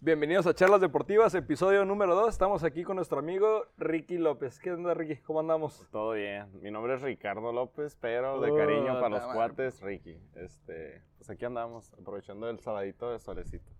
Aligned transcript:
Bienvenidos 0.00 0.46
a 0.46 0.54
Charlas 0.54 0.80
Deportivas, 0.80 1.34
episodio 1.34 1.84
número 1.84 2.14
2. 2.14 2.28
Estamos 2.28 2.62
aquí 2.62 2.84
con 2.84 2.94
nuestro 2.94 3.18
amigo 3.18 3.64
Ricky 3.78 4.16
López. 4.16 4.60
¿Qué 4.60 4.70
onda, 4.70 4.94
Ricky? 4.94 5.16
¿Cómo 5.22 5.40
andamos? 5.40 5.88
Todo 5.90 6.12
bien. 6.12 6.46
Mi 6.62 6.70
nombre 6.70 6.94
es 6.94 7.02
Ricardo 7.02 7.50
López, 7.52 7.96
pero 8.00 8.40
de 8.40 8.54
cariño 8.54 9.00
para 9.00 9.08
los 9.08 9.26
cuates, 9.34 9.80
Ricky. 9.80 10.16
Este, 10.36 11.02
pues 11.16 11.28
aquí 11.30 11.44
andamos, 11.44 11.92
aprovechando 11.94 12.48
el 12.48 12.60
sabadito 12.60 13.10
de 13.10 13.18
solecito. 13.18 13.72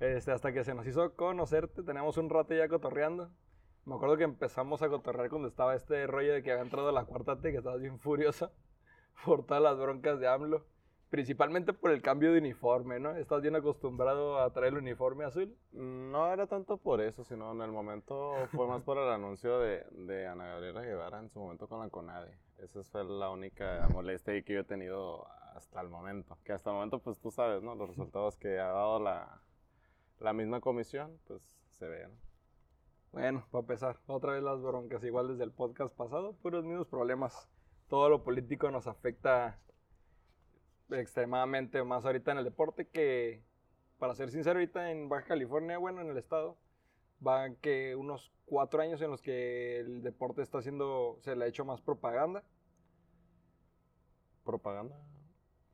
Este, 0.00 0.32
hasta 0.32 0.54
que 0.54 0.64
se 0.64 0.72
nos 0.72 0.86
hizo 0.86 1.14
conocerte, 1.14 1.82
tenemos 1.82 2.16
un 2.16 2.30
rato 2.30 2.54
ya 2.54 2.66
cotorreando. 2.66 3.30
Me 3.84 3.94
acuerdo 3.94 4.16
que 4.16 4.24
empezamos 4.24 4.80
a 4.80 4.88
cotorrear 4.88 5.28
cuando 5.28 5.48
estaba 5.48 5.74
este 5.74 6.06
rollo 6.06 6.32
de 6.32 6.42
que 6.42 6.50
había 6.50 6.62
entrado 6.64 6.92
la 6.92 7.04
cuarta 7.04 7.42
T, 7.42 7.52
que 7.52 7.58
estabas 7.58 7.82
bien 7.82 7.98
furiosa 7.98 8.50
por 9.26 9.44
todas 9.44 9.62
las 9.62 9.78
broncas 9.78 10.18
de 10.18 10.28
AMLO. 10.28 10.64
Principalmente 11.10 11.72
por 11.72 11.90
el 11.90 12.02
cambio 12.02 12.32
de 12.32 12.38
uniforme, 12.38 13.00
¿no? 13.00 13.16
¿Estás 13.16 13.40
bien 13.40 13.56
acostumbrado 13.56 14.38
a 14.38 14.52
traer 14.52 14.74
el 14.74 14.80
uniforme 14.80 15.24
azul? 15.24 15.56
No 15.72 16.30
era 16.30 16.46
tanto 16.46 16.76
por 16.76 17.00
eso, 17.00 17.24
sino 17.24 17.52
en 17.52 17.62
el 17.62 17.72
momento 17.72 18.34
fue 18.52 18.66
más 18.66 18.82
por 18.82 18.98
el 18.98 19.08
anuncio 19.08 19.58
de, 19.58 19.86
de 19.90 20.26
Ana 20.26 20.48
Gabriela 20.48 20.82
Guevara 20.82 21.18
en 21.20 21.30
su 21.30 21.40
momento 21.40 21.66
con 21.66 21.80
la 21.80 21.88
CONADE. 21.88 22.38
Esa 22.58 22.84
fue 22.84 23.04
la 23.04 23.30
única 23.30 23.88
molestia 23.90 24.42
que 24.42 24.52
yo 24.52 24.60
he 24.60 24.64
tenido 24.64 25.26
hasta 25.54 25.80
el 25.80 25.88
momento. 25.88 26.36
Que 26.44 26.52
hasta 26.52 26.70
el 26.70 26.76
momento, 26.76 26.98
pues 26.98 27.18
tú 27.18 27.30
sabes, 27.30 27.62
¿no? 27.62 27.74
Los 27.74 27.88
resultados 27.88 28.36
que 28.36 28.58
ha 28.58 28.68
dado 28.68 29.00
la, 29.00 29.40
la 30.20 30.34
misma 30.34 30.60
comisión, 30.60 31.18
pues 31.26 31.42
se 31.78 31.88
ven. 31.88 32.10
Bueno, 33.12 33.46
para 33.50 33.60
empezar, 33.60 33.96
otra 34.06 34.32
vez 34.32 34.42
las 34.42 34.60
broncas, 34.60 35.02
igual 35.04 35.28
desde 35.28 35.44
el 35.44 35.52
podcast 35.52 35.94
pasado, 35.96 36.34
puros 36.34 36.64
mismos 36.64 36.86
problemas. 36.86 37.48
Todo 37.88 38.10
lo 38.10 38.22
político 38.22 38.70
nos 38.70 38.86
afecta 38.86 39.58
extremadamente 40.90 41.82
más 41.84 42.04
ahorita 42.04 42.32
en 42.32 42.38
el 42.38 42.44
deporte 42.44 42.86
que, 42.86 43.42
para 43.98 44.14
ser 44.14 44.30
sincero, 44.30 44.58
ahorita 44.58 44.90
en 44.90 45.08
Baja 45.08 45.26
California, 45.26 45.78
bueno, 45.78 46.00
en 46.00 46.08
el 46.08 46.16
estado, 46.16 46.56
van 47.20 47.56
que 47.56 47.96
unos 47.96 48.32
cuatro 48.46 48.80
años 48.80 49.00
en 49.02 49.10
los 49.10 49.22
que 49.22 49.80
el 49.80 50.02
deporte 50.02 50.42
está 50.42 50.58
haciendo, 50.58 51.18
se 51.20 51.36
le 51.36 51.44
ha 51.44 51.48
hecho 51.48 51.64
más 51.64 51.80
propaganda. 51.80 52.42
¿Propaganda? 54.44 54.96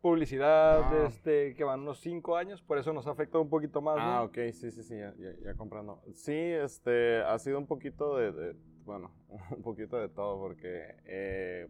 Publicidad, 0.01 0.83
ah. 0.83 1.07
este, 1.07 1.55
que 1.55 1.65
van 1.65 1.81
unos 1.81 2.01
cinco 2.01 2.37
años, 2.37 2.61
por 2.61 2.77
eso 2.77 2.93
nos 2.93 3.07
ha 3.07 3.13
afectado 3.13 3.43
un 3.43 3.49
poquito 3.49 3.81
más. 3.81 3.97
Ah, 3.99 4.23
ok, 4.23 4.37
sí, 4.53 4.71
sí, 4.71 4.83
sí, 4.83 4.99
ya, 4.99 5.15
ya, 5.17 5.55
comprando. 5.55 6.03
Sí, 6.13 6.35
este, 6.35 7.23
ha 7.23 7.39
sido 7.39 7.59
un 7.59 7.67
poquito 7.67 8.17
de, 8.17 8.55
bueno, 8.85 9.13
un 9.57 9.63
poquito 9.63 9.97
de 9.97 10.09
todo, 10.09 10.39
porque 10.39 10.97
eh, 11.07 11.69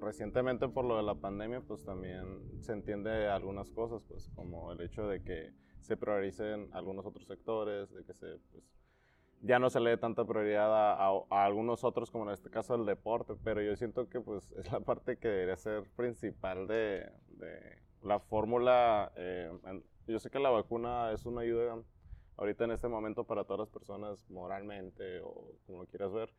recientemente 0.00 0.68
por 0.68 0.84
lo 0.84 0.96
de 0.96 1.02
la 1.02 1.14
pandemia, 1.14 1.60
pues 1.60 1.84
también 1.84 2.62
se 2.62 2.72
entiende 2.72 3.28
algunas 3.28 3.70
cosas, 3.70 4.02
pues 4.08 4.30
como 4.34 4.72
el 4.72 4.80
hecho 4.80 5.06
de 5.06 5.22
que 5.22 5.52
se 5.80 5.96
prioricen 5.96 6.68
algunos 6.72 7.06
otros 7.06 7.26
sectores, 7.26 7.92
de 7.92 8.04
que 8.04 8.14
se, 8.14 8.38
pues, 8.52 8.64
ya 9.40 9.58
no 9.58 9.70
se 9.70 9.80
le 9.80 9.90
dé 9.90 9.96
tanta 9.96 10.24
prioridad 10.24 10.72
a, 10.72 11.44
algunos 11.44 11.84
otros, 11.84 12.10
como 12.10 12.24
en 12.24 12.30
este 12.30 12.50
caso 12.50 12.74
el 12.74 12.86
deporte, 12.86 13.34
pero 13.44 13.62
yo 13.62 13.76
siento 13.76 14.08
que 14.08 14.20
pues 14.20 14.50
es 14.52 14.70
la 14.72 14.80
parte 14.80 15.16
que 15.16 15.28
debería 15.28 15.56
ser 15.56 15.88
principal 15.96 16.66
de, 16.66 17.10
de 17.28 17.78
la 18.02 18.18
fórmula. 18.18 19.12
Eh, 19.16 19.50
yo 20.06 20.18
sé 20.18 20.30
que 20.30 20.38
la 20.38 20.50
vacuna 20.50 21.12
es 21.12 21.26
una 21.26 21.42
ayuda 21.42 21.76
ahorita 22.36 22.64
en 22.64 22.72
este 22.72 22.88
momento 22.88 23.24
para 23.24 23.44
todas 23.44 23.60
las 23.60 23.70
personas 23.70 24.28
moralmente 24.30 25.20
o 25.20 25.52
como 25.66 25.82
lo 25.82 25.86
quieras 25.86 26.12
ver, 26.12 26.30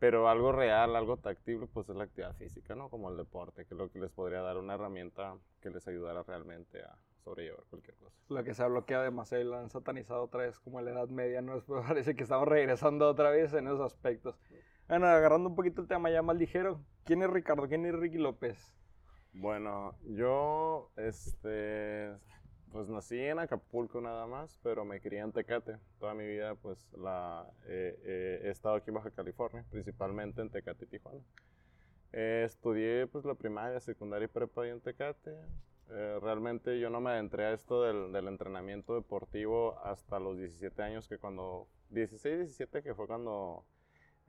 pero 0.00 0.30
algo 0.30 0.50
real, 0.50 0.96
algo 0.96 1.18
tactible, 1.18 1.66
pues 1.66 1.90
es 1.90 1.94
la 1.94 2.04
actividad 2.04 2.34
física, 2.34 2.74
¿no? 2.74 2.88
Como 2.88 3.10
el 3.10 3.18
deporte, 3.18 3.66
que 3.66 3.74
es 3.74 3.78
lo 3.78 3.90
que 3.90 4.00
les 4.00 4.10
podría 4.10 4.40
dar 4.40 4.56
una 4.56 4.74
herramienta 4.74 5.36
que 5.60 5.68
les 5.68 5.86
ayudara 5.86 6.22
realmente 6.22 6.82
a 6.82 6.96
sobrellevar 7.22 7.64
cualquier 7.68 7.96
cosa. 7.96 8.16
Lo 8.30 8.42
que 8.42 8.54
se 8.54 8.62
ha 8.62 8.66
bloqueado 8.66 9.04
demasiado 9.04 9.44
y 9.44 9.46
lo 9.46 9.58
han 9.58 9.68
satanizado 9.68 10.22
otra 10.22 10.44
vez 10.44 10.58
como 10.58 10.80
la 10.80 10.90
Edad 10.90 11.08
Media, 11.08 11.42
¿no? 11.42 11.62
parece 11.86 12.16
que 12.16 12.22
estamos 12.22 12.48
regresando 12.48 13.10
otra 13.10 13.30
vez 13.30 13.52
en 13.52 13.66
esos 13.66 13.80
aspectos. 13.80 14.40
Bueno, 14.88 15.06
agarrando 15.06 15.50
un 15.50 15.54
poquito 15.54 15.82
el 15.82 15.86
tema 15.86 16.10
ya 16.10 16.22
más 16.22 16.36
ligero, 16.36 16.80
¿quién 17.04 17.22
es 17.22 17.28
Ricardo? 17.28 17.68
¿Quién 17.68 17.84
es 17.84 17.94
Ricky 17.94 18.16
López? 18.16 18.74
Bueno, 19.34 19.94
yo, 20.06 20.90
este, 20.96 22.10
pues 22.72 22.88
nací 22.88 23.18
en 23.18 23.38
Acapulco 23.38 24.00
nada 24.00 24.26
más, 24.26 24.58
pero 24.62 24.84
me 24.84 25.00
crié 25.00 25.20
en 25.20 25.32
Tecate. 25.32 25.78
Toda 25.98 26.14
mi 26.14 26.26
vida 26.26 26.54
pues 26.54 26.86
la, 26.92 27.46
he 27.66 28.40
estado 28.44 28.76
aquí 28.76 28.90
en 28.90 28.94
Baja 28.94 29.10
California, 29.10 29.64
principalmente 29.70 30.40
en 30.40 30.50
Tecate 30.50 30.84
y 30.84 30.88
Tijuana. 30.88 31.20
estudié 32.12 33.06
pues 33.06 33.24
la 33.24 33.34
primaria, 33.34 33.80
secundaria 33.80 34.26
y 34.26 34.28
prepa 34.28 34.66
en 34.66 34.80
Tecate. 34.80 35.36
Eh, 35.92 36.18
realmente 36.22 36.78
yo 36.78 36.88
no 36.88 37.00
me 37.00 37.10
adentré 37.10 37.46
a 37.46 37.52
esto 37.52 37.82
del, 37.82 38.12
del, 38.12 38.28
entrenamiento 38.28 38.94
deportivo 38.94 39.76
hasta 39.84 40.20
los 40.20 40.38
17 40.38 40.80
años, 40.82 41.08
que 41.08 41.18
cuando, 41.18 41.66
16, 41.90 42.38
17, 42.38 42.82
que 42.84 42.94
fue 42.94 43.08
cuando 43.08 43.64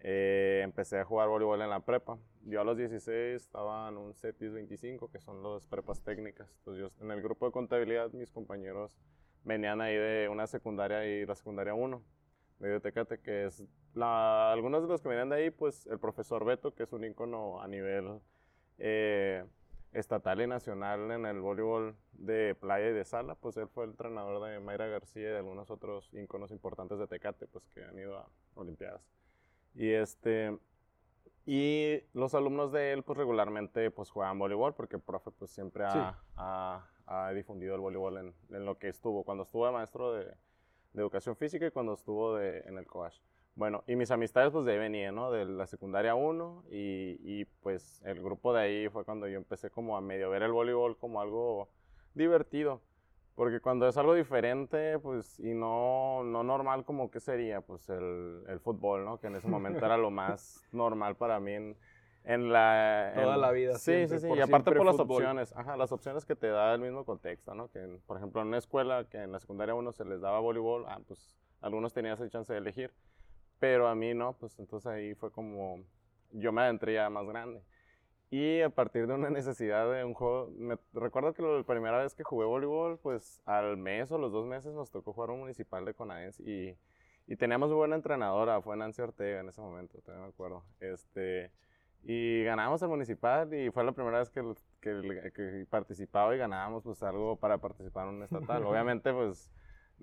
eh, 0.04 0.62
empecé 0.64 1.00
a 1.00 1.06
jugar 1.06 1.30
voleibol 1.30 1.62
en 1.62 1.70
la 1.70 1.80
prepa. 1.80 2.18
Yo 2.46 2.62
a 2.62 2.64
los 2.64 2.78
16 2.78 3.42
estaba 3.42 3.88
en 3.90 3.98
un 3.98 4.14
CETIS 4.14 4.52
25, 4.52 5.12
que 5.12 5.20
son 5.20 5.44
las 5.44 5.68
prepas 5.68 6.02
técnicas. 6.02 6.50
Entonces 6.60 6.82
yo 6.82 7.06
en 7.06 7.12
el 7.12 7.22
grupo 7.22 7.46
de 7.46 7.52
contabilidad, 7.52 8.12
mis 8.14 8.32
compañeros 8.32 8.98
venían 9.44 9.82
ahí 9.82 9.96
de 9.96 10.28
una 10.30 10.48
secundaria 10.48 11.06
y 11.06 11.26
la 11.26 11.36
secundaria 11.36 11.74
1, 11.74 12.04
de 12.60 12.80
Tecate, 12.80 13.20
que 13.20 13.46
es 13.46 13.64
algunos 13.96 14.84
de 14.84 14.88
los 14.88 15.02
que 15.02 15.10
venían 15.10 15.30
de 15.30 15.36
ahí, 15.36 15.50
pues 15.52 15.88
el 15.88 16.00
profesor 16.00 16.46
Beto, 16.46 16.74
que 16.74 16.84
es 16.84 16.94
un 16.94 17.04
ícono 17.04 17.62
a 17.62 17.68
nivel 17.68 18.20
eh, 18.78 19.44
estatal 19.94 20.42
y 20.42 20.48
nacional 20.48 21.12
en 21.12 21.26
el 21.26 21.42
voleibol 21.42 21.96
de 22.14 22.56
playa 22.56 22.90
y 22.90 22.94
de 22.94 23.04
sala, 23.04 23.36
pues 23.36 23.58
él 23.58 23.68
fue 23.68 23.86
el 23.86 23.92
entrenador 23.92 24.48
de 24.48 24.60
Mayra 24.60 24.88
García 24.88 25.30
y 25.30 25.32
de 25.32 25.38
algunos 25.38 25.70
otros 25.70 26.10
íconos 26.14 26.52
importantes 26.52 27.00
de 27.00 27.08
Tecate, 27.08 27.48
pues 27.48 27.68
que 27.68 27.84
han 27.84 27.98
ido 27.98 28.18
a 28.18 28.28
Olimpiadas. 28.56 29.21
Y 29.76 29.90
este, 29.90 30.58
y 31.46 32.00
los 32.14 32.36
alumnos 32.36 32.72
de 32.72 32.94
él, 32.94 33.04
pues 33.04 33.18
regularmente, 33.18 33.90
pues 33.92 34.12
juegan 34.12 34.38
voleibol, 34.38 34.74
porque 34.74 34.98
el 34.98 35.02
profe, 35.02 35.32
pues 35.32 35.52
siempre 35.52 35.86
ha, 35.86 36.18
ha, 37.08 37.32
difundido 37.34 37.76
el 37.76 37.82
voleibol 37.82 38.18
en, 38.18 38.36
en, 38.50 38.66
lo 38.66 38.78
que 38.78 38.90
estuvo, 38.90 39.24
cuando 39.24 39.44
estuvo 39.44 39.66
de 39.66 39.72
maestro 39.72 40.14
de, 40.14 40.26
de 40.26 41.02
educación 41.02 41.36
física 41.36 41.66
y 41.66 41.72
cuando 41.72 41.94
estuvo 41.94 42.36
de, 42.36 42.60
en 42.60 42.78
el 42.78 42.86
COASH. 42.86 43.20
Bueno, 43.56 43.84
y 43.86 43.96
mis 43.96 44.12
amistades, 44.12 44.52
pues 44.52 44.66
de 44.66 44.74
ahí 44.74 44.80
venían, 44.80 45.16
¿no? 45.16 45.32
De 45.32 45.46
la 45.46 45.68
secundaria 45.68 46.16
1, 46.16 46.66
y, 46.72 47.18
y 47.24 47.46
pues 47.62 48.02
el 48.06 48.22
grupo 48.22 48.54
de 48.54 48.62
ahí 48.62 48.90
fue 48.90 49.04
cuando 49.04 49.28
yo 49.28 49.38
empecé 49.38 49.70
como 49.70 49.98
a 49.98 50.02
medio 50.02 50.30
ver 50.30 50.44
el 50.44 50.52
voleibol 50.52 50.98
como 50.98 51.22
algo 51.22 51.70
divertido. 52.14 52.82
Porque 53.42 53.60
cuando 53.60 53.88
es 53.88 53.98
algo 53.98 54.14
diferente, 54.14 55.00
pues, 55.00 55.40
y 55.40 55.56
no, 55.56 56.24
no 56.24 56.44
normal, 56.44 56.86
como 56.86 57.10
que 57.10 57.20
sería, 57.20 57.60
pues, 57.62 57.90
el, 57.90 58.44
el 58.48 58.60
fútbol, 58.60 59.04
¿no? 59.04 59.20
Que 59.20 59.26
en 59.26 59.36
ese 59.36 59.48
momento 59.48 59.84
era 59.84 59.98
lo 59.98 60.12
más 60.12 60.64
normal 60.72 61.16
para 61.16 61.40
mí 61.40 61.54
en, 61.54 61.76
en 62.24 62.54
la... 62.54 63.14
Toda 63.16 63.38
la 63.38 63.50
vida. 63.50 63.80
Sí, 63.80 64.08
sí, 64.08 64.20
sí, 64.20 64.28
y 64.32 64.42
aparte 64.42 64.72
por 64.74 64.86
las 64.86 65.00
opciones, 65.00 65.58
ajá, 65.58 65.76
las 65.76 65.92
opciones 65.92 66.24
que 66.24 66.36
te 66.36 66.50
da 66.50 66.76
el 66.76 66.82
mismo 66.82 67.04
contexto, 67.04 67.56
¿no? 67.56 67.68
Que, 67.72 67.98
por 68.06 68.18
ejemplo, 68.18 68.44
en 68.44 68.50
una 68.50 68.60
escuela 68.60 69.06
que 69.10 69.18
en 69.18 69.32
la 69.32 69.40
secundaria 69.40 69.74
uno 69.74 69.92
se 69.92 70.06
les 70.06 70.22
daba 70.22 70.40
voleibol, 70.40 70.86
ah, 70.88 71.00
pues, 71.08 71.36
algunos 71.62 71.94
tenían 71.94 72.14
esa 72.14 72.30
chance 72.30 72.54
de 72.54 72.60
elegir, 72.60 72.94
pero 73.58 73.88
a 73.88 73.96
mí 73.96 74.14
no, 74.14 74.34
pues, 74.34 74.60
entonces 74.60 74.86
ahí 74.86 75.16
fue 75.16 75.32
como, 75.32 75.84
yo 76.30 76.52
me 76.52 76.62
adentré 76.62 76.94
ya 76.94 77.10
más 77.10 77.26
grande. 77.26 77.64
Y 78.32 78.62
a 78.62 78.70
partir 78.70 79.08
de 79.08 79.14
una 79.14 79.30
necesidad 79.30 79.92
de 79.92 80.06
un 80.06 80.14
juego, 80.14 80.50
me 80.58 80.78
recuerdo 80.94 81.34
que 81.34 81.44
la 81.44 81.64
primera 81.64 82.02
vez 82.02 82.16
que 82.16 82.24
jugué 82.24 82.46
voleibol, 82.46 82.98
pues 82.98 83.42
al 83.46 83.78
mes 83.78 84.12
o 84.12 84.18
los 84.18 84.32
dos 84.32 84.48
meses 84.48 84.74
nos 84.74 84.90
tocó 84.90 85.14
jugar 85.14 85.30
un 85.32 85.42
municipal 85.42 85.84
de 85.84 85.94
Conaense 85.94 86.42
y, 86.42 86.78
y 87.28 87.36
teníamos 87.36 87.68
una 87.68 87.78
buena 87.78 87.96
entrenadora, 87.98 88.62
fue 88.62 88.78
Nancy 88.78 89.02
Ortega 89.02 89.42
en 89.42 89.50
ese 89.50 89.60
momento, 89.60 90.00
todavía 90.00 90.26
me 90.26 90.32
acuerdo. 90.32 90.64
Este, 90.80 91.52
y 92.04 92.44
ganamos 92.46 92.82
el 92.82 92.88
municipal 92.88 93.54
y 93.54 93.70
fue 93.70 93.84
la 93.84 93.92
primera 93.92 94.20
vez 94.20 94.30
que, 94.30 94.42
que, 94.80 95.32
que 95.36 95.68
participaba 95.70 96.34
y 96.34 96.38
ganábamos 96.38 96.84
pues 96.84 97.04
algo 97.04 97.36
para 97.36 97.58
participar 97.58 98.08
en 98.08 98.16
un 98.16 98.24
estatal. 98.24 98.64
Obviamente 98.66 99.14
pues 99.14 99.52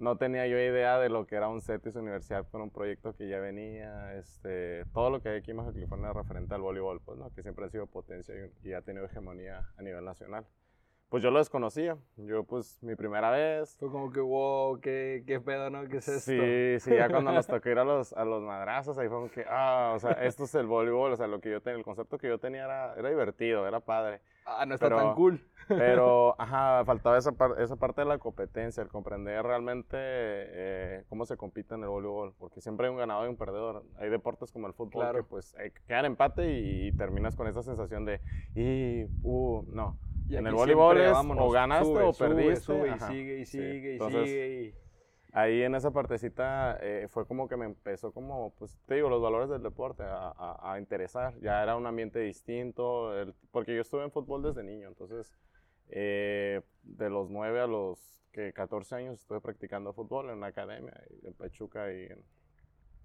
no 0.01 0.17
tenía 0.17 0.47
yo 0.47 0.57
idea 0.57 0.99
de 0.99 1.09
lo 1.09 1.27
que 1.27 1.37
era 1.37 1.49
un 1.49 1.61
CETIS 1.61 1.97
universidad 1.97 2.47
con 2.49 2.61
un 2.61 2.71
proyecto 2.71 3.15
que 3.15 3.29
ya 3.29 3.39
venía, 3.39 4.15
este, 4.15 4.85
todo 4.93 5.11
lo 5.11 5.21
que 5.21 5.29
hay 5.31 5.39
aquí 5.39 5.51
en 5.51 5.59
Baja 5.59 5.73
California 5.73 6.13
referente 6.13 6.55
al 6.55 6.63
voleibol, 6.63 7.01
pues, 7.01 7.19
¿no? 7.19 7.33
que 7.35 7.43
siempre 7.43 7.65
ha 7.65 7.69
sido 7.69 7.87
potencia 7.87 8.35
y, 8.63 8.73
ha 8.73 8.83
tenido 8.83 9.07
hegemonía 9.07 9.69
a 9.77 9.83
nivel 9.83 10.05
nacional. 10.05 10.47
Pues 11.09 11.23
yo 11.23 11.31
lo 11.31 11.39
desconocía, 11.39 11.97
yo 12.19 12.45
pues 12.45 12.83
mi 12.83 12.95
primera 12.95 13.31
vez. 13.31 13.79
Fue 13.79 13.91
como 13.91 14.13
que, 14.13 14.21
wow, 14.21 14.79
qué, 14.79 15.25
qué 15.27 15.41
pedo, 15.41 15.71
¿no? 15.71 15.89
¿Qué 15.89 15.97
es 15.97 16.09
esto? 16.09 16.33
Sí, 16.33 16.81
sí, 16.81 16.95
ya 16.95 17.09
cuando 17.09 17.33
nos 17.33 17.47
tocó 17.47 17.71
ir 17.71 17.79
a 17.79 17.85
los, 17.85 18.13
a 18.13 18.27
los 18.27 18.43
madrazos, 18.43 18.99
ahí 18.99 19.09
fue 19.09 19.17
como 19.17 19.31
que, 19.31 19.47
ah, 19.49 19.95
o 19.97 19.99
sea, 19.99 20.13
esto 20.13 20.45
es 20.45 20.55
el 20.55 20.67
voleibol, 20.67 21.13
o 21.13 21.17
sea, 21.17 21.27
lo 21.27 21.41
que 21.41 21.51
yo 21.51 21.63
tenía, 21.63 21.79
el 21.79 21.85
concepto 21.85 22.19
que 22.19 22.29
yo 22.29 22.39
tenía 22.39 22.67
era, 22.67 22.95
era 22.95 23.09
divertido, 23.09 23.67
era 23.67 23.81
padre. 23.81 24.21
Ah, 24.49 24.65
no 24.67 24.75
está 24.75 24.89
tan 24.89 25.15
cool. 25.15 25.41
Pero, 25.69 26.35
ajá, 26.41 26.83
faltaba 26.87 27.19
esa, 27.19 27.35
esa 27.59 27.77
parte 27.77 28.01
de 28.01 28.07
la 28.07 28.19
competencia, 28.19 28.83
el 28.83 28.89
comprender 28.89 29.45
realmente 29.45 29.97
eh, 30.01 31.05
cómo 31.11 31.27
se 31.27 31.37
compite 31.37 31.75
en 31.75 31.83
el 31.83 31.91
voleibol, 31.91 32.33
porque 32.39 32.63
siempre 32.63 32.87
hay 32.87 32.93
un 32.93 32.99
ganador 32.99 33.27
y 33.27 33.31
un 33.31 33.37
perdedor. 33.37 33.85
Hay 33.99 34.09
deportes 34.09 34.51
como 34.51 34.67
el 34.67 34.73
fútbol 34.73 35.15
que 35.15 35.23
pues 35.23 35.55
hay 35.57 35.71
que 35.71 35.83
quedar 35.83 36.07
empate 36.07 36.59
y, 36.59 36.93
terminas 36.93 37.37
con 37.37 37.47
esa 37.49 37.63
sensación 37.63 38.07
de, 38.07 38.21
y, 38.55 39.05
uh, 39.23 39.63
no. 39.69 39.99
en 40.31 40.47
el 40.47 40.55
voleibol 40.55 40.99
es 40.99 41.13
o 41.15 41.51
ganaste 41.51 42.03
o 42.03 42.13
perdiste. 42.15 42.89
y 42.89 43.01
sigue 43.01 43.39
y 43.41 43.45
sigue 43.45 43.95
y 43.97 43.99
sigue. 43.99 44.88
Ahí 45.33 45.63
en 45.63 45.75
esa 45.75 45.91
partecita 45.91 46.79
eh, 46.81 47.07
fue 47.09 47.27
como 47.27 47.49
que 47.49 47.57
me 47.57 47.67
empezó 47.67 48.13
como, 48.13 48.55
pues 48.59 48.79
te 48.87 48.95
digo, 48.97 49.09
los 49.09 49.23
valores 49.23 49.49
del 49.51 49.63
deporte 49.63 50.03
a, 50.03 50.29
a- 50.37 50.73
a 50.75 50.79
interesar. 50.79 51.39
Ya 51.41 51.63
era 51.63 51.77
un 51.77 51.87
ambiente 51.87 52.19
distinto, 52.21 53.13
porque 53.51 53.75
yo 53.75 53.83
estuve 53.83 54.05
en 54.05 54.11
fútbol 54.13 54.43
desde 54.43 54.63
niño, 54.63 54.89
entonces 54.89 55.33
eh, 55.91 56.63
de 56.83 57.11
los 57.11 57.31
9 57.31 57.61
a 57.61 57.67
los 57.67 58.21
que 58.33 58.53
14 58.53 58.95
años 58.95 59.21
estuve 59.21 59.41
practicando 59.41 59.93
fútbol 59.93 60.31
en 60.31 60.37
una 60.39 60.49
academia 60.49 60.93
en 61.23 61.35
Pachuca 61.35 61.93
y 61.93 62.09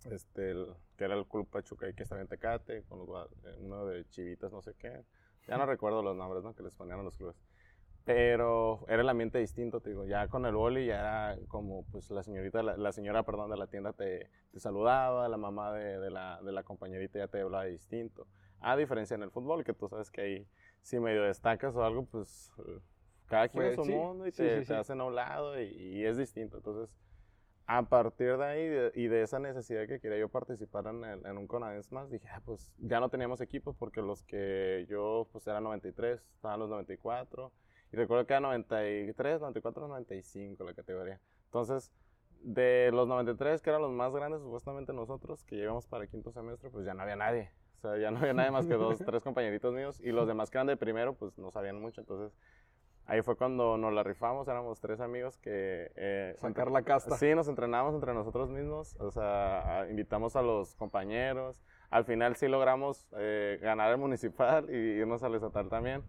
este, 0.06 0.54
que 0.98 1.04
era 1.06 1.16
el 1.16 1.26
Club 1.26 1.48
Pachuca 1.50 1.88
y 1.90 1.94
que 1.94 2.04
estaba 2.04 2.22
en 2.22 2.28
Tecate, 2.28 2.84
con 2.84 3.00
los 3.00 3.31
eh, 3.46 3.56
uno 3.60 3.86
de 3.86 4.06
Chivitas, 4.10 4.52
no 4.52 4.62
sé 4.62 4.74
qué. 4.78 5.04
Ya 5.48 5.58
no 5.58 5.66
recuerdo 5.66 6.02
los 6.02 6.16
nombres 6.16 6.44
¿no? 6.44 6.54
que 6.54 6.64
les 6.64 6.76
ponían 6.76 7.00
a 7.00 7.04
los 7.04 7.18
clubes. 7.18 7.36
Pero 8.06 8.86
era 8.90 9.02
el 9.02 9.08
ambiente 9.10 9.38
distinto, 9.40 9.80
te 9.80 9.92
digo, 9.92 10.06
ya 10.06 10.28
con 10.28 10.46
el 10.46 10.54
boli 10.56 10.86
ya 10.88 11.00
era 11.00 11.38
como, 11.48 11.86
pues 11.86 12.12
la 12.12 12.22
señorita, 12.22 12.62
la, 12.62 12.76
la 12.76 12.92
señora, 12.92 13.24
perdón, 13.24 13.50
de 13.50 13.56
la 13.58 13.68
tienda 13.68 13.94
te, 13.94 14.30
te 14.52 14.60
saludaba, 14.60 15.30
la 15.30 15.38
mamá 15.38 15.72
de, 15.74 16.00
de 16.00 16.10
la, 16.12 16.42
de 16.42 16.52
la 16.52 16.64
compañerita 16.64 17.20
ya 17.20 17.28
te 17.30 17.40
hablaba 17.40 17.64
distinto. 17.66 18.28
A 18.60 18.76
diferencia 18.76 19.16
en 19.16 19.24
el 19.24 19.32
fútbol, 19.32 19.64
que 19.64 19.74
tú 19.74 19.88
sabes 19.88 20.12
que 20.12 20.22
ahí 20.22 20.48
si 20.82 21.00
medio 21.00 21.24
destacas 21.24 21.76
o 21.78 21.84
algo, 21.84 22.06
pues 22.06 22.52
eh, 22.60 22.80
cada 23.28 23.48
quien 23.48 23.64
Pues, 23.64 23.74
es 23.74 23.76
su 23.76 23.86
sí, 23.86 23.92
mundo 23.92 24.28
y 24.28 24.32
sí, 24.32 24.50
te, 24.50 24.62
sí, 24.64 24.66
te 24.66 24.74
hacen 24.76 25.00
a 25.00 25.06
un 25.06 25.16
lado 25.16 25.60
y, 25.62 25.66
y 25.68 26.06
es 26.06 26.18
distinto. 26.18 26.58
Entonces, 26.58 26.94
a 27.66 27.84
partir 27.90 28.38
de 28.38 28.46
ahí 28.46 28.68
de- 28.68 28.92
y 28.96 29.08
de 29.08 29.22
esa 29.24 29.40
necesidad 29.40 29.88
que 29.88 30.00
quería 30.00 30.20
yo 30.20 30.30
participar 30.30 30.88
en, 30.88 31.04
el- 31.06 31.26
en 31.26 31.38
un 31.38 31.48
Conadens 31.48 31.92
más, 31.92 32.10
dije, 32.10 32.28
ah, 32.30 32.42
pues 32.46 32.74
ya 32.80 33.00
no 33.00 33.10
teníamos 33.10 33.42
equipos 33.42 33.76
porque 33.78 34.02
los 34.02 34.24
que 34.24 34.86
yo, 34.90 35.28
pues 35.32 35.48
eran 35.48 35.64
93, 35.64 36.22
estaban 36.36 36.60
los 36.60 36.70
94. 36.70 37.52
Y 37.94 37.95
recuerdo 37.95 38.25
que 38.25 38.34
era 38.34 38.40
93, 38.40 39.40
94, 39.40 39.88
95 39.88 40.63
la 40.63 40.74
categoría. 40.74 41.19
Entonces, 41.45 41.92
de 42.42 42.90
los 42.92 43.07
93, 43.07 43.62
que 43.62 43.69
eran 43.69 43.84
los 43.84 43.92
más 43.92 44.12
grandes, 44.12 44.42
supuestamente 44.42 44.94
nosotros, 44.94 45.44
que 45.44 45.56
llegamos 45.56 45.86
para 45.86 46.04
el 46.04 46.10
quinto 46.10 46.31
semestre, 46.31 46.72
pues 46.72 46.86
ya 46.88 46.95
no 46.95 47.04
había 47.04 47.16
nadie. 47.16 47.51
O 47.78 47.81
sea, 47.81 47.98
ya 48.00 48.10
no 48.10 48.18
había 48.18 48.34
nadie 48.34 48.50
más 48.50 48.66
que 48.66 48.74
dos, 48.74 48.98
tres 49.06 49.24
compañeritos 49.24 49.74
míos. 49.75 50.01
Y 50.01 50.12
los 50.12 50.28
demás 50.28 50.50
que 50.50 50.57
eran 50.57 50.66
de 50.68 50.75
primero, 50.75 51.13
pues 51.13 51.38
no 51.38 51.51
sabían 51.51 51.80
mucho. 51.80 52.01
Entonces, 52.01 52.36
ahí 53.06 53.22
fue 53.22 53.36
cuando 53.36 53.78
nos 53.78 53.94
la 53.94 54.01
rifamos. 54.01 54.48
Éramos 54.48 54.80
tres 54.81 55.00
amigos 55.00 55.38
que... 55.38 55.92
eh, 55.95 56.34
Sacar 56.38 56.72
la 56.72 56.81
casta. 56.81 57.16
Sí, 57.18 57.36
nos 57.36 57.48
entrenábamos 57.48 57.94
entre 57.94 58.16
nosotros 58.16 58.50
mismos, 58.50 58.95
o 59.00 59.12
sea, 59.12 59.86
invitamos 59.88 60.36
a 60.36 60.42
los 60.42 60.74
compañeros. 60.75 61.63
Al 61.92 62.06
final 62.06 62.36
sí 62.38 62.48
logramos 62.48 63.07
eh, 63.18 63.60
ganar 63.62 63.92
el 63.92 64.00
municipal 64.00 64.68
y 64.68 64.74
irnos 64.75 65.22
al 65.22 65.36
estatal 65.36 65.69
también. 65.69 66.01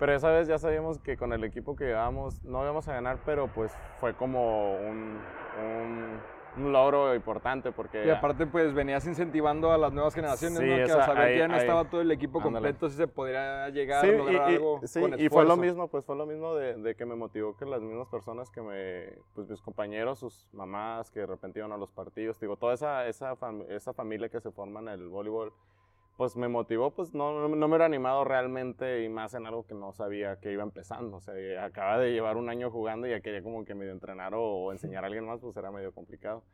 Pero 0.00 0.14
esa 0.14 0.30
vez 0.30 0.48
ya 0.48 0.58
sabíamos 0.58 0.98
que 0.98 1.16
con 1.18 1.32
el 1.34 1.44
equipo 1.44 1.76
que 1.76 1.84
llevábamos 1.84 2.42
no 2.42 2.62
íbamos 2.64 2.88
a 2.88 2.94
ganar, 2.94 3.18
pero 3.26 3.48
pues 3.48 3.70
fue 4.00 4.14
como 4.14 4.74
un, 4.76 5.18
un, 5.62 6.18
un 6.56 6.72
logro 6.72 7.14
importante 7.14 7.70
porque... 7.70 8.06
Y 8.06 8.10
aparte, 8.10 8.46
pues 8.46 8.72
venías 8.72 9.06
incentivando 9.06 9.70
a 9.70 9.76
las 9.76 9.92
nuevas 9.92 10.14
generaciones, 10.14 10.58
Sí, 10.58 10.64
¿no? 10.66 10.74
Que 10.74 10.82
al 10.84 10.88
saber 11.04 11.18
ahí- 11.18 11.32
que 11.34 11.38
ya 11.40 11.48
no 11.48 11.54
ahí- 11.54 11.60
estaba 11.60 11.84
todo 11.84 12.00
el 12.00 12.10
equipo 12.12 12.40
completo, 12.40 12.88
sí 12.88 12.96
se 12.96 13.06
podría 13.08 13.68
llegar 13.68 14.02
Sí, 14.02 14.08
a 14.08 14.12
lograr 14.12 14.50
y, 14.50 14.52
y- 14.52 14.56
algo 14.56 14.80
sí, 14.84 15.00
con 15.00 15.20
y 15.20 15.28
fue 15.28 15.44
lo 15.44 15.56
mismo, 15.58 15.88
pues 15.88 16.02
fue 16.06 16.16
lo 16.16 16.24
mismo 16.24 16.54
de, 16.54 16.74
de 16.76 16.94
que 16.94 17.04
me 17.04 17.14
motivó 17.14 17.54
que 17.58 17.66
las 17.66 17.82
mismas 17.82 18.08
personas 18.08 18.50
que 18.50 18.62
me, 18.62 19.12
pues 19.34 19.48
mis 19.50 19.60
compañeros, 19.60 20.18
sus 20.20 20.48
mamás 20.54 21.10
que 21.10 21.20
de 21.20 21.26
repente 21.26 21.58
iban 21.58 21.72
a 21.72 21.76
los 21.76 21.90
partidos, 21.92 22.40
digo, 22.40 22.56
toda 22.56 22.72
esa, 22.72 23.06
esa, 23.06 23.36
fam- 23.36 23.66
esa 23.68 23.92
familia 23.92 24.30
que 24.30 24.40
se 24.40 24.50
forma 24.50 24.80
en 24.80 24.88
el 24.88 25.08
voleibol, 25.08 25.52
pues 26.20 26.36
me 26.36 26.48
motivó, 26.48 26.90
pues 26.90 27.14
no, 27.14 27.48
no, 27.48 27.48
me 27.48 27.64
hubiera 27.64 27.86
animado 27.86 28.24
realmente 28.24 29.02
y 29.02 29.08
más 29.08 29.32
en 29.32 29.46
algo 29.46 29.66
que 29.66 29.72
no 29.72 29.90
sabía 29.94 30.38
que 30.38 30.52
iba 30.52 30.62
empezando, 30.62 31.16
o 31.16 31.20
sea, 31.22 31.64
acaba 31.64 31.98
de 31.98 32.12
llevar 32.12 32.36
un 32.36 32.50
año 32.50 32.70
jugando 32.70 33.06
y 33.06 33.10
ya 33.12 33.22
quería 33.22 33.42
como 33.42 33.64
que 33.64 33.74
medio 33.74 33.90
entrenar 33.92 34.34
o, 34.34 34.42
o 34.42 34.70
enseñar 34.70 35.02
a 35.02 35.06
alguien 35.06 35.24
más, 35.24 35.40
pues 35.40 35.56
era 35.56 35.70
medio 35.70 35.94
complicado. 35.94 36.44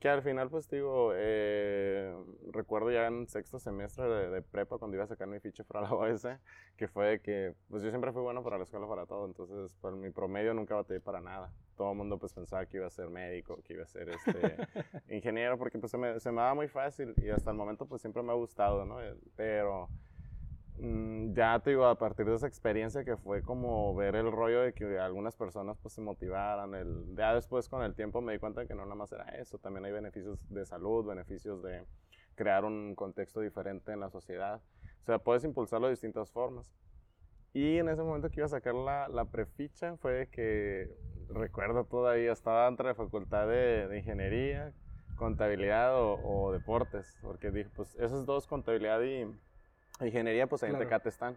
Que 0.00 0.10
al 0.10 0.20
final, 0.22 0.50
pues 0.50 0.68
digo, 0.68 1.12
eh, 1.14 2.14
recuerdo 2.52 2.90
ya 2.90 3.06
en 3.06 3.26
sexto 3.26 3.58
semestre 3.58 4.06
de, 4.06 4.28
de 4.28 4.42
prepa 4.42 4.76
cuando 4.76 4.98
iba 4.98 5.04
a 5.04 5.06
sacar 5.06 5.28
mi 5.28 5.40
ficha 5.40 5.64
para 5.64 5.80
la 5.80 5.94
OS, 5.94 6.28
que 6.76 6.86
fue 6.86 7.22
que, 7.22 7.54
pues 7.70 7.82
yo 7.82 7.88
siempre 7.88 8.12
fui 8.12 8.20
bueno 8.20 8.42
para 8.42 8.58
la 8.58 8.64
escuela, 8.64 8.86
para 8.86 9.06
todo, 9.06 9.24
entonces 9.24 9.74
por 9.80 9.96
mi 9.96 10.10
promedio 10.10 10.52
nunca 10.52 10.74
batallé 10.74 11.00
para 11.00 11.22
nada. 11.22 11.50
Todo 11.76 11.92
el 11.92 11.98
mundo 11.98 12.18
pues 12.18 12.32
pensaba 12.32 12.66
que 12.66 12.78
iba 12.78 12.86
a 12.86 12.90
ser 12.90 13.08
médico, 13.10 13.58
que 13.64 13.74
iba 13.74 13.84
a 13.84 13.86
ser 13.86 14.08
este, 14.08 14.56
ingeniero, 15.14 15.58
porque 15.58 15.78
pues 15.78 15.90
se 15.92 15.98
me, 15.98 16.18
se 16.20 16.30
me 16.32 16.38
daba 16.42 16.54
muy 16.54 16.68
fácil 16.68 17.14
y 17.18 17.30
hasta 17.30 17.50
el 17.50 17.56
momento 17.56 17.86
pues 17.86 18.00
siempre 18.02 18.22
me 18.22 18.32
ha 18.32 18.34
gustado, 18.36 18.84
¿no? 18.84 19.00
El- 19.00 19.18
Pero 19.36 19.88
mm, 20.78 21.32
ya 21.34 21.60
te 21.60 21.70
digo, 21.70 21.86
a 21.86 21.96
partir 21.96 22.26
de 22.26 22.34
esa 22.34 22.46
experiencia 22.46 23.04
que 23.04 23.16
fue 23.16 23.42
como 23.42 23.94
ver 23.94 24.16
el 24.16 24.30
rollo 24.32 24.60
de 24.62 24.72
que 24.74 24.98
algunas 24.98 25.36
personas 25.36 25.78
pues 25.78 25.94
se 25.94 26.00
motivaran, 26.00 26.74
el, 26.74 27.14
ya 27.16 27.34
después 27.34 27.68
con 27.68 27.82
el 27.82 27.94
tiempo 27.94 28.20
me 28.20 28.32
di 28.32 28.38
cuenta 28.38 28.66
que 28.66 28.74
no 28.74 28.82
nada 28.84 28.94
más 28.96 29.12
era 29.12 29.24
eso, 29.40 29.58
también 29.58 29.84
hay 29.86 29.92
beneficios 29.92 30.38
de 30.48 30.64
salud, 30.66 31.06
beneficios 31.06 31.62
de 31.62 31.86
crear 32.34 32.64
un 32.64 32.94
contexto 32.94 33.40
diferente 33.40 33.92
en 33.92 34.00
la 34.00 34.10
sociedad. 34.10 34.60
O 35.02 35.04
sea, 35.06 35.18
puedes 35.18 35.44
impulsarlo 35.44 35.86
de 35.86 35.92
distintas 35.92 36.30
formas. 36.30 36.66
Y 37.52 37.78
en 37.78 37.88
ese 37.88 38.02
momento 38.02 38.30
que 38.30 38.40
iba 38.40 38.46
a 38.46 38.50
sacar 38.50 38.74
la, 38.74 39.08
la 39.08 39.24
preficha 39.24 39.96
fue 39.96 40.28
que, 40.30 40.90
recuerdo 41.28 41.84
todavía, 41.84 42.32
estaba 42.32 42.66
entre 42.68 42.86
la 42.88 42.94
facultad 42.94 43.46
de, 43.46 43.88
de 43.88 43.98
ingeniería, 43.98 44.72
contabilidad 45.16 46.00
o, 46.00 46.20
o 46.22 46.52
deportes, 46.52 47.18
porque 47.22 47.50
dije, 47.50 47.70
pues 47.74 47.94
esos 47.96 48.26
dos, 48.26 48.46
contabilidad 48.46 49.00
y 49.02 49.26
ingeniería, 50.04 50.46
pues 50.46 50.62
ahí 50.62 50.70
en 50.70 50.76
Claro. 50.76 50.88
Tecate 50.88 51.08
están. 51.08 51.36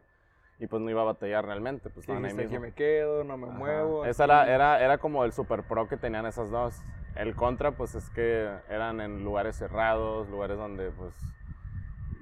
Y 0.62 0.68
pues 0.68 0.81
no 0.81 0.89
iba 0.89 1.01
a 1.01 1.06
batallar 1.06 1.45
realmente, 1.45 1.89
pues 1.89 2.06
Sí, 2.06 2.12
ahí 2.12 2.19
mismo. 2.19 2.41
aquí 2.41 2.59
me 2.59 2.74
quedo, 2.74 3.24
no 3.24 3.38
me 3.38 3.47
Ajá. 3.47 3.57
muevo. 3.57 4.06
Esa 4.06 4.25
aquí". 4.25 4.31
era, 4.31 4.53
era, 4.53 4.83
era 4.83 4.97
como 4.97 5.24
el 5.24 5.31
super 5.31 5.63
pro 5.63 5.88
que 5.88 5.95
tenían 5.95 6.25
esas 6.25 6.51
dos. 6.51 6.81
El 7.15 7.33
contra, 7.36 7.71
pues 7.71 7.95
es 7.95 8.09
que 8.09 8.50
eran 8.68 9.00
en 9.00 9.24
lugares 9.24 9.56
cerrados, 9.56 10.27
lugares 10.27 10.57
donde, 10.57 10.91
pues. 10.91 11.13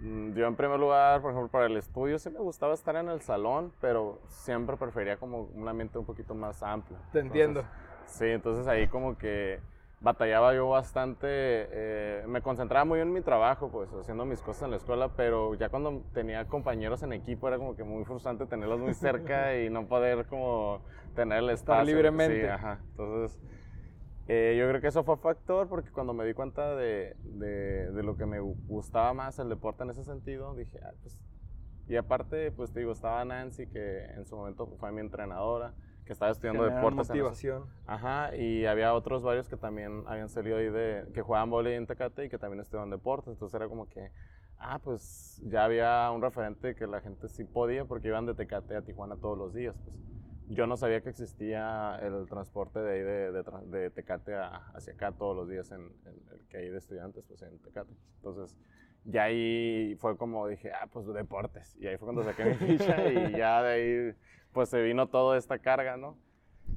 Mm, 0.01 0.33
Yo 0.33 0.47
en 0.47 0.55
primer 0.55 0.79
lugar, 0.79 1.21
por 1.21 1.31
ejemplo, 1.31 1.49
para 1.49 1.65
el 1.65 1.77
estudio 1.77 2.19
sí 2.19 2.29
me 2.29 2.39
gustaba 2.39 2.73
estar 2.73 2.95
en 2.95 3.09
el 3.09 3.21
salón, 3.21 3.71
pero 3.81 4.19
siempre 4.27 4.77
prefería 4.77 5.17
como 5.17 5.43
un 5.53 5.67
ambiente 5.67 5.97
un 5.97 6.05
poquito 6.05 6.33
más 6.35 6.61
amplio. 6.63 6.97
Te 7.11 7.19
entiendo. 7.19 7.61
Entonces, 7.61 7.81
sí, 8.05 8.25
entonces 8.25 8.67
ahí 8.67 8.87
como 8.87 9.17
que 9.17 9.59
batallaba 9.99 10.53
yo 10.53 10.69
bastante, 10.69 11.27
eh, 11.27 12.23
me 12.27 12.41
concentraba 12.41 12.85
muy 12.85 12.99
en 12.99 13.11
mi 13.11 13.21
trabajo, 13.21 13.69
pues 13.71 13.91
haciendo 13.93 14.25
mis 14.25 14.41
cosas 14.41 14.63
en 14.63 14.71
la 14.71 14.77
escuela, 14.77 15.09
pero 15.15 15.55
ya 15.55 15.69
cuando 15.69 16.03
tenía 16.13 16.45
compañeros 16.45 17.01
en 17.01 17.13
equipo 17.13 17.47
era 17.47 17.57
como 17.57 17.75
que 17.75 17.83
muy 17.83 18.05
frustrante 18.05 18.45
tenerlos 18.45 18.79
muy 18.79 18.93
cerca 18.93 19.57
y 19.59 19.69
no 19.69 19.87
poder 19.87 20.25
como 20.27 20.81
tener 21.15 21.39
el 21.39 21.49
espacio. 21.49 21.83
libremente. 21.95 22.41
Sí, 22.41 22.47
ajá. 22.47 22.79
Entonces, 22.91 23.39
eh, 24.27 24.55
yo 24.59 24.67
creo 24.69 24.81
que 24.81 24.87
eso 24.87 25.03
fue 25.03 25.17
factor 25.17 25.67
porque 25.69 25.91
cuando 25.91 26.13
me 26.13 26.25
di 26.25 26.33
cuenta 26.33 26.75
de, 26.75 27.15
de, 27.23 27.91
de 27.91 28.03
lo 28.03 28.17
que 28.17 28.25
me 28.25 28.39
gu- 28.41 28.57
gustaba 28.67 29.13
más 29.13 29.39
el 29.39 29.49
deporte 29.49 29.83
en 29.83 29.91
ese 29.91 30.03
sentido, 30.03 30.55
dije, 30.55 30.79
ah, 30.83 30.93
pues... 31.01 31.23
Y 31.87 31.95
aparte, 31.95 32.51
pues 32.51 32.71
te 32.73 32.79
digo, 32.81 32.91
estaba 32.91 33.23
Nancy, 33.23 33.67
que 33.67 34.03
en 34.05 34.25
su 34.25 34.35
momento 34.35 34.67
fue 34.77 34.91
mi 34.91 34.99
entrenadora, 34.99 35.73
que 36.05 36.11
estaba 36.13 36.31
estudiando 36.31 36.63
Generar 36.63 36.83
deportes. 36.83 37.09
en 37.09 37.23
motivación. 37.23 37.65
Ajá, 37.85 38.35
y 38.35 38.65
había 38.65 38.93
otros 38.93 39.23
varios 39.23 39.47
que 39.47 39.55
también 39.55 40.03
habían 40.07 40.27
salido 40.27 40.57
ahí 40.57 40.69
de, 40.69 41.05
que 41.13 41.21
jugaban 41.21 41.49
voleibol 41.49 41.77
en 41.81 41.87
Tecate 41.87 42.25
y 42.25 42.29
que 42.29 42.37
también 42.37 42.59
estudiaban 42.61 42.89
deportes, 42.89 43.29
entonces 43.29 43.55
era 43.55 43.69
como 43.69 43.87
que, 43.87 44.11
ah, 44.57 44.79
pues 44.79 45.41
ya 45.45 45.63
había 45.63 46.11
un 46.11 46.21
referente 46.21 46.75
que 46.75 46.87
la 46.87 46.99
gente 46.99 47.29
sí 47.29 47.45
podía 47.45 47.85
porque 47.85 48.09
iban 48.09 48.25
de 48.25 48.33
Tecate 48.35 48.75
a 48.75 48.81
Tijuana 48.81 49.15
todos 49.15 49.37
los 49.37 49.53
días, 49.53 49.77
pues. 49.85 49.95
Yo 50.49 50.65
no 50.65 50.77
sabía 50.77 51.01
que 51.01 51.09
existía 51.09 51.99
el 52.01 52.25
transporte 52.27 52.79
de 52.79 52.93
ahí 52.93 53.01
de, 53.01 53.31
de, 53.31 53.43
de 53.79 53.89
Tecate 53.89 54.33
a- 54.35 54.67
hacia 54.73 54.93
acá 54.93 55.11
todos 55.11 55.35
los 55.35 55.49
días 55.49 55.69
en, 55.71 55.81
en 56.05 56.15
el 56.31 56.47
que 56.49 56.57
hay 56.57 56.69
de 56.69 56.77
estudiantes, 56.77 57.25
pues 57.27 57.41
en 57.41 57.59
Tecate. 57.59 57.91
Entonces, 58.17 58.57
ya 59.03 59.23
ahí 59.23 59.95
fue 59.99 60.15
como 60.17 60.47
dije, 60.47 60.71
ah, 60.71 60.87
pues 60.91 61.05
deportes. 61.07 61.75
Y 61.81 61.87
ahí 61.87 61.97
fue 61.97 62.05
cuando 62.05 62.23
saqué 62.23 62.45
mi 62.45 62.53
ficha 62.77 63.11
y 63.11 63.31
ya 63.37 63.61
de 63.61 63.69
ahí, 63.71 64.15
pues 64.53 64.69
se 64.69 64.81
vino 64.81 65.07
toda 65.07 65.37
esta 65.37 65.59
carga, 65.59 65.97
¿no? 65.97 66.17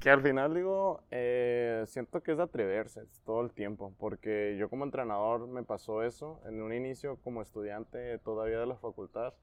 Que 0.00 0.10
al 0.10 0.22
final 0.22 0.54
digo, 0.54 1.02
eh, 1.10 1.84
siento 1.86 2.22
que 2.22 2.32
es 2.32 2.38
de 2.38 2.44
atreverse 2.44 3.02
todo 3.24 3.42
el 3.42 3.52
tiempo, 3.52 3.94
porque 3.98 4.56
yo 4.58 4.68
como 4.68 4.84
entrenador 4.84 5.46
me 5.46 5.62
pasó 5.62 6.02
eso, 6.02 6.40
en 6.46 6.60
un 6.62 6.72
inicio 6.72 7.16
como 7.22 7.42
estudiante 7.42 8.18
todavía 8.18 8.58
de 8.60 8.66
la 8.66 8.76
facultad, 8.76 9.34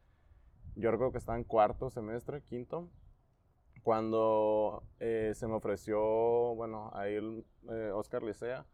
yo 0.75 0.89
recuerdo 0.91 1.11
que 1.13 1.17
estaba 1.19 1.37
en 1.37 1.43
cuarto 1.43 1.89
semestre, 1.89 2.41
quinto, 2.41 2.89
cuando 3.83 4.83
eh, 4.99 5.31
se 5.35 5.47
me 5.47 5.53
ofreció, 5.53 5.99
bueno, 6.55 6.91
ahí 6.93 7.15
el, 7.15 7.45
eh, 7.69 7.91
Oscar 7.93 8.23
Licea, 8.23 8.65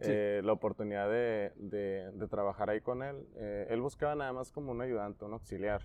Sí. 0.00 0.10
eh, 0.10 0.40
la 0.44 0.52
oportunidad 0.52 1.08
de, 1.08 1.52
de- 1.56 2.10
de 2.12 2.28
trabajar 2.28 2.68
ahí 2.68 2.80
con 2.80 3.02
él. 3.02 3.26
Eh, 3.36 3.68
él 3.70 3.80
buscaba 3.80 4.14
nada 4.16 4.32
más 4.32 4.50
como 4.50 4.72
un 4.72 4.80
ayudante, 4.82 5.24
un 5.24 5.34
auxiliar, 5.34 5.82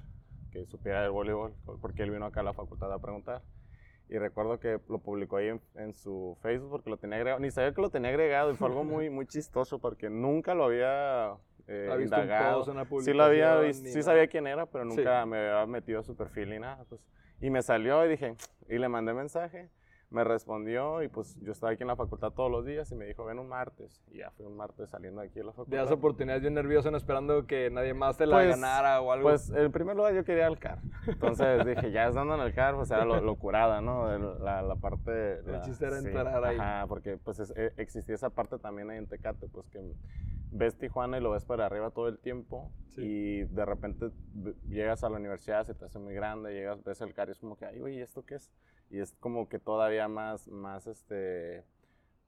que 0.52 0.66
supiera 0.66 1.04
del 1.04 1.12
voleibol, 1.12 1.54
porque 1.80 2.02
él 2.04 2.10
vino 2.12 2.26
acá 2.26 2.40
a 2.40 2.44
la 2.44 2.54
facultad 2.54 2.92
a 2.92 2.98
preguntar. 3.00 3.44
Y 4.10 4.18
recuerdo 4.18 4.60
que 4.60 4.80
lo 4.90 4.98
publicó 4.98 5.38
ahí 5.38 5.50
en, 5.50 5.62
en 5.76 5.94
su 5.94 6.36
Facebook 6.42 6.72
porque 6.72 6.90
lo 6.90 6.98
tenía 6.98 7.18
agregado. 7.18 7.40
Ni 7.40 7.52
sabía 7.52 7.72
que 7.72 7.82
lo 7.82 7.92
tenía 7.92 8.10
agregado 8.10 8.52
y 8.52 8.56
fue 8.56 8.68
algo 8.70 8.84
muy, 8.84 9.12
muy 9.12 9.28
chistoso 9.28 9.78
porque 9.78 10.10
nunca 10.10 10.56
lo 10.56 10.64
había 10.64 11.36
eh, 11.68 11.90
¿Ha 11.92 11.96
visto 11.96 12.16
un 12.16 12.24
indagado. 12.24 12.66
Sí 13.02 13.14
lo 13.14 13.24
había 13.26 13.60
visto, 13.60 13.86
sí 13.86 13.92
nada? 14.00 14.04
sabía 14.04 14.28
quién 14.28 14.48
era, 14.48 14.66
pero 14.66 14.86
Sí. 14.90 14.96
nunca 14.98 15.24
me 15.28 15.38
había 15.38 15.66
metido 15.68 16.00
a 16.00 16.04
su 16.04 16.16
perfil 16.16 16.50
ni 16.50 16.58
nada. 16.58 16.84
Pues. 16.90 17.00
Y 17.42 17.50
me 17.50 17.62
salió 17.62 18.06
y 18.06 18.10
dije, 18.10 18.36
y 18.68 18.78
le 18.78 18.90
mandé 18.90 19.14
mensaje. 19.14 19.70
me 20.12 20.24
respondió 20.24 21.04
y 21.04 21.08
pues 21.08 21.38
yo 21.42 21.52
estaba 21.52 21.72
aquí 21.72 21.84
en 21.84 21.88
la 21.88 21.96
facultad 21.96 22.32
todos 22.32 22.50
los 22.50 22.66
días 22.66 22.92
y 22.92 22.96
me 22.96 23.06
dijo, 23.06 23.26
ven 23.26 23.38
un 23.38 23.48
martes. 23.48 24.02
Y 24.12 24.18
ya 24.18 24.32
fui 24.32 24.46
un 24.46 24.58
martes 24.58 24.90
saliendo 24.90 25.22
aquí 25.22 25.40
a 25.40 25.44
la 25.44 25.52
facultad. 25.52 25.72
De 25.72 25.84
las 25.84 25.92
oportunidades 25.92 26.42
bien 26.42 26.56
nervioso, 26.56 26.90
no 26.90 26.98
esperando 26.98 27.46
que 27.46 27.70
nadie 27.70 27.94
más 27.94 28.18
te 28.18 28.26
la 28.26 28.38
pues, 28.38 28.50
ganara 28.50 29.02
o 29.02 29.12
algo. 29.12 29.30
Pues 29.30 29.52
en 29.52 29.72
primer 29.72 29.96
lugar 29.96 30.16
yo 30.16 30.24
quería 30.26 30.48
el 30.48 30.58
CAR. 30.58 30.80
Entonces 31.06 31.66
dije, 31.66 31.92
ya 31.92 32.08
estando 32.08 32.36
en 32.36 32.42
el 32.42 32.54
CAR, 32.54 32.76
pues 32.76 32.90
era 32.90 33.06
lo, 33.06 33.36
curada, 33.36 33.82
¿no? 33.82 34.18
La, 34.40 34.62
la 34.64 34.76
parte... 34.76 35.40
El 35.40 35.62
chiste 35.62 35.86
era 35.86 36.00
entrar 36.00 36.44
ahí. 36.44 36.58
Ajá, 36.58 36.88
porque 36.88 37.18
pues 37.18 37.40
e, 37.56 37.74
existía 37.78 38.16
esa 38.16 38.32
parte 38.32 38.58
también 38.58 38.90
ahí 38.90 38.98
en 38.98 39.08
Tecate, 39.08 39.48
pues 39.48 39.70
que 39.70 39.80
ves 40.52 40.78
Tijuana 40.78 41.18
y 41.18 41.22
lo 41.22 41.32
ves 41.32 41.46
para 41.46 41.66
arriba 41.66 41.92
todo 41.92 42.08
el 42.08 42.20
tiempo 42.20 42.72
y 42.98 43.44
de 43.44 43.66
repente 43.66 44.10
llegas 44.68 45.04
a 45.04 45.10
la 45.10 45.18
universidad, 45.18 45.66
se 45.66 45.74
te 45.74 45.86
hace 45.86 46.00
muy 46.00 46.14
grande, 46.14 46.54
llegas, 46.54 46.84
ves 46.84 47.02
el 47.02 47.14
CAR 47.14 47.30
y 47.30 47.32
es 47.32 47.40
como 47.40 47.56
que, 47.56 47.66
ay, 47.66 47.80
güey, 47.80 48.02
¿esto 48.02 48.26
qué 48.26 48.36
es? 48.36 48.52
y 48.90 49.00
es 49.00 49.14
como 49.20 49.48
que 49.48 49.60
todavía 49.60 50.08
más, 50.08 50.48
más 50.48 50.88
este, 50.88 51.64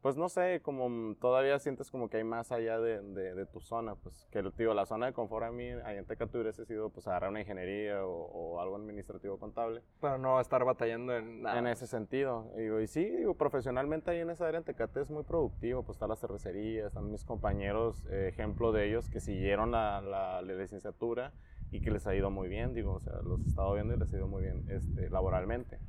pues 0.02 0.18
no 0.18 0.30
sé, 0.30 0.62
como 0.64 1.16
todavía 1.16 1.60
sientes 1.60 1.92
como 1.92 2.10
que 2.10 2.18
hay 2.18 2.24
más 2.24 2.52
allá 2.52 2.80
de, 2.80 3.02
de, 3.02 3.46
tu 3.46 3.60
zona, 3.60 3.96
pues 3.96 4.28
que 4.32 4.42
digo, 4.58 4.74
la 4.74 4.86
zona 4.88 5.06
de 5.06 5.14
confort 5.14 5.46
a 5.46 5.52
mí, 5.52 5.66
ahí 5.86 5.98
en 5.98 6.06
Tecate 6.06 6.40
hubiese 6.40 6.66
sido 6.66 6.90
pues 6.90 7.08
agarrar 7.08 7.30
una 7.30 7.42
ingeniería 7.42 8.04
o, 8.04 8.60
algo 8.60 8.76
administrativo 8.76 9.38
contable. 9.38 9.82
Pero 10.00 10.18
no 10.18 10.40
estar 10.40 10.66
batallando 10.66 11.16
en 11.16 11.44
nada. 11.44 11.60
En 11.60 11.68
ese 11.68 11.86
sentido, 11.86 12.52
y, 12.58 12.62
digo, 12.62 12.80
y 12.80 12.88
sí, 12.88 13.06
digo, 13.06 13.36
profesionalmente 13.36 14.12
ahí 14.12 14.20
en 14.20 14.32
esa 14.32 14.48
área 14.48 14.58
en 14.58 14.64
Tecate 14.64 15.02
es 15.02 15.12
muy 15.12 15.24
productivo, 15.24 15.84
pues 15.84 15.98
está 15.98 16.08
la 16.08 16.16
cervecería, 16.16 16.88
están 16.88 17.12
mis 17.12 17.24
compañeros, 17.24 18.04
eh, 18.10 18.30
ejemplo 18.30 18.72
de 18.72 18.88
ellos 18.88 19.10
que 19.10 19.20
siguieron 19.20 19.72
la, 19.72 20.02
la, 20.02 20.42
la, 20.42 20.56
licenciatura 20.56 21.32
y 21.72 21.82
que 21.82 21.92
les 21.92 22.08
ha 22.08 22.16
ido 22.16 22.32
muy 22.32 22.50
bien, 22.50 22.74
digo, 22.74 22.94
o 22.94 23.00
sea, 23.00 23.14
los 23.24 23.40
he 23.42 23.48
estado 23.48 23.74
viendo 23.74 23.94
y 23.94 23.98
les 23.98 24.12
ha 24.14 24.18
ido 24.18 24.28
muy 24.28 24.42
bien 24.42 24.66
este, 24.70 25.10
laboralmente 25.10 25.80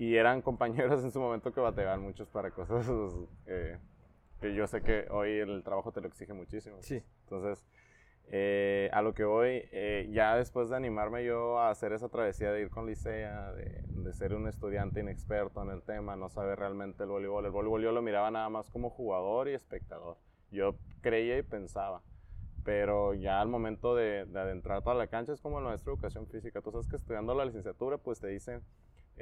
y 0.00 0.16
eran 0.16 0.40
compañeros 0.40 1.04
en 1.04 1.12
su 1.12 1.20
momento 1.20 1.52
que 1.52 1.60
bateaban 1.60 2.00
muchos 2.00 2.26
para 2.30 2.50
cosas 2.50 2.88
eh, 3.46 3.76
que 4.40 4.54
yo 4.54 4.66
sé 4.66 4.80
que 4.80 5.06
hoy 5.10 5.38
el 5.38 5.62
trabajo 5.62 5.92
te 5.92 6.00
lo 6.00 6.08
exige 6.08 6.32
muchísimo. 6.32 6.78
Sí. 6.80 7.02
Entonces, 7.24 7.62
eh, 8.28 8.88
a 8.94 9.02
lo 9.02 9.12
que 9.12 9.24
voy, 9.24 9.68
eh, 9.70 10.08
ya 10.10 10.34
después 10.36 10.70
de 10.70 10.76
animarme 10.76 11.22
yo 11.22 11.58
a 11.58 11.68
hacer 11.68 11.92
esa 11.92 12.08
travesía 12.08 12.50
de 12.50 12.62
ir 12.62 12.70
con 12.70 12.86
Licea, 12.86 13.52
de, 13.52 13.82
de, 13.88 14.12
ser 14.14 14.32
un 14.32 14.48
estudiante 14.48 15.00
inexperto 15.00 15.62
en 15.62 15.68
el 15.68 15.82
tema, 15.82 16.16
no 16.16 16.30
saber 16.30 16.58
realmente 16.58 17.02
el 17.02 17.10
voleibol, 17.10 17.44
el 17.44 17.50
voleibol 17.50 17.82
yo 17.82 17.92
lo 17.92 18.00
miraba 18.00 18.30
nada 18.30 18.48
más 18.48 18.70
como 18.70 18.88
jugador 18.88 19.48
y 19.48 19.52
espectador. 19.52 20.16
Yo 20.50 20.76
creía 21.02 21.36
y 21.36 21.42
pensaba, 21.42 22.00
pero 22.64 23.12
ya 23.12 23.42
al 23.42 23.48
momento 23.48 23.94
de, 23.94 24.24
de 24.24 24.40
adentrar 24.40 24.82
toda 24.82 24.94
la 24.94 25.08
cancha 25.08 25.34
es 25.34 25.42
como 25.42 25.60
nuestra 25.60 25.92
educación 25.92 26.26
física. 26.26 26.62
Tú 26.62 26.70
sabes 26.70 26.88
que 26.88 26.96
estudiando 26.96 27.34
la 27.34 27.44
licenciatura, 27.44 27.98
pues 27.98 28.18
te 28.18 28.28
dicen 28.28 28.62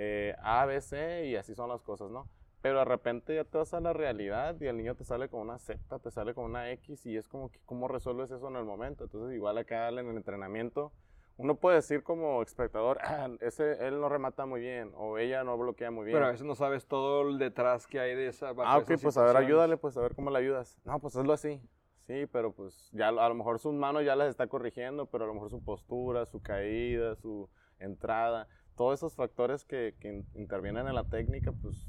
eh, 0.00 0.36
A, 0.42 0.64
B, 0.64 0.80
C 0.80 1.26
y 1.26 1.34
así 1.34 1.56
son 1.56 1.68
las 1.68 1.82
cosas, 1.82 2.08
¿no? 2.10 2.28
Pero 2.62 2.78
de 2.78 2.84
repente 2.84 3.34
ya 3.34 3.44
te 3.44 3.58
vas 3.58 3.74
a 3.74 3.80
la 3.80 3.92
realidad 3.92 4.56
y 4.60 4.66
el 4.66 4.76
niño 4.76 4.94
te 4.94 5.04
sale 5.04 5.28
con 5.28 5.40
una 5.40 5.58
Z, 5.58 5.98
te 5.98 6.10
sale 6.10 6.34
con 6.34 6.44
una 6.44 6.70
X 6.70 7.04
y 7.06 7.16
es 7.16 7.28
como 7.28 7.50
que 7.50 7.58
cómo 7.66 7.88
resuelves 7.88 8.30
eso 8.30 8.48
en 8.48 8.56
el 8.56 8.64
momento. 8.64 9.04
Entonces 9.04 9.34
igual 9.34 9.58
acá 9.58 9.88
en 9.88 9.98
el 9.98 10.16
entrenamiento 10.16 10.92
uno 11.36 11.56
puede 11.56 11.76
decir 11.76 12.02
como 12.02 12.42
espectador, 12.42 12.98
ah, 13.02 13.28
ese, 13.40 13.86
él 13.86 14.00
no 14.00 14.08
remata 14.08 14.46
muy 14.46 14.60
bien 14.60 14.92
o 14.96 15.18
ella 15.18 15.44
no 15.44 15.56
bloquea 15.56 15.90
muy 15.90 16.04
bien. 16.04 16.16
Pero 16.16 16.26
a 16.26 16.30
veces 16.30 16.46
no 16.46 16.54
sabes 16.54 16.86
todo 16.86 17.28
el 17.28 17.38
detrás 17.38 17.86
que 17.86 17.98
hay 18.00 18.14
de 18.14 18.28
esa. 18.28 18.52
Ah, 18.64 18.78
ok, 18.78 18.92
pues 19.00 19.16
a 19.16 19.24
ver, 19.24 19.36
ayúdale, 19.36 19.76
pues 19.76 19.96
a 19.96 20.00
ver 20.00 20.14
cómo 20.14 20.30
le 20.30 20.38
ayudas. 20.38 20.80
No, 20.84 20.98
pues 21.00 21.16
hazlo 21.16 21.32
así. 21.32 21.60
Sí, 22.00 22.26
pero 22.32 22.52
pues 22.52 22.90
ya 22.92 23.08
a 23.08 23.28
lo 23.28 23.34
mejor 23.34 23.58
sus 23.58 23.74
manos 23.74 24.04
ya 24.04 24.16
las 24.16 24.28
está 24.28 24.46
corrigiendo, 24.46 25.06
pero 25.06 25.24
a 25.24 25.26
lo 25.26 25.34
mejor 25.34 25.50
su 25.50 25.62
postura, 25.62 26.24
su 26.26 26.40
caída, 26.40 27.14
su 27.16 27.48
entrada 27.78 28.48
todos 28.78 29.00
esos 29.00 29.16
factores 29.16 29.64
que, 29.64 29.94
que, 30.00 30.24
intervienen 30.34 30.86
en 30.86 30.94
la 30.94 31.04
técnica, 31.04 31.52
pues 31.52 31.86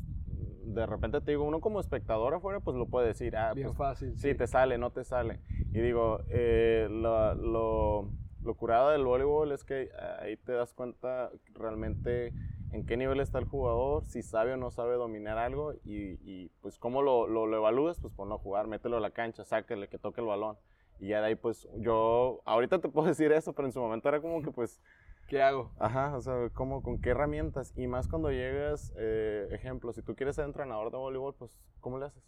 de 0.74 0.86
repente 0.86 1.22
te 1.22 1.31
digo, 1.31 1.43
uno 1.43 1.62
como 1.62 1.79
espectador 1.79 2.34
afuera, 2.34 2.60
pues 2.60 2.75
lo 2.75 2.88
puede 2.88 3.08
decir. 3.08 3.38
Ah, 3.38 3.53
Bien 3.53 3.67
pues, 3.67 3.77
fácil. 3.77 4.17
Sí, 4.17 4.36
te 4.36 4.48
sale, 4.48 4.77
no 4.77 4.91
te 4.91 5.03
sale. 5.03 5.39
Y 5.72 5.79
digo, 5.79 6.22
eh, 6.29 6.88
lo, 6.89 7.36
lo, 7.36 8.12
lo, 8.43 8.55
curado 8.55 8.89
del 8.89 9.05
voleibol 9.05 9.51
es 9.51 9.63
que 9.63 9.89
ahí 10.19 10.36
te 10.36 10.51
das 10.53 10.74
cuenta 10.74 11.31
realmente 11.53 12.34
en 12.72 12.86
qué 12.86 12.98
nivel 12.98 13.19
está 13.19 13.39
el 13.39 13.46
jugador, 13.46 14.05
si 14.05 14.22
sabe 14.22 14.53
o 14.53 14.58
no 14.58 14.72
sabe 14.72 14.96
dominar 14.96 15.38
algo 15.38 15.74
y, 15.86 16.19
y 16.24 16.50
pues 16.62 16.77
cómo 16.77 17.01
lo, 17.01 17.27
lo, 17.27 17.46
lo, 17.46 17.58
evalúas, 17.58 18.00
pues 18.00 18.13
ponlo 18.13 18.36
a 18.36 18.39
jugar, 18.39 18.67
mételo 18.67 18.98
a 18.98 19.00
la 19.00 19.12
cancha, 19.12 19.43
sáquele, 19.43 19.89
que 19.89 20.00
toque 20.00 20.22
el 20.22 20.27
balón. 20.27 20.58
Y 21.00 21.10
ya 21.10 21.22
de 21.22 21.27
ahí, 21.27 21.36
pues 21.36 21.67
yo, 21.77 22.41
ahorita 22.46 22.79
te 22.79 22.89
puedo 22.89 23.08
decir 23.08 23.31
eso, 23.31 23.53
pero 23.53 23.67
en 23.67 23.72
su 23.72 23.79
momento 23.79 24.10
era 24.10 24.22
como 24.22 24.41
que 24.41 24.51
pues 24.51 24.81
¿Qué 25.29 25.43
hago? 25.43 25.71
Ajá, 25.77 26.17
o 26.17 26.21
sea, 26.21 26.50
¿cómo, 26.53 26.81
¿con 26.81 27.00
qué 27.00 27.12
herramientas? 27.12 27.71
Y 27.77 27.86
más 27.86 28.07
cuando 28.07 28.31
llegas, 28.31 28.91
eh, 28.98 29.48
ejemplo, 29.51 29.93
si 29.93 30.01
tú 30.01 30.15
quieres 30.15 30.36
ser 30.36 30.45
entrenador 30.45 30.91
de 30.91 30.98
voleibol, 30.98 31.36
pues, 31.36 31.62
¿cómo 31.79 32.00
le 32.00 32.07
haces? 32.07 32.24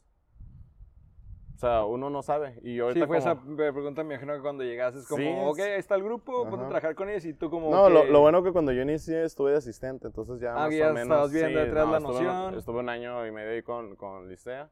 O 1.56 1.58
sea, 1.58 1.84
uno 1.84 2.12
no 2.12 2.22
sabe. 2.22 2.60
Y 2.64 2.76
yo 2.76 2.92
sí, 2.94 3.04
fue 3.06 3.18
esa 3.18 3.36
pregunta, 3.42 4.04
me 4.04 4.14
imagino 4.14 4.36
que 4.36 4.42
cuando 4.42 4.64
llegas 4.64 4.96
es 4.96 5.08
como, 5.08 5.50
ok, 5.50 5.60
ahí 5.60 5.80
está 5.80 5.96
el 5.96 6.04
grupo, 6.04 6.48
puedo 6.48 6.68
trabajar 6.68 6.94
con 6.94 7.10
ellos 7.10 7.26
y 7.26 7.34
tú 7.34 7.50
como 7.50 7.72
No, 7.72 7.90
lo, 7.90 8.06
lo, 8.06 8.22
bueno 8.22 8.44
que 8.44 8.52
cuando 8.52 8.72
yo 8.72 8.84
inicié 8.84 9.24
estuve 9.24 9.52
de 9.52 9.58
asistente, 9.58 10.08
entonces 10.08 10.40
ya 10.40 10.54
ah, 10.54 10.68
más 10.68 10.76
ya 10.76 10.90
o 10.90 10.94
menos... 10.94 11.04
estabas 11.04 11.32
viendo 11.32 11.60
sí, 11.60 11.66
detrás 11.66 11.86
no, 11.86 11.92
la 11.92 11.98
estuve, 11.98 12.14
noción. 12.14 12.56
Estuve 12.56 12.80
un 12.80 12.90
año 12.90 13.26
y 13.26 13.32
medio 13.32 13.52
ahí 13.52 13.64
con, 13.64 13.96
con 13.96 14.30
Licea. 14.30 14.70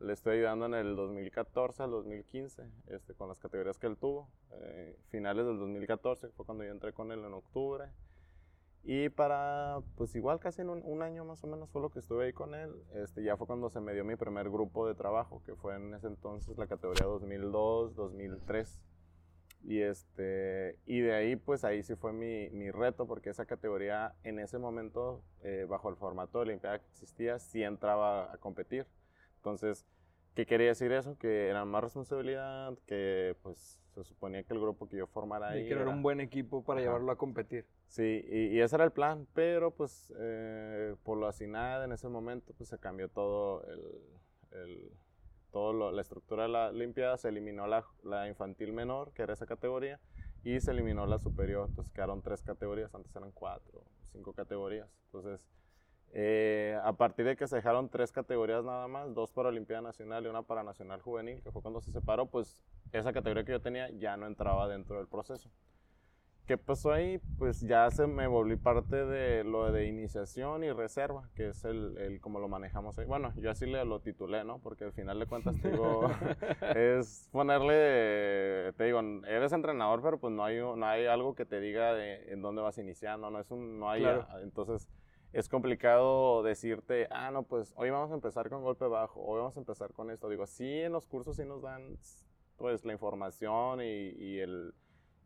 Le 0.00 0.12
estoy 0.12 0.36
ayudando 0.36 0.66
en 0.66 0.74
el 0.74 0.94
2014 0.94 1.82
al 1.82 1.90
2015, 1.90 2.62
este, 2.86 3.14
con 3.14 3.28
las 3.28 3.40
categorías 3.40 3.78
que 3.78 3.88
él 3.88 3.96
tuvo. 3.96 4.28
Eh, 4.52 4.96
finales 5.08 5.44
del 5.44 5.58
2014 5.58 6.28
fue 6.28 6.46
cuando 6.46 6.62
yo 6.62 6.70
entré 6.70 6.92
con 6.92 7.10
él 7.10 7.24
en 7.24 7.34
octubre. 7.34 7.86
Y 8.84 9.08
para, 9.08 9.80
pues 9.96 10.14
igual 10.14 10.38
casi 10.38 10.62
en 10.62 10.70
un, 10.70 11.02
año 11.02 11.24
más 11.24 11.42
o 11.42 11.48
menos 11.48 11.68
fue 11.70 11.82
lo 11.82 11.90
que 11.90 11.98
estuve 11.98 12.26
ahí 12.26 12.32
con 12.32 12.54
él. 12.54 12.70
Este, 12.94 13.24
ya 13.24 13.36
fue 13.36 13.48
cuando 13.48 13.70
se 13.70 13.80
me 13.80 13.92
dio 13.92 14.04
mi 14.04 14.14
primer 14.14 14.48
grupo 14.50 14.86
de 14.86 14.94
trabajo, 14.94 15.42
que 15.44 15.56
fue 15.56 15.74
en 15.74 15.92
ese 15.92 16.06
entonces 16.06 16.56
la 16.56 16.68
categoría 16.68 17.06
2002, 17.06 17.96
2003. 17.96 18.80
Y, 19.64 19.80
este, 19.80 20.78
y 20.86 21.00
de 21.00 21.12
ahí, 21.12 21.34
pues 21.34 21.64
ahí 21.64 21.82
sí 21.82 21.96
fue 21.96 22.12
mi, 22.12 22.48
mi 22.50 22.70
reto, 22.70 23.08
porque 23.08 23.30
esa 23.30 23.46
categoría 23.46 24.14
en 24.22 24.38
ese 24.38 24.58
momento, 24.58 25.24
eh, 25.42 25.66
bajo 25.68 25.88
el 25.88 25.96
formato 25.96 26.38
de 26.38 26.42
Olimpiada 26.42 26.78
que 26.78 26.86
existía, 26.92 27.40
sí 27.40 27.64
entraba 27.64 28.32
a 28.32 28.38
competir. 28.38 28.86
Entonces, 29.38 29.86
¿qué 30.34 30.46
quería 30.46 30.68
decir 30.68 30.92
eso? 30.92 31.16
Que 31.18 31.48
era 31.48 31.64
más 31.64 31.82
responsabilidad, 31.82 32.76
que 32.86 33.36
pues 33.42 33.80
se 33.94 34.04
suponía 34.04 34.42
que 34.44 34.52
el 34.54 34.60
grupo 34.60 34.88
que 34.88 34.96
yo 34.96 35.06
formara 35.06 35.50
ahí. 35.50 35.64
Y 35.64 35.68
que 35.68 35.74
era 35.74 35.88
un 35.88 36.02
buen 36.02 36.20
equipo 36.20 36.64
para 36.64 36.80
llevarlo 36.80 37.10
a 37.10 37.16
competir. 37.16 37.66
Sí, 37.88 38.24
y, 38.28 38.60
ese 38.60 38.76
era 38.76 38.84
el 38.84 38.92
plan, 38.92 39.26
pero 39.34 39.70
pues 39.70 40.12
eh, 40.18 40.94
por 41.02 41.18
lo 41.18 41.26
asignado 41.26 41.84
en 41.84 41.92
ese 41.92 42.08
momento 42.08 42.52
pues 42.56 42.68
se 42.68 42.78
cambió 42.78 43.08
todo 43.08 43.64
el, 43.64 44.60
el 44.60 44.92
todo 45.50 45.90
la 45.92 46.02
estructura 46.02 46.42
de 46.42 46.50
la 46.50 46.72
limpiada, 46.72 47.16
se 47.16 47.28
eliminó 47.28 47.66
la, 47.66 47.84
la, 48.04 48.28
infantil 48.28 48.72
menor, 48.72 49.12
que 49.12 49.22
era 49.22 49.32
esa 49.32 49.46
categoría, 49.46 49.98
y 50.44 50.60
se 50.60 50.70
eliminó 50.70 51.06
la 51.06 51.18
superior, 51.18 51.68
entonces 51.68 51.92
quedaron 51.92 52.22
tres 52.22 52.42
categorías, 52.42 52.94
antes 52.94 53.16
eran 53.16 53.32
cuatro, 53.32 53.82
cinco 54.12 54.34
categorías, 54.34 54.88
entonces 55.06 55.48
eh, 56.12 56.78
a 56.82 56.92
partir 56.94 57.26
de 57.26 57.36
que 57.36 57.46
se 57.46 57.56
dejaron 57.56 57.88
tres 57.88 58.12
categorías 58.12 58.64
nada 58.64 58.88
más, 58.88 59.14
dos 59.14 59.30
para 59.32 59.48
Olimpiada 59.48 59.82
Nacional 59.82 60.24
y 60.24 60.28
una 60.28 60.42
para 60.42 60.62
Nacional 60.62 61.00
Juvenil, 61.02 61.42
que 61.42 61.52
fue 61.52 61.62
cuando 61.62 61.80
se 61.80 61.92
separó, 61.92 62.26
pues 62.26 62.62
esa 62.92 63.12
categoría 63.12 63.44
que 63.44 63.52
yo 63.52 63.60
tenía 63.60 63.90
ya 63.90 64.16
no 64.16 64.26
entraba 64.26 64.68
dentro 64.68 64.96
del 64.96 65.06
proceso. 65.06 65.50
¿Qué 66.48 66.56
pasó 66.56 66.92
ahí? 66.92 67.20
Pues 67.36 67.60
ya 67.60 67.90
se 67.90 68.06
me 68.06 68.26
volví 68.26 68.56
parte 68.56 69.04
de 69.04 69.44
lo 69.44 69.70
de 69.70 69.86
iniciación 69.86 70.64
y 70.64 70.72
reserva, 70.72 71.28
que 71.34 71.48
es 71.48 71.62
el, 71.66 71.98
el 71.98 72.22
como 72.22 72.40
lo 72.40 72.48
manejamos 72.48 72.98
ahí. 72.98 73.04
Bueno, 73.04 73.34
yo 73.36 73.50
así 73.50 73.66
le 73.66 73.84
lo 73.84 74.00
titulé, 74.00 74.44
¿no? 74.44 74.58
Porque 74.58 74.84
al 74.84 74.92
final 74.92 75.18
de 75.18 75.26
cuentas, 75.26 75.60
te 75.60 75.70
digo, 75.70 76.08
es 76.74 77.28
ponerle, 77.32 78.72
te 78.78 78.84
digo, 78.84 79.02
eres 79.26 79.52
entrenador, 79.52 80.00
pero 80.00 80.18
pues 80.18 80.32
no 80.32 80.42
hay, 80.42 80.56
no 80.56 80.86
hay 80.86 81.04
algo 81.04 81.34
que 81.34 81.44
te 81.44 81.60
diga 81.60 81.92
de, 81.92 82.32
en 82.32 82.40
dónde 82.40 82.62
vas 82.62 82.78
iniciando, 82.78 83.28
no 83.28 83.40
es 83.40 83.50
un, 83.50 83.78
no 83.78 83.90
hay, 83.90 84.06
entonces 84.42 84.88
es 85.32 85.48
complicado 85.48 86.42
decirte, 86.42 87.06
ah, 87.10 87.30
no, 87.30 87.42
pues 87.42 87.72
hoy 87.76 87.90
vamos 87.90 88.10
a 88.10 88.14
empezar 88.14 88.48
con 88.48 88.62
golpe 88.62 88.86
bajo, 88.86 89.20
hoy 89.20 89.38
vamos 89.38 89.56
a 89.56 89.60
empezar 89.60 89.92
con 89.92 90.10
esto. 90.10 90.28
Digo, 90.28 90.46
sí, 90.46 90.80
en 90.80 90.92
los 90.92 91.06
cursos 91.06 91.36
sí 91.36 91.44
nos 91.44 91.62
dan, 91.62 91.98
pues, 92.56 92.84
la 92.84 92.92
información 92.92 93.80
y, 93.82 93.84
y 93.84 94.38
el 94.40 94.74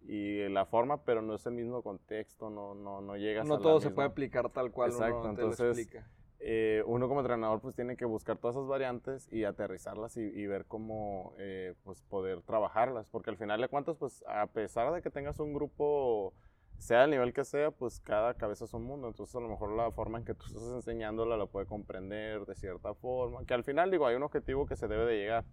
y 0.04 0.48
la 0.48 0.66
forma, 0.66 1.04
pero 1.04 1.22
no 1.22 1.34
es 1.34 1.46
el 1.46 1.54
mismo 1.54 1.82
contexto, 1.82 2.50
no, 2.50 2.74
no, 2.74 3.00
no 3.00 3.16
llegas 3.16 3.46
no 3.46 3.54
a 3.54 3.56
No 3.58 3.62
todo 3.62 3.80
se 3.80 3.90
puede 3.90 4.08
aplicar 4.08 4.50
tal 4.50 4.72
cual 4.72 4.90
Exacto, 4.90 5.20
uno 5.20 5.30
entonces, 5.30 5.60
lo 5.60 5.66
explica. 5.66 6.10
Eh, 6.40 6.82
uno 6.86 7.06
como 7.06 7.20
entrenador 7.20 7.60
pues 7.60 7.76
tiene 7.76 7.96
que 7.96 8.04
buscar 8.04 8.36
todas 8.36 8.56
esas 8.56 8.66
variantes 8.66 9.32
y 9.32 9.44
aterrizarlas 9.44 10.16
y, 10.16 10.22
y 10.22 10.46
ver 10.48 10.64
cómo 10.66 11.34
eh, 11.38 11.74
pues 11.84 12.02
poder 12.02 12.42
trabajarlas, 12.42 13.08
porque 13.10 13.30
al 13.30 13.36
final 13.36 13.60
de 13.60 13.68
cuentas 13.68 13.96
pues 13.96 14.24
a 14.26 14.48
pesar 14.48 14.92
de 14.92 15.02
que 15.02 15.10
tengas 15.10 15.38
un 15.38 15.54
grupo 15.54 16.34
sea 16.82 17.04
el 17.04 17.12
nivel 17.12 17.32
que 17.32 17.44
sea, 17.44 17.70
pues 17.70 18.00
cada 18.00 18.34
cabeza 18.34 18.64
es 18.64 18.74
un 18.74 18.82
mundo. 18.82 19.06
Entonces, 19.06 19.34
a 19.36 19.40
lo 19.40 19.48
mejor 19.48 19.70
la 19.72 19.92
forma 19.92 20.18
en 20.18 20.24
que 20.24 20.34
tú 20.34 20.46
estás 20.46 20.64
enseñándola 20.64 21.36
la 21.36 21.46
puede 21.46 21.64
comprender 21.64 22.44
de 22.44 22.56
cierta 22.56 22.92
forma. 22.94 23.44
Que 23.46 23.54
al 23.54 23.62
final, 23.62 23.92
digo, 23.92 24.04
hay 24.04 24.16
un 24.16 24.24
objetivo 24.24 24.66
que 24.66 24.74
se 24.74 24.88
debe 24.88 25.06
de 25.06 25.16
llegar. 25.16 25.44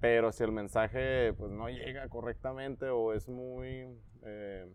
Pero 0.00 0.32
si 0.32 0.42
el 0.44 0.50
mensaje, 0.50 1.34
pues, 1.34 1.52
no 1.52 1.68
llega 1.68 2.08
correctamente 2.08 2.88
o 2.88 3.12
es 3.12 3.28
muy, 3.28 3.86
eh, 4.22 4.66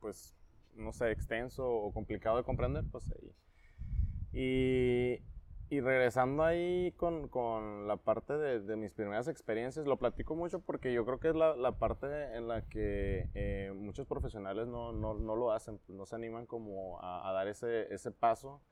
pues, 0.00 0.34
no 0.74 0.92
sé, 0.94 1.10
extenso 1.10 1.68
o 1.68 1.92
complicado 1.92 2.38
de 2.38 2.44
comprender, 2.44 2.84
pues 2.90 3.12
ahí. 3.12 3.34
Y 4.32 5.22
y 5.70 5.80
regresando 5.80 6.44
ahí 6.44 6.92
con, 6.96 7.28
con 7.28 7.86
la 7.86 7.96
parte 7.96 8.38
de, 8.38 8.60
de, 8.60 8.76
mis 8.76 8.92
primeras 8.92 9.28
experiencias, 9.28 9.86
lo 9.86 9.98
platico 9.98 10.34
mucho 10.34 10.60
porque 10.60 10.92
yo 10.92 11.04
creo 11.04 11.20
que 11.20 11.28
es 11.28 11.34
la, 11.34 11.56
la 11.56 11.78
parte 11.78 12.06
en 12.36 12.48
la 12.48 12.62
que 12.62 13.28
eh, 13.34 13.72
muchos 13.74 14.06
profesionales 14.06 14.66
no, 14.66 14.92
no, 14.92 15.14
no, 15.14 15.36
lo 15.36 15.52
hacen, 15.52 15.78
no 15.88 16.06
se 16.06 16.16
animan 16.16 16.46
como 16.46 17.00
a, 17.00 17.28
a, 17.28 17.32
dar 17.32 17.48
ese, 17.48 17.92
ese 17.92 18.10
paso 18.10 18.62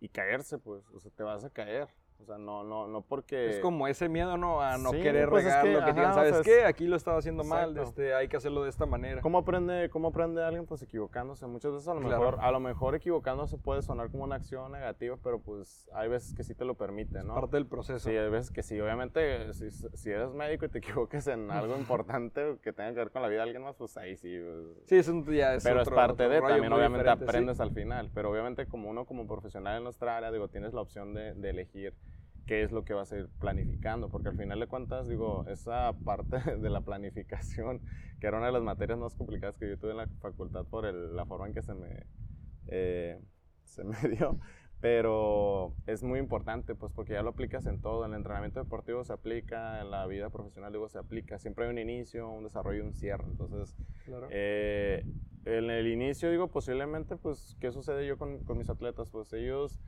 y 0.00 0.08
caerse, 0.08 0.58
pues, 0.58 0.88
o 0.94 1.00
sea, 1.00 1.10
te 1.10 1.22
vas 1.22 1.44
a 1.44 1.50
caer. 1.50 1.88
O 2.20 2.24
sea, 2.24 2.36
no, 2.36 2.64
no, 2.64 2.88
no 2.88 3.02
porque... 3.02 3.50
Es 3.50 3.60
como 3.60 3.86
ese 3.86 4.08
miedo, 4.08 4.36
¿no? 4.36 4.60
A 4.60 4.76
no 4.76 4.90
querer 4.90 5.28
pues 5.28 5.44
regarlo, 5.44 5.78
que, 5.78 5.84
que 5.84 5.92
digan, 5.92 6.14
¿sabes 6.14 6.40
qué? 6.42 6.64
Aquí 6.64 6.86
lo 6.86 6.96
estaba 6.96 7.18
haciendo 7.18 7.44
mal, 7.44 7.76
este, 7.78 8.12
hay 8.12 8.26
que 8.26 8.36
hacerlo 8.36 8.64
de 8.64 8.70
esta 8.70 8.86
manera. 8.86 9.20
¿Cómo 9.20 9.38
aprende, 9.38 9.88
¿Cómo 9.90 10.08
aprende 10.08 10.42
alguien? 10.42 10.66
Pues 10.66 10.82
equivocándose. 10.82 11.46
Muchas 11.46 11.72
veces 11.72 11.86
a 11.86 11.94
lo, 11.94 12.00
mejor, 12.00 12.38
a 12.40 12.50
lo 12.50 12.58
mejor 12.58 12.96
equivocándose 12.96 13.56
puede 13.56 13.82
sonar 13.82 14.10
como 14.10 14.24
una 14.24 14.34
acción 14.34 14.72
negativa, 14.72 15.16
pero 15.22 15.40
pues 15.40 15.88
hay 15.94 16.08
veces 16.08 16.34
que 16.34 16.42
sí 16.42 16.54
te 16.54 16.64
lo 16.64 16.74
permite, 16.74 17.22
¿no? 17.22 17.34
parte 17.34 17.56
del 17.56 17.66
proceso. 17.66 18.08
Sí, 18.08 18.16
hay 18.16 18.30
veces 18.30 18.50
que 18.50 18.64
sí. 18.64 18.80
Obviamente, 18.80 19.54
si, 19.54 19.70
si 19.70 20.10
eres 20.10 20.34
médico 20.34 20.66
y 20.66 20.68
te 20.68 20.78
equivoques 20.78 21.26
en 21.28 21.50
algo 21.52 21.76
importante 21.78 22.56
que 22.62 22.72
tenga 22.72 22.90
que 22.90 22.98
ver 22.98 23.10
con 23.10 23.22
la 23.22 23.28
vida 23.28 23.38
de 23.38 23.44
alguien 23.44 23.62
más, 23.62 23.76
pues 23.76 23.96
ahí 23.96 24.16
sí. 24.16 24.36
Pues, 24.38 24.88
sí, 24.88 24.96
es 24.96 25.08
un, 25.08 25.24
ya 25.24 25.54
es 25.54 25.62
Pero 25.62 25.82
es 25.82 25.88
parte 25.88 26.28
de, 26.28 26.40
también 26.40 26.72
obviamente 26.72 27.08
aprendes 27.08 27.60
al 27.60 27.70
final. 27.70 28.10
Pero 28.12 28.30
obviamente 28.30 28.66
como 28.66 28.90
uno 28.90 29.04
como 29.06 29.26
profesional 29.26 29.78
en 29.78 29.84
nuestra 29.84 30.16
área, 30.16 30.32
digo, 30.32 30.48
tienes 30.48 30.74
la 30.74 30.80
opción 30.80 31.14
de, 31.14 31.34
de 31.34 31.50
elegir 31.50 31.94
qué 32.48 32.62
es 32.62 32.72
lo 32.72 32.82
que 32.82 32.94
vas 32.94 33.12
a 33.12 33.18
ir 33.18 33.28
planificando, 33.38 34.08
porque 34.08 34.30
al 34.30 34.36
final 34.36 34.58
de 34.58 34.66
cuentas, 34.66 35.06
digo, 35.06 35.46
esa 35.46 35.92
parte 36.04 36.38
de 36.58 36.70
la 36.70 36.80
planificación, 36.80 37.82
que 38.18 38.26
era 38.26 38.38
una 38.38 38.46
de 38.46 38.52
las 38.52 38.62
materias 38.62 38.98
más 38.98 39.14
complicadas 39.14 39.58
que 39.58 39.68
yo 39.68 39.78
tuve 39.78 39.90
en 39.90 39.98
la 39.98 40.08
facultad 40.20 40.64
por 40.64 40.86
el, 40.86 41.14
la 41.14 41.26
forma 41.26 41.46
en 41.46 41.52
que 41.52 41.62
se 41.62 41.74
me, 41.74 42.06
eh, 42.68 43.20
se 43.64 43.84
me 43.84 43.96
dio, 44.16 44.40
pero 44.80 45.74
es 45.86 46.02
muy 46.02 46.18
importante, 46.18 46.74
pues 46.74 46.90
porque 46.90 47.12
ya 47.12 47.22
lo 47.22 47.30
aplicas 47.30 47.66
en 47.66 47.82
todo, 47.82 48.06
en 48.06 48.12
el 48.12 48.16
entrenamiento 48.16 48.60
deportivo 48.60 49.04
se 49.04 49.12
aplica, 49.12 49.82
en 49.82 49.90
la 49.90 50.06
vida 50.06 50.30
profesional, 50.30 50.72
digo, 50.72 50.88
se 50.88 50.98
aplica, 50.98 51.38
siempre 51.38 51.66
hay 51.66 51.70
un 51.70 51.78
inicio, 51.78 52.30
un 52.30 52.44
desarrollo 52.44 52.78
y 52.78 52.86
un 52.86 52.94
cierre, 52.94 53.24
entonces, 53.26 53.76
eh, 54.30 55.04
en 55.44 55.70
el 55.70 55.86
inicio, 55.86 56.30
digo, 56.30 56.48
posiblemente, 56.48 57.16
pues, 57.16 57.58
¿qué 57.60 57.72
sucede 57.72 58.06
yo 58.06 58.16
con, 58.16 58.42
con 58.44 58.56
mis 58.56 58.70
atletas? 58.70 59.10
Pues 59.10 59.34
ellos 59.34 59.78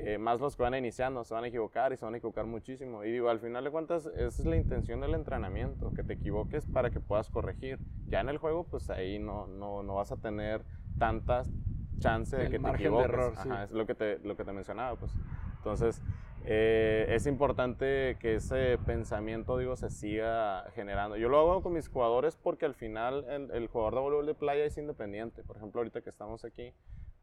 eh, 0.00 0.18
más 0.18 0.40
los 0.40 0.56
que 0.56 0.62
van 0.62 0.74
iniciando, 0.74 1.24
se 1.24 1.34
van 1.34 1.44
a 1.44 1.48
equivocar 1.48 1.92
y 1.92 1.96
se 1.96 2.04
van 2.04 2.14
a 2.14 2.18
equivocar 2.18 2.46
muchísimo. 2.46 3.04
Y 3.04 3.12
digo, 3.12 3.28
al 3.28 3.40
final 3.40 3.64
de 3.64 3.70
cuentas, 3.70 4.06
esa 4.06 4.26
es 4.26 4.44
la 4.44 4.56
intención 4.56 5.00
del 5.00 5.14
entrenamiento, 5.14 5.92
que 5.94 6.02
te 6.02 6.14
equivoques 6.14 6.66
para 6.66 6.90
que 6.90 7.00
puedas 7.00 7.30
corregir. 7.30 7.78
Ya 8.06 8.20
en 8.20 8.28
el 8.28 8.38
juego, 8.38 8.64
pues 8.64 8.90
ahí 8.90 9.18
no, 9.18 9.46
no, 9.46 9.82
no 9.82 9.94
vas 9.94 10.12
a 10.12 10.16
tener 10.16 10.64
tantas 10.98 11.50
chances 11.98 12.38
de 12.38 12.50
que 12.50 12.58
te 12.58 12.70
equivoques. 12.70 13.08
De 13.08 13.14
error, 13.14 13.34
sí. 13.42 13.48
Es 13.64 13.70
lo 13.70 13.86
que 13.86 13.94
te, 13.94 14.18
lo 14.20 14.36
que 14.36 14.44
te 14.44 14.52
mencionaba, 14.52 14.96
pues. 14.96 15.12
Entonces, 15.56 16.00
eh, 16.44 17.06
es 17.10 17.26
importante 17.26 18.16
que 18.20 18.36
ese 18.36 18.78
pensamiento, 18.86 19.58
digo, 19.58 19.76
se 19.76 19.90
siga 19.90 20.70
generando. 20.74 21.16
Yo 21.16 21.28
lo 21.28 21.38
hago 21.40 21.62
con 21.62 21.72
mis 21.72 21.88
jugadores 21.88 22.36
porque 22.36 22.64
al 22.64 22.74
final 22.74 23.24
el, 23.28 23.50
el 23.50 23.66
jugador 23.66 23.94
de 23.94 24.00
voleibol 24.00 24.26
de 24.26 24.34
playa 24.34 24.64
es 24.64 24.78
independiente. 24.78 25.42
Por 25.42 25.56
ejemplo, 25.56 25.80
ahorita 25.80 26.00
que 26.00 26.10
estamos 26.10 26.44
aquí, 26.44 26.72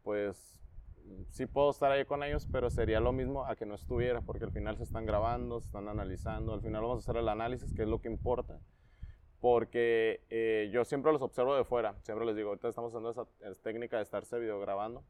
pues 0.04 0.60
sí 1.30 1.46
puedo 1.46 1.70
estar 1.70 1.90
ahí 1.92 2.04
con 2.04 2.22
ellos, 2.22 2.48
pero 2.50 2.70
sería 2.70 3.00
lo 3.00 3.12
mismo 3.12 3.44
a 3.46 3.56
que 3.56 3.66
no 3.66 3.74
estuviera, 3.74 4.20
porque 4.20 4.44
al 4.44 4.52
final 4.52 4.76
se 4.76 4.84
están 4.84 5.06
grabando, 5.06 5.60
se 5.60 5.66
están 5.66 5.88
analizando, 5.88 6.52
al 6.52 6.62
final 6.62 6.82
vamos 6.82 6.96
a 6.96 7.10
hacer 7.10 7.20
el 7.20 7.28
análisis, 7.28 7.72
que 7.74 7.82
es 7.82 7.88
lo 7.88 8.00
que 8.00 8.08
importa. 8.08 8.58
Porque 9.40 10.24
eh, 10.30 10.70
yo 10.72 10.84
siempre 10.84 11.12
los 11.12 11.22
observo 11.22 11.54
de 11.54 11.64
fuera, 11.64 11.94
siempre 12.02 12.26
les 12.26 12.36
digo, 12.36 12.48
ahorita 12.48 12.68
estamos 12.68 12.92
usando 12.92 13.10
esa, 13.10 13.26
técnica 13.62 13.98
de 13.98 14.02
estarse 14.02 14.38
videograbando. 14.38 15.04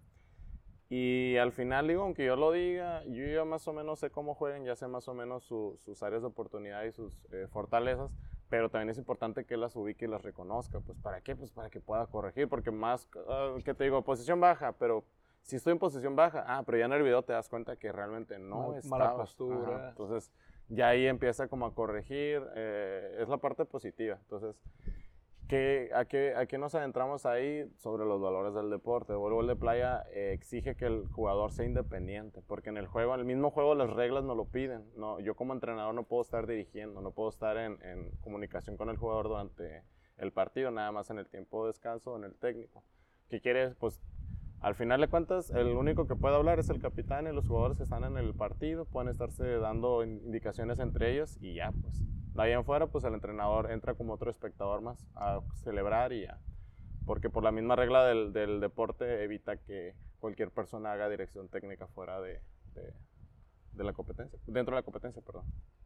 Y 0.88 1.36
al 1.36 1.52
final 1.52 1.88
digo, 1.88 2.02
aunque 2.02 2.24
yo 2.24 2.36
lo 2.36 2.52
diga, 2.52 3.02
yo 3.06 3.26
ya 3.26 3.44
más 3.44 3.66
o 3.66 3.72
menos 3.72 3.98
sé 3.98 4.10
cómo 4.10 4.34
juegan, 4.34 4.64
ya 4.64 4.76
sé 4.76 4.86
más 4.86 5.08
o 5.08 5.14
menos 5.14 5.44
sus 5.44 6.02
áreas 6.02 6.22
de 6.22 6.28
oportunidad 6.28 6.84
y 6.84 6.92
sus 6.92 7.24
eh, 7.32 7.48
fortalezas, 7.50 8.12
pero 8.48 8.70
también 8.70 8.90
es 8.90 8.98
importante 8.98 9.44
que 9.44 9.56
las 9.56 9.74
ubique 9.74 10.04
y 10.04 10.08
las 10.08 10.22
reconozca. 10.22 10.80
Pues 10.80 10.98
¿para 10.98 11.20
qué? 11.20 11.34
Pues 11.34 11.50
para 11.50 11.70
que 11.70 11.80
pueda 11.80 12.06
corregir, 12.06 12.48
porque 12.48 12.70
más, 12.70 13.08
uh, 13.14 13.60
¿qué 13.64 13.74
te 13.74 13.84
digo? 13.84 14.02
Posición 14.02 14.40
baja, 14.40 14.72
pero 14.72 15.04
si 15.46 15.56
estoy 15.56 15.72
en 15.72 15.78
posición 15.78 16.16
baja, 16.16 16.44
ah, 16.46 16.64
pero 16.66 16.78
ya 16.78 16.86
en 16.86 16.92
el 16.92 17.04
video 17.04 17.22
te 17.22 17.32
das 17.32 17.48
cuenta 17.48 17.76
que 17.76 17.92
realmente 17.92 18.36
no 18.38 18.74
es 18.74 18.84
Mala 18.86 19.14
postura. 19.14 19.90
entonces, 19.90 20.32
ya 20.68 20.88
ahí 20.88 21.06
empieza 21.06 21.46
como 21.46 21.66
a 21.66 21.74
corregir, 21.74 22.42
eh, 22.56 23.18
es 23.20 23.28
la 23.28 23.36
parte 23.38 23.64
positiva. 23.64 24.18
Entonces, 24.22 24.60
¿qué, 25.46 25.90
a, 25.94 26.04
qué, 26.06 26.34
¿a 26.34 26.46
qué 26.46 26.58
nos 26.58 26.74
adentramos 26.74 27.26
ahí? 27.26 27.70
Sobre 27.76 28.04
los 28.04 28.20
valores 28.20 28.54
del 28.54 28.70
deporte. 28.70 29.12
El 29.12 29.20
voleibol 29.20 29.46
de 29.46 29.54
playa 29.54 30.04
eh, 30.10 30.32
exige 30.32 30.74
que 30.74 30.86
el 30.86 31.06
jugador 31.12 31.52
sea 31.52 31.64
independiente, 31.64 32.42
porque 32.42 32.70
en 32.70 32.76
el 32.76 32.88
juego, 32.88 33.14
en 33.14 33.20
el 33.20 33.26
mismo 33.26 33.52
juego, 33.52 33.76
las 33.76 33.90
reglas 33.90 34.24
no 34.24 34.34
lo 34.34 34.46
piden. 34.46 34.84
No, 34.96 35.20
yo 35.20 35.36
como 35.36 35.54
entrenador 35.54 35.94
no 35.94 36.02
puedo 36.02 36.22
estar 36.22 36.48
dirigiendo, 36.48 37.00
no 37.00 37.12
puedo 37.12 37.28
estar 37.28 37.56
en, 37.56 37.80
en 37.84 38.10
comunicación 38.20 38.76
con 38.76 38.88
el 38.88 38.96
jugador 38.96 39.28
durante 39.28 39.84
el 40.16 40.32
partido, 40.32 40.72
nada 40.72 40.90
más 40.90 41.08
en 41.10 41.20
el 41.20 41.28
tiempo 41.28 41.62
de 41.62 41.68
descanso 41.68 42.14
o 42.14 42.16
en 42.16 42.24
el 42.24 42.34
técnico. 42.34 42.82
¿Qué 43.28 43.40
quieres? 43.40 43.76
Pues 43.76 44.00
al 44.66 44.74
final 44.74 45.00
de 45.00 45.06
cuentas, 45.06 45.50
el 45.50 45.68
único 45.68 46.08
que 46.08 46.16
puede 46.16 46.34
hablar 46.34 46.58
es 46.58 46.68
el 46.70 46.80
capitán 46.80 47.28
y 47.28 47.32
los 47.32 47.46
jugadores 47.46 47.76
que 47.76 47.84
están 47.84 48.02
en 48.02 48.16
el 48.16 48.34
partido, 48.34 48.84
pueden 48.84 49.08
estarse 49.08 49.46
dando 49.58 50.02
indicaciones 50.02 50.80
entre 50.80 51.12
ellos 51.12 51.38
y 51.40 51.54
ya, 51.54 51.70
pues. 51.70 52.02
De 52.34 52.42
ahí 52.42 52.50
en 52.50 52.64
fuera, 52.64 52.88
pues 52.88 53.04
el 53.04 53.14
entrenador 53.14 53.70
entra 53.70 53.94
como 53.94 54.14
otro 54.14 54.28
espectador 54.28 54.80
más 54.80 55.06
a 55.14 55.40
celebrar 55.62 56.12
y 56.12 56.22
ya. 56.22 56.40
Porque 57.04 57.30
por 57.30 57.44
la 57.44 57.52
misma 57.52 57.76
regla 57.76 58.06
del, 58.06 58.58
deporte 58.58 59.22
evita 59.22 59.56
que 59.56 59.94
cualquier 60.18 60.50
persona 60.50 60.90
haga 60.90 61.08
dirección 61.08 61.48
técnica 61.48 61.86
fuera 61.86 62.20
de, 62.20 62.40
la 63.76 63.92
competencia, 63.92 64.36
dentro 64.48 64.74
de 64.74 64.80
la 64.80 64.84
competencia, 64.84 65.22
perdón. 65.22 65.44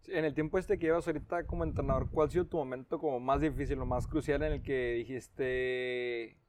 en 0.08 0.24
el 0.24 0.32
tiempo 0.32 0.56
este 0.56 0.78
que 0.78 0.86
llevas 0.86 1.06
ahorita 1.06 1.44
como 1.44 1.64
entrenador, 1.64 2.08
¿cuál 2.10 2.28
ha 2.28 2.30
sido 2.30 2.46
tu 2.46 2.56
momento 2.56 2.98
como 2.98 3.20
más 3.20 3.42
difícil, 3.42 3.78
lo 3.78 3.84
más 3.84 4.06
crucial 4.06 4.42
en 4.42 4.52
el 4.52 4.62
que 4.62 4.94
dijiste, 4.94 6.39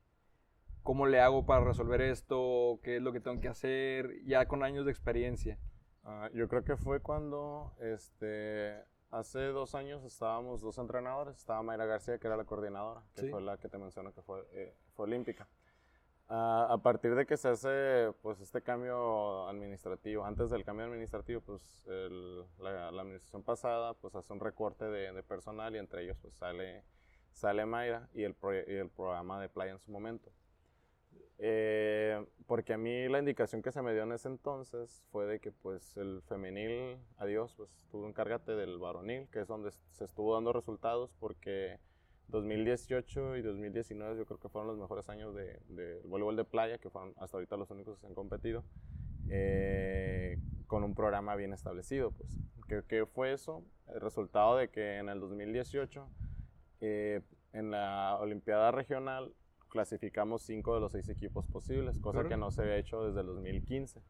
cómo 0.84 1.06
le 1.08 1.20
hago 1.20 1.46
para 1.46 1.64
resolver 1.64 2.02
esto, 2.02 2.80
qué 2.84 2.98
es 2.98 3.02
lo 3.02 3.14
que 3.14 3.20
tengo 3.20 3.40
que 3.40 3.50
hacer, 3.50 4.24
ya 4.26 4.48
con 4.48 4.64
años 4.64 4.86
de 4.86 4.92
experiencia. 4.92 5.58
Uh, 6.04 6.34
yo 6.34 6.48
creo 6.48 6.64
que 6.64 6.78
fue 6.78 7.00
cuando, 7.00 7.74
este, 7.80 8.84
hace 9.12 9.40
dos 9.48 9.76
años 9.76 10.04
estábamos 10.04 10.62
dos 10.62 10.78
entrenadores, 10.78 11.38
estaba 11.38 11.62
Mayra 11.62 11.86
García, 11.86 12.18
que 12.18 12.28
era 12.28 12.38
la 12.38 12.46
coordinadora, 12.46 13.04
que 13.14 13.30
fue 13.30 13.42
la 13.42 13.58
que 13.58 13.70
te 13.70 13.78
menciono 13.78 14.14
que 14.14 14.22
fue, 14.22 14.48
eh, 14.54 14.76
fue 14.96 15.06
olímpica. 15.06 15.48
Uh, 16.30 16.72
a 16.72 16.82
partir 16.82 17.14
de 17.14 17.26
que 17.26 17.36
se 17.36 17.50
hace 17.50 18.14
pues 18.22 18.40
este 18.40 18.62
cambio 18.62 19.50
administrativo, 19.50 20.24
antes 20.24 20.50
del 20.50 20.64
cambio 20.64 20.86
administrativo, 20.86 21.42
pues 21.42 21.86
el, 21.88 22.40
la, 22.58 22.90
la, 22.90 23.02
administración 23.02 23.44
pasada 23.44 23.94
pues 23.96 24.16
hace 24.16 24.32
un 24.32 24.40
recorte 24.40 24.86
de, 24.86 25.12
de, 25.12 25.24
personal 25.24 25.76
y 25.76 25.80
entre 25.80 26.04
ellos 26.06 26.18
pues 26.22 26.34
sale, 26.36 26.86
sale 27.34 27.66
Mayra 27.66 28.08
y 28.14 28.24
el, 28.24 28.34
y 28.66 28.76
el 28.76 28.90
programa 28.90 29.42
de 29.42 29.50
playa 29.50 29.74
en 29.74 29.80
su 29.80 29.92
momento. 29.92 30.32
Eh, 31.44 32.24
porque 32.46 32.74
a 32.74 32.78
mí 32.78 33.08
la 33.10 33.18
indicación 33.18 33.64
que 33.64 33.72
se 33.72 33.82
me 33.82 33.94
dio 33.94 34.04
en 34.04 34.12
ese 34.12 34.28
entonces 34.28 35.04
fue 35.12 35.26
de 35.26 35.40
que 35.40 35.52
pues 35.52 35.98
el 35.98 36.22
femenil, 36.28 37.00
adiós, 37.18 37.56
pues 37.58 37.88
tú 37.90 38.06
encárgate 38.06 38.52
del 38.52 38.78
varonil, 38.78 39.28
que 39.30 39.42
es 39.42 39.48
donde 39.48 39.72
se 39.90 40.06
estuvo 40.06 40.36
dando 40.36 40.54
resultados 40.54 41.12
porque 41.20 41.80
2018 42.28 43.38
y 43.38 43.42
2019 43.42 44.18
yo 44.18 44.26
creo 44.26 44.40
que 44.40 44.50
fueron 44.50 44.68
los 44.68 44.78
mejores 44.78 45.10
años 45.10 45.34
del 45.34 45.60
de, 45.70 45.84
de 45.84 46.02
voleibol 46.08 46.36
de 46.36 46.46
playa, 46.46 46.78
que 46.78 46.92
fueron 46.92 47.14
hasta 47.18 47.38
ahorita 47.38 47.58
los 47.58 47.72
únicos 47.72 47.96
que 47.96 48.02
se 48.02 48.08
han 48.08 48.14
competido, 48.14 48.64
eh, 49.30 50.38
con 50.68 50.84
un 50.84 50.94
programa 50.94 51.36
bien 51.36 51.54
establecido. 51.54 52.12
Pues. 52.12 52.38
¿Qué, 52.68 52.84
¿Qué, 52.88 53.06
fue 53.08 53.34
eso? 53.34 53.66
El 53.88 54.00
resultado 54.00 54.58
de 54.58 54.70
que 54.70 54.98
en 54.98 55.10
el 55.10 55.20
2018, 55.20 56.08
eh, 56.82 57.22
en 57.54 57.72
la 57.72 58.18
Olimpiada 58.20 58.72
Regional, 58.72 59.34
clasificamos 59.72 60.44
cinco 60.44 60.76
de 60.76 60.82
los 60.82 60.92
seis 60.92 61.10
equipos 61.10 61.48
posibles, 61.48 61.98
cosa 62.00 62.28
que 62.28 62.38
no 62.38 62.52
se 62.52 62.62
había 62.62 62.78
hecho 62.78 63.04
desde 63.04 63.22
el 63.22 63.28
2015. 63.28 64.02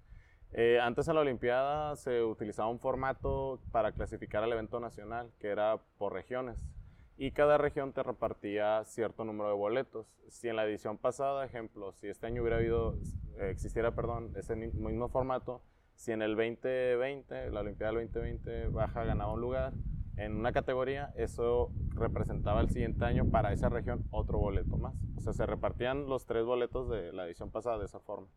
Eh, 0.54 0.80
antes 0.82 1.08
en 1.08 1.16
la 1.16 1.22
Olimpiada 1.22 1.96
se 1.96 2.24
utilizaba 2.24 2.68
un 2.68 2.80
formato 2.80 3.62
para 3.72 3.94
clasificar 3.94 4.44
al 4.44 4.52
evento 4.52 4.82
nacional, 4.82 5.32
que 5.40 5.48
era 5.48 5.80
por 5.98 6.12
regiones, 6.12 6.68
y 7.18 7.32
cada 7.32 7.58
región 7.58 7.94
te 7.94 8.04
repartía 8.04 8.84
cierto 8.84 9.24
número 9.24 9.50
de 9.50 9.56
boletos. 9.56 10.08
Si 10.28 10.50
en 10.50 10.56
la 10.58 10.66
edición 10.66 10.98
pasada, 10.98 11.46
ejemplo, 11.46 11.94
si 11.94 12.08
este 12.08 12.28
año 12.28 12.42
hubiera 12.42 12.58
habido, 12.58 12.96
eh, 13.38 13.50
existiera, 13.52 13.96
perdón, 13.96 14.34
ese 14.36 14.56
mismo 14.56 15.08
formato, 15.08 15.62
si 15.96 16.12
en 16.12 16.24
el 16.24 16.36
2020, 16.36 17.52
la 17.52 17.60
Olimpiada 17.62 17.94
del 17.94 18.08
2020, 18.08 18.68
Baja 18.70 19.06
ganaba 19.06 19.34
un 19.34 19.42
lugar, 19.42 19.74
en 20.26 20.36
una 20.36 20.52
categoría, 20.52 21.12
eso 21.16 21.72
representaba 21.96 22.62
el 22.62 22.70
siguiente 22.70 23.06
año 23.06 23.30
para 23.30 23.54
esa 23.54 23.70
región 23.70 24.04
otro 24.12 24.38
boleto 24.38 24.78
más. 24.78 24.96
O 25.18 25.22
sea, 25.22 25.34
se 25.34 25.46
repartían 25.46 26.08
los 26.08 26.26
tres 26.26 26.46
boletos 26.46 26.90
de 26.90 27.12
la 27.12 27.26
edición 27.26 27.52
pasada 27.52 27.80
de 27.80 27.86
esa 27.86 28.00
forma. 28.00 28.28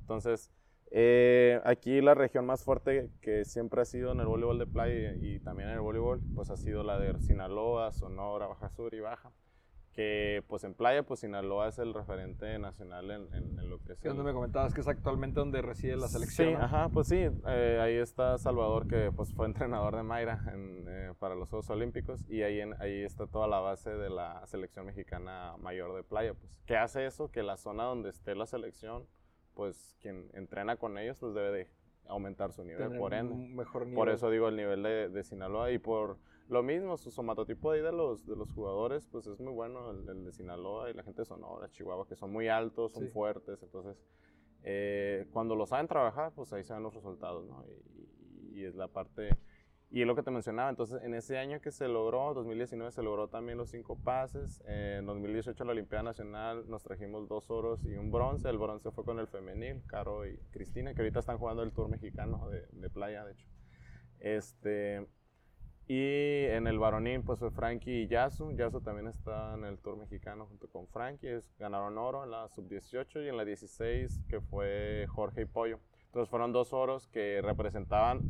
Entonces, 0.00 0.50
eh, 0.90 1.60
aquí 1.64 2.00
la 2.00 2.14
región 2.14 2.46
más 2.46 2.64
fuerte 2.64 3.10
que 3.20 3.44
siempre 3.44 3.82
ha 3.82 3.84
sido 3.84 4.12
en 4.12 4.20
el 4.20 4.26
voleibol 4.26 4.58
de 4.58 4.66
playa 4.66 5.14
y, 5.14 5.40
también 5.40 5.68
en 5.68 5.74
el 5.74 5.80
voleibol, 5.80 6.20
pues 6.34 6.50
ha 6.50 6.56
sido 6.56 6.82
la 6.82 6.98
de 6.98 7.18
Sinaloa, 7.20 7.92
Sonora, 7.92 8.46
Baja 8.46 8.70
Sur 8.70 8.94
y 8.94 9.00
Baja, 9.00 9.32
que 9.96 10.44
pues 10.46 10.62
en 10.62 10.74
playa, 10.74 11.04
pues 11.04 11.20
Sinaloa 11.20 11.68
es 11.68 11.78
el 11.78 11.94
referente 11.94 12.58
nacional 12.58 13.10
en, 13.10 13.32
en, 13.32 13.70
lo 13.70 13.78
que 13.78 13.94
es... 13.94 14.00
Que 14.00 14.08
donde 14.08 14.24
me 14.24 14.34
comentabas 14.34 14.74
que 14.74 14.82
es 14.82 14.88
actualmente 14.88 15.40
donde 15.40 15.62
reside 15.62 15.96
la 15.96 16.06
selección. 16.06 16.50
Sí, 16.50 16.54
ajá, 16.54 16.90
pues 16.90 17.08
sí, 17.08 17.16
eh, 17.16 17.80
ahí 17.80 17.94
está 17.94 18.36
Salvador 18.36 18.86
que 18.88 19.10
pues 19.10 19.32
fue 19.32 19.46
entrenador 19.46 19.96
de 19.96 20.02
Mayra 20.02 20.44
eh, 20.54 21.14
para 21.18 21.34
los 21.34 21.48
Juegos 21.48 21.70
Olímpicos 21.70 22.26
y 22.28 22.42
ahí, 22.42 22.60
ahí 22.78 23.04
está 23.04 23.26
toda 23.26 23.48
la 23.48 23.60
base 23.60 23.88
de 23.88 24.10
la 24.10 24.46
selección 24.46 24.84
mexicana 24.84 25.56
mayor 25.56 25.96
de 25.96 26.02
playa, 26.02 26.34
pues. 26.34 26.62
¿Qué 26.66 26.76
hace 26.76 27.06
eso? 27.06 27.30
Que 27.30 27.42
la 27.42 27.56
zona 27.56 27.84
donde 27.84 28.10
esté 28.10 28.34
la 28.34 28.44
selección, 28.44 29.06
pues 29.54 29.96
quien 30.02 30.28
entrena 30.34 30.76
con 30.76 30.98
ellos 30.98 31.16
pues 31.18 31.32
debe 31.32 31.52
de 31.52 31.70
aumentar 32.06 32.52
su 32.52 32.64
nivel, 32.64 32.98
por 32.98 33.14
ende. 33.14 33.34
Mejor 33.34 33.86
nivel. 33.86 33.94
Por 33.94 34.10
eso 34.10 34.28
digo 34.28 34.48
el 34.48 34.56
nivel 34.56 34.82
de, 34.82 35.08
de 35.08 35.24
Sinaloa 35.24 35.70
y 35.72 35.78
por 35.78 36.18
lo 36.48 36.62
mismo, 36.62 36.96
su 36.96 37.10
somatotipo 37.10 37.72
ahí 37.72 37.80
de 37.80 37.92
los, 37.92 38.24
de 38.26 38.36
los 38.36 38.50
jugadores, 38.52 39.06
pues 39.06 39.26
es 39.26 39.40
muy 39.40 39.52
bueno, 39.52 39.90
el, 39.90 40.24
de 40.24 40.32
Sinaloa 40.32 40.90
y 40.90 40.94
la 40.94 41.02
gente 41.02 41.22
de 41.22 41.26
Sonora, 41.26 41.68
Chihuahua, 41.70 42.06
que 42.06 42.16
son 42.16 42.30
muy 42.30 42.48
altos, 42.48 42.92
son 42.92 43.08
fuertes, 43.10 43.62
entonces 43.62 43.96
eh, 44.62 45.26
cuando 45.32 45.56
lo 45.56 45.66
saben 45.66 45.88
trabajar, 45.88 46.32
pues 46.34 46.52
ahí 46.52 46.62
se 46.62 46.72
ven 46.72 46.82
los 46.82 46.94
resultados, 46.94 47.46
¿no? 47.46 47.64
Y, 48.52 48.64
es 48.64 48.74
la 48.74 48.88
parte, 48.88 49.36
y 49.90 50.00
es 50.00 50.06
lo 50.06 50.16
que 50.16 50.22
te 50.22 50.30
mencionaba, 50.30 50.70
entonces 50.70 51.02
en 51.02 51.14
ese 51.14 51.36
año 51.36 51.60
que 51.60 51.70
se 51.70 51.88
logró, 51.88 52.32
2019, 52.32 52.90
se 52.90 53.02
logró 53.02 53.28
también 53.28 53.58
los 53.58 53.70
cinco 53.70 53.98
pases, 53.98 54.62
en 54.66 55.04
2018 55.04 55.62
la 55.64 55.72
Olimpiada 55.72 56.04
Nacional 56.04 56.64
nos 56.68 56.82
trajimos 56.82 57.28
dos 57.28 57.50
oros 57.50 57.84
y 57.84 57.96
un 57.96 58.10
bronce, 58.10 58.48
el 58.48 58.56
bronce 58.56 58.90
fue 58.92 59.04
con 59.04 59.18
el 59.18 59.26
femenil, 59.26 59.82
Caro 59.86 60.26
y 60.26 60.38
Cristina, 60.52 60.94
que 60.94 61.02
ahorita 61.02 61.18
están 61.18 61.38
jugando 61.38 61.62
el 61.62 61.72
Tour 61.72 61.88
Mexicano 61.88 62.48
de, 62.48 62.66
de 62.70 62.88
playa, 62.88 63.24
de 63.24 63.32
hecho. 63.32 63.46
Este, 64.18 65.06
y 65.88 66.44
en 66.46 66.66
el 66.66 66.78
varonil, 66.78 67.22
pues 67.22 67.38
fue 67.38 67.50
Frankie 67.50 68.02
y 68.02 68.08
Yasu. 68.08 68.52
Yasu 68.52 68.80
también 68.80 69.06
está 69.06 69.54
en 69.54 69.64
el 69.64 69.78
Tour 69.78 69.96
mexicano 69.96 70.46
junto 70.46 70.68
con 70.68 70.88
Frankie. 70.88 71.28
Es, 71.28 71.54
ganaron 71.58 71.96
oro 71.96 72.24
en 72.24 72.32
la 72.32 72.48
sub-18 72.48 73.24
y 73.24 73.28
en 73.28 73.36
la 73.36 73.44
16, 73.44 74.22
que 74.28 74.40
fue 74.40 75.06
Jorge 75.08 75.42
y 75.42 75.44
Pollo. 75.44 75.78
Entonces 76.06 76.28
fueron 76.28 76.52
dos 76.52 76.72
oros 76.72 77.06
que 77.08 77.40
representaban 77.42 78.20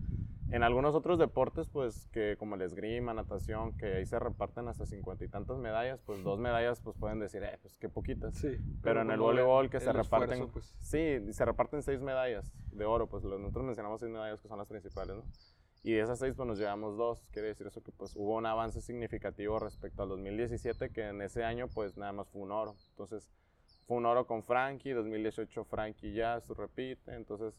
en 0.51 0.63
algunos 0.63 0.95
otros 0.95 1.19
deportes, 1.19 1.69
pues 1.69 2.09
que 2.13 2.37
como 2.39 2.55
el 2.55 2.63
esgrima, 2.63 3.13
natación, 3.13 3.77
que 3.77 3.95
ahí 3.95 4.07
se 4.07 4.19
reparten 4.19 4.69
hasta 4.69 4.87
cincuenta 4.87 5.25
y 5.25 5.29
tantas 5.29 5.59
medallas, 5.59 6.01
pues 6.03 6.23
dos 6.23 6.39
medallas 6.39 6.81
pues 6.81 6.97
pueden 6.97 7.19
decir, 7.19 7.43
eh, 7.43 7.59
pues 7.61 7.77
qué 7.77 7.89
poquitas. 7.89 8.35
Sí. 8.35 8.57
Pero, 8.83 9.03
en 9.03 9.11
el 9.11 9.19
voleibol 9.19 9.69
que 9.71 9.81
se 9.81 9.93
reparten, 9.93 10.49
pues. 10.49 10.77
sí, 10.79 11.33
se 11.33 11.45
reparten 11.45 11.83
seis 11.83 12.01
medallas 12.01 12.53
de 12.71 12.85
oro, 12.85 13.09
pues 13.09 13.25
nosotros 13.25 13.65
mencionamos 13.65 14.01
seis 14.01 14.13
medallas 14.13 14.41
que 14.41 14.49
son 14.49 14.59
las 14.59 14.69
principales, 14.69 15.17
¿no? 15.17 15.25
Y 15.83 15.93
de 15.93 16.01
esas 16.01 16.19
seis, 16.19 16.35
pues 16.35 16.47
nos 16.47 16.59
llevamos 16.59 16.97
dos. 16.97 17.29
Quiere 17.33 17.49
decir 17.49 17.67
eso 17.67 17.83
que 17.83 17.93
pues 17.93 18.17
hubo 18.17 18.37
un 18.37 18.47
avance 18.47 18.81
significativo 18.81 19.59
respecto 19.59 20.03
al 20.03 20.09
2017, 20.09 20.91
que 20.91 21.09
en 21.09 21.23
ese 21.23 21.45
año 21.45 21.69
pues 21.69 21.97
nada 21.97 22.13
más 22.13 22.29
fue 22.29 22.43
un 22.43 22.53
oro. 22.53 22.75
Entonces 22.91 23.31
fue 23.87 23.99
un 23.99 24.07
oro 24.07 24.27
con 24.27 24.43
Frankie, 24.43 24.91
2018 24.91 25.65
Frankie 25.65 26.13
ya, 26.13 26.41
se 26.41 26.55
repite. 26.55 27.15
Entonces 27.15 27.55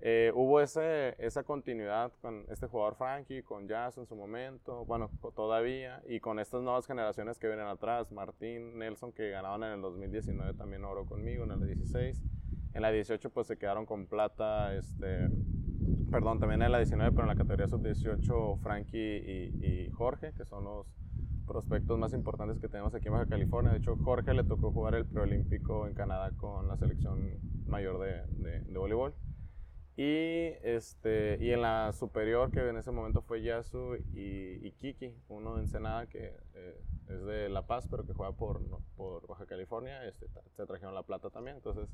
eh, 0.00 0.30
hubo 0.34 0.60
ese, 0.60 1.16
esa 1.18 1.42
continuidad 1.42 2.12
con 2.20 2.44
este 2.50 2.68
jugador 2.68 2.94
Frankie, 2.94 3.42
con 3.42 3.66
Jazz 3.66 3.98
en 3.98 4.06
su 4.06 4.14
momento, 4.14 4.84
bueno, 4.84 5.10
todavía, 5.34 6.02
y 6.06 6.20
con 6.20 6.38
estas 6.38 6.62
nuevas 6.62 6.86
generaciones 6.86 7.38
que 7.38 7.48
vienen 7.48 7.66
atrás, 7.66 8.12
Martín, 8.12 8.78
Nelson, 8.78 9.12
que 9.12 9.30
ganaban 9.30 9.64
en 9.64 9.72
el 9.72 9.80
2019 9.80 10.54
también 10.54 10.84
oro 10.84 11.04
conmigo, 11.04 11.44
en 11.44 11.50
el 11.50 11.66
16. 11.66 12.22
En 12.74 12.82
la 12.82 12.92
18 12.92 13.30
pues 13.30 13.48
se 13.48 13.58
quedaron 13.58 13.86
con 13.86 14.06
plata, 14.06 14.72
este 14.74 15.28
perdón, 16.10 16.40
también 16.40 16.62
en 16.62 16.72
la 16.72 16.78
19, 16.78 17.12
pero 17.12 17.22
en 17.22 17.28
la 17.28 17.34
categoría 17.36 17.68
sub-18, 17.68 18.58
Frankie 18.60 18.98
y, 19.62 19.90
Jorge, 19.92 20.32
que 20.32 20.44
son 20.44 20.64
los 20.64 20.86
prospectos 21.46 21.98
más 21.98 22.12
importantes 22.12 22.58
que 22.58 22.68
tenemos 22.68 22.94
aquí 22.94 23.08
en 23.08 23.14
Baja 23.14 23.26
California. 23.26 23.72
De 23.72 23.78
hecho, 23.78 23.96
Jorge 23.96 24.34
le 24.34 24.44
tocó 24.44 24.70
jugar 24.70 24.94
el 24.94 25.06
preolímpico 25.06 25.86
en 25.86 25.94
Canadá 25.94 26.30
con 26.36 26.68
la 26.68 26.76
selección 26.76 27.38
mayor 27.66 27.98
de, 28.00 28.60
de, 28.62 28.78
voleibol. 28.78 29.14
Y, 29.96 30.54
este, 30.62 31.38
y 31.40 31.50
en 31.50 31.62
la 31.62 31.92
superior, 31.92 32.52
que 32.52 32.68
en 32.68 32.76
ese 32.76 32.92
momento 32.92 33.22
fue 33.22 33.42
Yasu 33.42 33.96
y, 34.14 34.70
Kiki, 34.78 35.14
uno 35.28 35.56
de 35.56 35.62
Ensenada 35.62 36.06
que 36.06 36.36
eh, 36.54 36.80
es 37.08 37.24
de 37.24 37.48
La 37.48 37.66
Paz, 37.66 37.88
pero 37.90 38.06
que 38.06 38.12
juega 38.12 38.32
por, 38.32 38.60
por 38.96 39.26
Baja 39.26 39.46
California, 39.46 40.04
este, 40.04 40.26
se 40.54 40.66
trajeron 40.66 40.94
la 40.94 41.02
plata 41.02 41.30
también. 41.30 41.56
Entonces, 41.56 41.88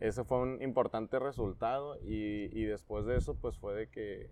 ese 0.00 0.24
fue 0.24 0.38
un 0.38 0.62
importante 0.62 1.18
resultado 1.18 1.98
y, 2.02 2.48
y, 2.58 2.64
después 2.64 3.04
de 3.04 3.16
eso 3.16 3.34
pues 3.34 3.58
fue 3.58 3.74
de 3.74 3.88
que 3.88 4.30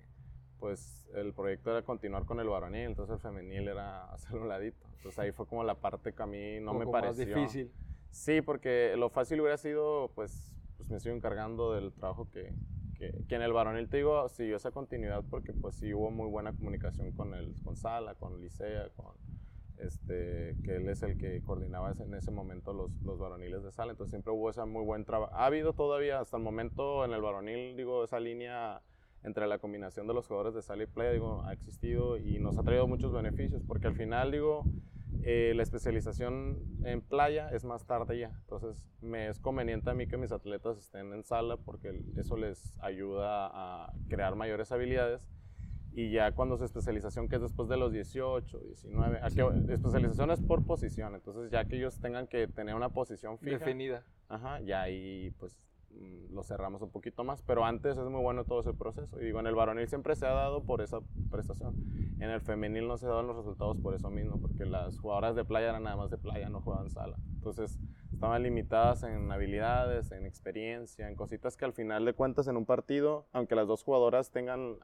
pues 0.58 1.08
el 1.14 1.32
proyecto 1.34 1.70
era 1.70 1.82
continuar 1.82 2.24
con 2.24 2.40
el 2.40 2.48
varonil, 2.48 2.86
entonces 2.86 3.14
el 3.14 3.20
femenil 3.20 3.68
era 3.68 4.04
hacer 4.12 4.36
un 4.36 4.48
ladito. 4.48 4.84
Entonces 4.96 5.18
ahí 5.18 5.32
fue 5.32 5.46
como 5.46 5.62
la 5.62 5.76
parte 5.76 6.12
que 6.12 6.22
a 6.22 6.26
mí 6.26 6.58
no 6.60 6.74
me 6.74 6.86
pareció. 6.86 7.36
más 7.36 7.52
difícil. 7.52 7.72
Sí, 8.10 8.40
porque 8.40 8.94
lo 8.96 9.10
fácil 9.10 9.40
hubiera 9.40 9.58
sido 9.58 10.10
pues, 10.14 10.56
pues 10.76 10.90
me 10.90 10.98
sigo 10.98 11.14
encargando 11.14 11.74
del 11.74 11.92
trabajo 11.92 12.28
que, 12.30 12.54
que, 12.96 13.24
que, 13.28 13.34
en 13.34 13.42
el 13.42 13.52
varonil 13.52 13.88
te 13.88 13.98
digo 13.98 14.28
siguió 14.30 14.56
esa 14.56 14.70
continuidad 14.70 15.22
porque 15.30 15.52
pues 15.52 15.76
sí 15.76 15.92
hubo 15.92 16.10
muy 16.10 16.28
buena 16.28 16.52
comunicación 16.54 17.12
con 17.12 17.34
el 17.34 17.54
con 17.62 17.76
Sala, 17.76 18.14
con 18.14 18.40
Licea, 18.40 18.88
con 18.96 19.14
este, 19.80 20.56
que 20.64 20.76
él 20.76 20.88
es 20.88 21.02
el 21.02 21.18
que 21.18 21.42
coordinaba 21.42 21.92
en 21.98 22.14
ese 22.14 22.30
momento 22.30 22.72
los, 22.72 22.90
los 23.02 23.18
varoniles 23.18 23.62
de 23.62 23.72
sala, 23.72 23.92
entonces 23.92 24.10
siempre 24.10 24.32
hubo 24.32 24.50
esa 24.50 24.66
muy 24.66 24.84
buen 24.84 25.04
trabajo. 25.04 25.34
Ha 25.34 25.46
habido 25.46 25.72
todavía 25.72 26.20
hasta 26.20 26.36
el 26.36 26.42
momento 26.42 27.04
en 27.04 27.12
el 27.12 27.20
varonil, 27.20 27.76
digo, 27.76 28.04
esa 28.04 28.20
línea 28.20 28.82
entre 29.24 29.46
la 29.46 29.58
combinación 29.58 30.06
de 30.06 30.14
los 30.14 30.26
jugadores 30.26 30.54
de 30.54 30.62
sala 30.62 30.84
y 30.84 30.86
playa, 30.86 31.10
digo, 31.10 31.42
ha 31.44 31.52
existido 31.52 32.16
y 32.16 32.38
nos 32.38 32.56
ha 32.58 32.62
traído 32.62 32.86
muchos 32.86 33.12
beneficios, 33.12 33.62
porque 33.66 33.88
al 33.88 33.96
final, 33.96 34.30
digo, 34.30 34.64
eh, 35.22 35.52
la 35.56 35.62
especialización 35.62 36.62
en 36.84 37.00
playa 37.00 37.50
es 37.50 37.64
más 37.64 37.84
tarde 37.84 38.18
ya, 38.18 38.30
entonces 38.40 38.86
me 39.00 39.28
es 39.28 39.40
conveniente 39.40 39.90
a 39.90 39.94
mí 39.94 40.06
que 40.06 40.16
mis 40.16 40.32
atletas 40.32 40.78
estén 40.78 41.12
en 41.12 41.24
sala 41.24 41.56
porque 41.56 42.02
eso 42.16 42.36
les 42.36 42.74
ayuda 42.78 43.48
a 43.52 43.92
crear 44.08 44.36
mayores 44.36 44.70
habilidades 44.70 45.26
y 45.98 46.10
ya 46.12 46.30
cuando 46.30 46.56
su 46.56 46.62
especialización, 46.62 47.28
que 47.28 47.34
es 47.34 47.42
después 47.42 47.68
de 47.68 47.76
los 47.76 47.90
18, 47.90 48.56
19, 48.56 49.18
aquí, 49.20 49.40
especialización 49.68 50.30
es 50.30 50.40
por 50.40 50.64
posición, 50.64 51.16
entonces 51.16 51.50
ya 51.50 51.64
que 51.64 51.74
ellos 51.74 51.98
tengan 51.98 52.28
que 52.28 52.46
tener 52.46 52.76
una 52.76 52.90
posición 52.90 53.36
fija. 53.36 53.58
Definida. 53.58 54.04
Ajá, 54.28 54.60
ya 54.60 54.82
ahí 54.82 55.32
pues 55.40 55.58
mm, 55.90 56.32
lo 56.32 56.44
cerramos 56.44 56.82
un 56.82 56.92
poquito 56.92 57.24
más, 57.24 57.42
pero 57.42 57.64
antes 57.64 57.98
es 57.98 58.04
muy 58.04 58.22
bueno 58.22 58.44
todo 58.44 58.60
ese 58.60 58.74
proceso. 58.74 59.20
Y 59.20 59.24
digo, 59.24 59.40
en 59.40 59.48
el 59.48 59.56
varonil 59.56 59.88
siempre 59.88 60.14
se 60.14 60.24
ha 60.24 60.30
dado 60.30 60.62
por 60.62 60.82
esa 60.82 61.00
prestación. 61.32 61.74
En 62.20 62.30
el 62.30 62.40
femenil 62.42 62.86
no 62.86 62.96
se 62.96 63.08
dan 63.08 63.26
los 63.26 63.34
resultados 63.34 63.76
por 63.78 63.96
eso 63.96 64.08
mismo, 64.08 64.40
porque 64.40 64.66
las 64.66 65.00
jugadoras 65.00 65.34
de 65.34 65.44
playa 65.44 65.70
eran 65.70 65.82
nada 65.82 65.96
más 65.96 66.10
de 66.10 66.18
playa, 66.18 66.48
no 66.48 66.60
jugaban 66.60 66.90
sala. 66.90 67.16
Entonces 67.34 67.76
estaban 68.12 68.40
limitadas 68.44 69.02
en 69.02 69.32
habilidades, 69.32 70.12
en 70.12 70.26
experiencia, 70.26 71.08
en 71.08 71.16
cositas 71.16 71.56
que 71.56 71.64
al 71.64 71.72
final 71.72 72.04
de 72.04 72.14
cuentas 72.14 72.46
en 72.46 72.56
un 72.56 72.66
partido, 72.66 73.26
aunque 73.32 73.56
las 73.56 73.66
dos 73.66 73.82
jugadoras 73.82 74.30
tengan 74.30 74.76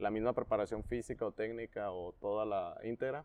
la 0.00 0.10
misma 0.10 0.32
preparación 0.32 0.82
física 0.82 1.26
o 1.26 1.32
técnica 1.32 1.92
o 1.92 2.12
toda 2.12 2.44
la 2.44 2.76
íntegra, 2.82 3.24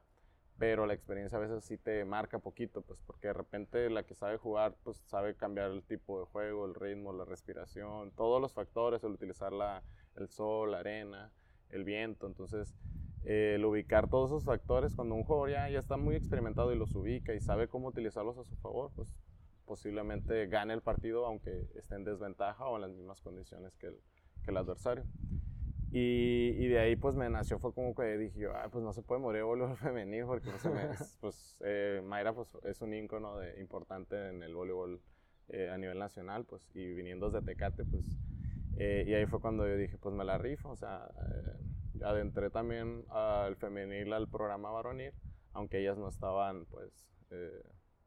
pero 0.57 0.85
la 0.85 0.93
experiencia 0.93 1.37
a 1.37 1.41
veces 1.41 1.63
sí 1.65 1.77
te 1.77 2.05
marca 2.05 2.39
poquito, 2.39 2.81
pues 2.81 2.99
porque 3.05 3.27
de 3.27 3.33
repente 3.33 3.89
la 3.89 4.03
que 4.03 4.15
sabe 4.15 4.37
jugar, 4.37 4.75
pues 4.83 4.97
sabe 4.97 5.35
cambiar 5.35 5.71
el 5.71 5.83
tipo 5.83 6.19
de 6.19 6.25
juego, 6.25 6.65
el 6.65 6.75
ritmo, 6.75 7.13
la 7.13 7.25
respiración, 7.25 8.11
todos 8.11 8.41
los 8.41 8.53
factores, 8.53 9.03
el 9.03 9.11
utilizar 9.11 9.51
la, 9.51 9.83
el 10.15 10.29
sol, 10.29 10.71
la 10.71 10.79
arena, 10.79 11.31
el 11.69 11.83
viento, 11.83 12.27
entonces 12.27 12.75
el 13.23 13.65
ubicar 13.65 14.07
todos 14.07 14.29
esos 14.29 14.45
factores, 14.45 14.93
cuando 14.95 15.15
un 15.15 15.23
jugador 15.23 15.49
ya, 15.49 15.69
ya 15.69 15.79
está 15.79 15.97
muy 15.97 16.15
experimentado 16.15 16.71
y 16.71 16.77
los 16.77 16.93
ubica 16.93 17.33
y 17.33 17.41
sabe 17.41 17.67
cómo 17.67 17.87
utilizarlos 17.87 18.37
a 18.37 18.43
su 18.43 18.55
favor, 18.57 18.91
pues 18.95 19.17
posiblemente 19.65 20.45
gane 20.45 20.73
el 20.73 20.81
partido 20.81 21.25
aunque 21.25 21.67
esté 21.75 21.95
en 21.95 22.03
desventaja 22.03 22.65
o 22.67 22.75
en 22.75 22.81
las 22.81 22.91
mismas 22.91 23.19
condiciones 23.21 23.75
que 23.77 23.87
el, 23.87 23.99
que 24.43 24.51
el 24.51 24.57
adversario. 24.57 25.05
Y, 25.97 26.53
y, 26.57 26.67
de 26.67 26.77
ahí 26.77 26.97
pues 26.97 27.15
me 27.15 27.29
nació, 27.29 27.57
fue 27.57 27.73
como 27.73 27.95
que 27.95 28.17
dije 28.17 28.37
yo, 28.37 28.51
pues 28.69 28.83
no 28.83 28.91
se 28.91 29.01
puede 29.01 29.21
morir 29.21 29.39
el 29.39 29.45
voleibol 29.45 29.77
femenino 29.77 30.27
porque 30.27 30.49
pues, 30.49 30.65
me, 30.65 30.89
pues 31.21 31.55
eh, 31.61 32.01
Mayra 32.03 32.33
pues 32.33 32.49
es 32.63 32.81
un 32.81 32.93
ícono 32.93 33.37
de, 33.37 33.61
importante 33.61 34.27
en 34.27 34.43
el 34.43 34.53
voleibol 34.53 35.01
eh, 35.47 35.69
a 35.69 35.77
nivel 35.77 35.97
nacional 35.97 36.43
pues 36.43 36.69
y 36.73 36.93
viniendo 36.95 37.31
desde 37.31 37.45
Tecate 37.45 37.85
pues 37.85 38.03
eh, 38.75 39.05
y 39.07 39.13
ahí 39.13 39.25
fue 39.25 39.39
cuando 39.39 39.65
yo 39.69 39.77
dije 39.77 39.97
pues 39.97 40.13
me 40.13 40.25
la 40.25 40.37
rifo, 40.37 40.67
o 40.67 40.75
sea, 40.75 41.09
adentré 42.03 42.49
también 42.49 43.05
al 43.07 43.55
femenil 43.55 44.11
al 44.11 44.27
programa 44.27 44.71
varonil, 44.71 45.13
aunque 45.53 45.79
ellas 45.79 45.97
no 45.97 46.09
estaban 46.09 46.65
pues, 46.65 47.07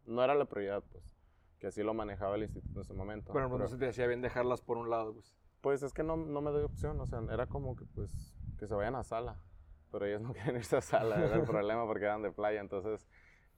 no 0.04 0.22
era 0.22 0.34
la 0.34 0.44
prioridad 0.44 0.84
pues, 0.92 1.16
que 1.58 1.68
así 1.68 1.82
lo 1.82 1.94
manejaba 1.94 2.36
el 2.36 2.42
instituto 2.42 2.80
en 2.80 2.80
ese 2.82 2.92
momento. 2.92 3.32
Bueno, 3.32 3.48
pues 3.48 3.62
no 3.62 3.66
se 3.66 3.78
te 3.78 3.88
hacía 3.88 4.06
bien 4.06 4.20
dejarlas 4.20 4.60
por 4.60 4.76
un 4.76 4.90
lado 4.90 5.14
pues. 5.14 5.38
Pues 5.60 5.82
es 5.82 5.92
que 5.92 6.02
no, 6.02 6.16
no 6.16 6.40
me 6.40 6.50
doy 6.50 6.64
opción, 6.64 7.00
o 7.00 7.06
sea, 7.06 7.20
era 7.30 7.46
como 7.46 7.76
que 7.76 7.84
pues 7.84 8.34
que 8.58 8.66
se 8.66 8.74
vayan 8.74 8.94
a 8.94 9.04
sala, 9.04 9.36
pero 9.90 10.06
ellos 10.06 10.20
no 10.20 10.32
querían 10.34 10.56
irse 10.56 10.76
a 10.76 10.80
sala, 10.80 11.24
era 11.24 11.36
el 11.36 11.44
problema 11.44 11.86
porque 11.86 12.04
eran 12.04 12.22
de 12.22 12.30
playa, 12.30 12.60
entonces 12.60 13.08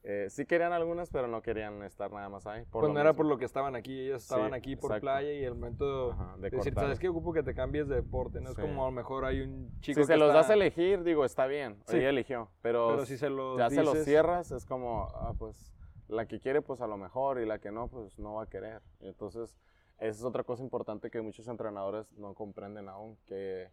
eh, 0.02 0.26
sí 0.30 0.46
querían 0.46 0.72
algunas, 0.72 1.10
pero 1.10 1.26
no 1.26 1.42
querían 1.42 1.82
estar 1.82 2.10
nada 2.10 2.30
más 2.30 2.46
ahí. 2.46 2.64
Por 2.70 2.82
pues 2.82 2.92
no 2.94 3.00
era 3.00 3.12
por 3.12 3.26
lo 3.26 3.36
que 3.36 3.44
estaban 3.44 3.76
aquí, 3.76 4.06
ellos 4.06 4.22
estaban 4.22 4.54
aquí 4.54 4.74
por 4.74 4.98
playa 4.98 5.30
y 5.30 5.44
el 5.44 5.54
momento 5.54 6.12
de, 6.38 6.48
decir, 6.48 6.72
¿sabes 6.72 6.98
qué? 6.98 7.08
Ocupo 7.08 7.34
que 7.34 7.42
te 7.42 7.54
cambies 7.54 7.86
de 7.86 7.96
deporte, 7.96 8.40
¿no? 8.40 8.50
Es 8.50 8.56
como 8.56 8.82
a 8.84 8.86
lo 8.86 8.92
mejor 8.92 9.26
hay 9.26 9.42
un 9.42 9.70
chico 9.80 10.00
Si 10.00 10.06
se 10.06 10.16
los 10.16 10.32
das 10.32 10.48
a 10.48 10.54
elegir, 10.54 11.02
digo, 11.04 11.24
está 11.26 11.46
bien, 11.46 11.82
sí. 11.86 11.98
ella 11.98 12.08
eligió, 12.08 12.48
pero, 12.62 13.04
si 13.04 13.18
se 13.18 13.28
los 13.28 13.58
ya 13.58 13.68
se 13.68 13.82
los 13.82 13.98
cierras, 13.98 14.52
es 14.52 14.64
como, 14.64 15.08
ah, 15.14 15.34
pues 15.38 15.74
La 16.08 16.26
que 16.26 16.40
quiere, 16.40 16.62
pues 16.62 16.80
a 16.80 16.86
lo 16.86 16.96
mejor, 16.96 17.38
y 17.40 17.46
la 17.46 17.58
que 17.58 17.70
no, 17.70 17.88
pues 17.88 18.18
no 18.18 18.34
va 18.34 18.44
a 18.44 18.46
querer. 18.46 18.80
Entonces, 19.00 19.58
esa 20.00 20.18
es 20.18 20.24
otra 20.24 20.44
cosa 20.44 20.62
importante 20.62 21.10
que 21.10 21.20
muchos 21.20 21.46
entrenadores 21.46 22.12
no 22.16 22.34
comprenden 22.34 22.88
aún, 22.88 23.18
que 23.26 23.68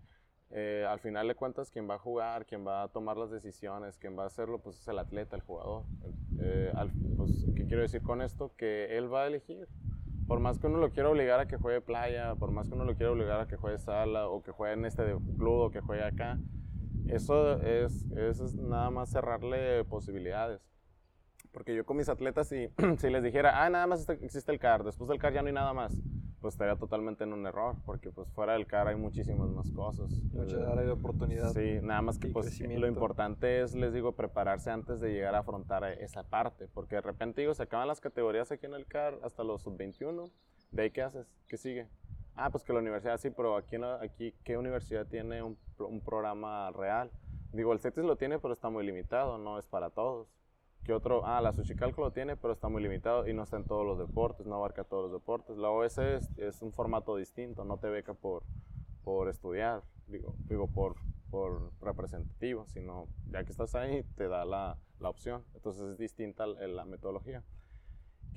eh, 0.52 0.86
al 0.88 1.00
final 1.00 1.28
de 1.28 1.36
cuentas 1.36 1.72
quien 1.72 1.90
va 1.90 1.96
a 1.96 2.00
jugar, 2.00 2.46
quien 2.46 2.66
va 2.66 2.84
a 2.84 2.88
tomar 2.90 3.18
las 3.18 3.32
decisiones, 3.32 3.98
quien 3.98 4.18
va 4.18 4.24
a 4.24 4.28
hacerlo, 4.28 4.60
pues 4.60 4.80
es 4.80 4.88
el 4.88 5.00
atleta, 5.00 5.36
el 5.36 5.42
jugador. 5.42 5.84
Eh, 6.40 6.72
pues, 7.16 7.46
¿Qué 7.56 7.66
quiero 7.66 7.82
decir 7.82 8.02
con 8.02 8.22
esto? 8.22 8.54
Que 8.58 8.98
él 8.98 9.12
va 9.12 9.24
a 9.24 9.28
elegir. 9.28 9.68
Por 10.28 10.42
más 10.42 10.60
que 10.60 10.68
uno 10.68 10.78
lo 10.80 10.92
quiera 10.92 11.10
obligar 11.10 11.40
a 11.40 11.48
que 11.48 11.56
juegue 11.56 11.80
playa, 11.80 12.36
por 12.36 12.52
más 12.52 12.68
que 12.68 12.76
uno 12.76 12.84
lo 12.84 12.96
quiera 12.96 13.12
obligar 13.14 13.40
a 13.40 13.48
que 13.48 13.56
juegue 13.56 13.78
sala, 13.78 14.28
o 14.28 14.44
que 14.44 14.52
juegue 14.52 14.74
en 14.74 14.86
este 14.86 15.04
club, 15.38 15.62
o 15.62 15.72
que 15.72 15.80
juegue 15.80 16.04
acá, 16.04 16.38
eso 17.08 17.62
es, 17.62 18.06
es 18.12 18.56
nada 18.56 18.90
más 18.90 19.10
cerrarle 19.10 19.86
posibilidades. 19.86 20.62
Porque 21.58 21.76
yo 21.76 21.88
con 21.88 21.98
mis 21.98 22.08
atletas, 22.08 22.50
si, 22.50 22.70
si 23.00 23.10
les 23.10 23.24
dijera, 23.24 23.64
ah, 23.64 23.68
nada 23.68 23.88
más 23.88 24.08
existe 24.08 24.52
el 24.52 24.60
CAR, 24.60 24.84
después 24.84 25.10
del 25.10 25.18
CAR 25.18 25.34
ya 25.34 25.42
no 25.42 25.48
hay 25.48 25.56
nada 25.56 25.74
más, 25.74 25.92
pues 26.40 26.54
estaría 26.54 26.76
totalmente 26.76 27.24
en 27.24 27.34
un 27.34 27.48
error, 27.48 27.78
porque 27.84 28.12
pues 28.12 28.30
fuera 28.30 28.54
del 28.54 28.68
CAR 28.68 28.90
hay 28.90 28.96
muchísimas 28.96 29.50
más 29.50 29.72
cosas. 29.72 30.12
Mucha 30.34 30.56
área 30.72 30.84
de 30.84 30.92
oportunidad. 30.92 31.52
Sí, 31.54 31.80
nada 31.82 32.04
más 32.04 32.20
que 32.20 32.28
pues 32.28 32.60
lo 32.62 32.86
importante 32.86 33.64
es, 33.64 33.74
les 33.74 33.92
digo, 33.92 34.12
prepararse 34.12 34.70
antes 34.70 35.00
de 35.00 35.12
llegar 35.12 35.34
a 35.34 35.40
afrontar 35.40 35.84
esa 36.00 36.22
parte, 36.22 36.68
porque 36.76 36.98
de 36.98 37.02
repente 37.02 37.42
digo, 37.42 37.56
se 37.56 37.64
acaban 37.64 37.88
las 37.88 38.02
categorías 38.02 38.52
aquí 38.52 38.68
en 38.68 38.76
el 38.76 38.86
CAR 38.86 39.18
hasta 39.24 39.44
los 39.44 39.64
sub-21, 39.64 40.30
de 40.70 40.82
ahí 40.84 40.92
qué 40.92 41.02
haces, 41.02 41.26
qué 41.48 41.58
sigue. 41.58 41.88
Ah, 42.36 42.52
pues 42.52 42.64
que 42.64 42.72
la 42.72 42.82
universidad 42.82 43.18
sí, 43.18 43.32
pero 43.32 43.58
aquí, 43.58 43.78
aquí 44.00 44.32
¿qué 44.44 44.58
universidad 44.60 45.08
tiene 45.08 45.42
un, 45.42 45.58
un 45.80 46.02
programa 46.02 46.70
real? 46.70 47.10
Digo, 47.52 47.74
el 47.74 47.80
CETIS 47.80 48.04
lo 48.04 48.16
tiene, 48.16 48.38
pero 48.38 48.54
está 48.54 48.70
muy 48.70 48.86
limitado, 48.86 49.40
no 49.40 49.58
es 49.58 49.66
para 49.66 49.90
todos 49.90 50.28
que 50.84 50.94
otro, 50.94 51.26
ah, 51.26 51.42
la 51.42 51.54
Suchicalco 51.54 52.02
lo 52.02 52.12
tiene, 52.12 52.38
pero 52.38 52.54
está 52.54 52.70
muy 52.70 52.82
limitado 52.82 53.28
y 53.28 53.34
no 53.34 53.44
está 53.44 53.58
en 53.58 53.66
todos 53.66 53.86
los 53.86 53.98
deportes, 53.98 54.46
no 54.46 54.56
abarca 54.56 54.84
todos 54.84 55.04
los 55.04 55.12
deportes. 55.12 55.58
La 55.58 55.70
OS 55.70 55.98
es, 55.98 56.62
un 56.62 56.72
formato 56.72 57.16
distinto, 57.16 57.66
no 57.66 57.78
te 57.78 57.90
beca 57.90 58.14
por, 58.14 58.44
por 59.04 59.28
estudiar, 59.30 59.84
digo, 60.08 60.36
digo 60.48 60.68
por, 60.68 60.96
por 61.30 61.72
representativo, 61.82 62.66
sino 62.68 63.08
ya 63.30 63.44
que 63.44 63.52
estás 63.52 63.76
ahí 63.76 64.04
te 64.16 64.28
da 64.28 64.46
la, 64.46 64.78
la 65.00 65.10
opción. 65.10 65.44
Entonces 65.56 65.84
es 65.84 65.98
distinta 65.98 66.48
la 66.48 66.86
metodología. 66.86 67.44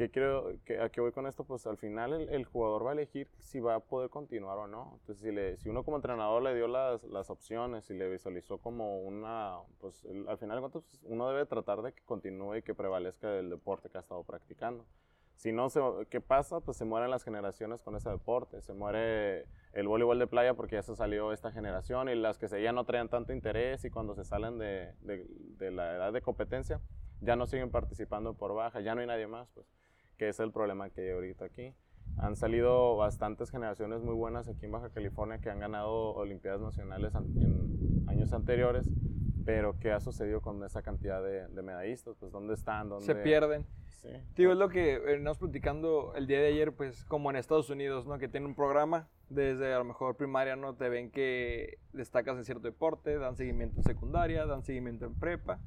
¿Qué 0.00 0.10
creo, 0.10 0.54
que, 0.64 0.80
¿A 0.80 0.88
qué 0.88 1.02
voy 1.02 1.12
con 1.12 1.26
esto? 1.26 1.44
Pues 1.44 1.66
al 1.66 1.76
final 1.76 2.14
el, 2.14 2.44
jugador 2.46 2.86
va 2.86 2.88
a 2.88 2.92
elegir 2.94 3.28
si 3.38 3.60
va 3.60 3.74
a 3.74 3.80
poder 3.80 4.08
continuar 4.08 4.56
o 4.56 4.66
no. 4.66 4.96
Entonces, 4.98 5.22
si, 5.22 5.30
le, 5.30 5.58
si 5.58 5.68
uno 5.68 5.84
como 5.84 5.98
entrenador 5.98 6.42
le 6.42 6.54
dio 6.54 6.68
las, 6.68 7.04
las 7.04 7.28
opciones 7.28 7.90
y 7.90 7.92
le 7.92 8.08
visualizó 8.08 8.56
como 8.56 9.02
una, 9.02 9.58
pues 9.78 10.06
al 10.26 10.38
final 10.38 10.66
pues, 10.72 10.86
uno 11.02 11.28
debe 11.28 11.44
tratar 11.44 11.82
de 11.82 11.92
que 11.92 12.02
continúe 12.04 12.56
y 12.56 12.62
que 12.62 12.74
prevalezca 12.74 13.38
el 13.38 13.50
deporte 13.50 13.90
que 13.90 13.98
ha 13.98 14.00
estado 14.00 14.24
practicando. 14.24 14.86
Si 15.34 15.52
no, 15.52 15.68
¿qué 16.08 16.22
pasa? 16.22 16.60
Pues 16.60 16.78
se 16.78 16.86
mueren 16.86 17.10
las 17.10 17.22
generaciones 17.22 17.82
con 17.82 17.94
ese 17.94 18.08
deporte. 18.08 18.62
Se 18.62 18.72
muere 18.72 19.44
el 19.74 19.86
voleibol 19.86 20.18
de 20.18 20.26
playa 20.26 20.54
porque 20.54 20.76
ya 20.76 20.82
se 20.82 20.96
salió 20.96 21.30
esta 21.34 21.52
generación 21.52 22.08
y 22.08 22.14
las 22.14 22.38
que 22.38 22.48
seguían 22.48 22.74
no 22.74 22.86
traían 22.86 23.10
tanto 23.10 23.34
interés 23.34 23.84
y 23.84 23.90
cuando 23.90 24.14
se 24.14 24.24
salen 24.24 24.56
de, 24.56 24.94
de, 25.02 25.26
de 25.58 25.70
la 25.70 25.96
edad 25.96 26.12
de 26.14 26.22
competencia 26.22 26.80
ya 27.20 27.36
no 27.36 27.46
siguen 27.46 27.70
participando 27.70 28.32
por 28.32 28.54
baja, 28.54 28.80
ya 28.80 28.94
no 28.94 29.02
hay 29.02 29.06
nadie 29.06 29.26
más, 29.26 29.50
pues 29.50 29.66
que 30.20 30.28
es 30.28 30.38
el 30.38 30.52
problema 30.52 30.90
que 30.90 31.00
hay 31.00 31.10
ahorita 31.12 31.46
aquí. 31.46 31.72
Han 32.18 32.36
salido 32.36 32.94
bastantes 32.94 33.50
generaciones 33.50 34.02
muy 34.02 34.12
buenas 34.12 34.48
aquí 34.48 34.66
en 34.66 34.72
Baja 34.72 34.90
California 34.90 35.38
que 35.38 35.48
han 35.48 35.58
ganado 35.58 36.12
Olimpiadas 36.12 36.60
Nacionales 36.60 37.14
en 37.14 38.04
años 38.06 38.30
anteriores, 38.34 38.90
pero 39.46 39.78
¿qué 39.78 39.92
ha 39.92 39.98
sucedido 39.98 40.42
con 40.42 40.62
esa 40.62 40.82
cantidad 40.82 41.22
de, 41.22 41.62
medallistas? 41.62 42.16
Pues 42.20 42.32
¿dónde 42.32 42.52
están? 42.52 42.90
¿Dónde... 42.90 43.06
Se 43.06 43.14
pierden. 43.14 43.64
Sí. 44.02 44.10
Tío, 44.34 44.52
es 44.52 44.58
lo 44.58 44.68
que 44.68 44.98
venimos 44.98 45.38
platicando 45.38 46.12
el 46.14 46.26
día 46.26 46.40
de 46.40 46.48
ayer, 46.48 46.74
pues 46.74 47.02
como 47.06 47.30
en 47.30 47.36
Estados 47.36 47.70
Unidos, 47.70 48.06
¿no? 48.06 48.18
Que 48.18 48.28
tiene 48.28 48.44
un 48.44 48.54
programa, 48.54 49.08
desde 49.30 49.72
a 49.72 49.78
lo 49.78 49.84
mejor 49.84 50.18
primaria, 50.18 50.54
¿no? 50.54 50.74
Te 50.74 50.90
ven 50.90 51.10
que 51.10 51.78
destacas 51.94 52.36
en 52.36 52.44
cierto 52.44 52.64
deporte, 52.64 53.16
dan 53.16 53.36
seguimiento 53.36 53.78
en 53.78 53.84
secundaria, 53.84 54.44
dan 54.44 54.64
seguimiento 54.64 55.06
en 55.06 55.18
prepa, 55.18 55.60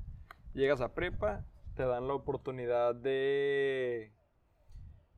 llegas 0.53 0.79
a 0.79 0.93
prepa, 0.93 1.43
te 1.73 1.81
dan 1.81 2.07
la 2.07 2.13
oportunidad 2.13 2.93
de 2.93 4.13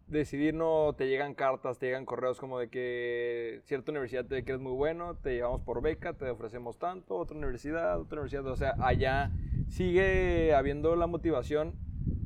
decidir 0.07 0.53
no 0.53 0.93
te 0.97 1.07
llegan 1.07 1.33
cartas, 1.33 1.79
te 1.79 1.87
llegan 1.87 2.05
correos 2.05 2.39
como 2.39 2.59
de 2.59 2.69
que 2.69 3.61
cierta 3.63 3.91
universidad 3.91 4.25
te 4.25 4.37
eres 4.37 4.59
muy 4.59 4.73
bueno, 4.73 5.15
te 5.15 5.33
llevamos 5.33 5.61
por 5.61 5.81
beca, 5.81 6.13
te 6.13 6.29
ofrecemos 6.29 6.77
tanto, 6.77 7.15
otra 7.15 7.37
universidad, 7.37 7.99
otra 7.99 8.21
universidad, 8.21 8.45
o 8.47 8.55
sea, 8.55 8.75
allá 8.79 9.31
sigue 9.67 10.53
habiendo 10.53 10.95
la 10.95 11.07
motivación 11.07 11.73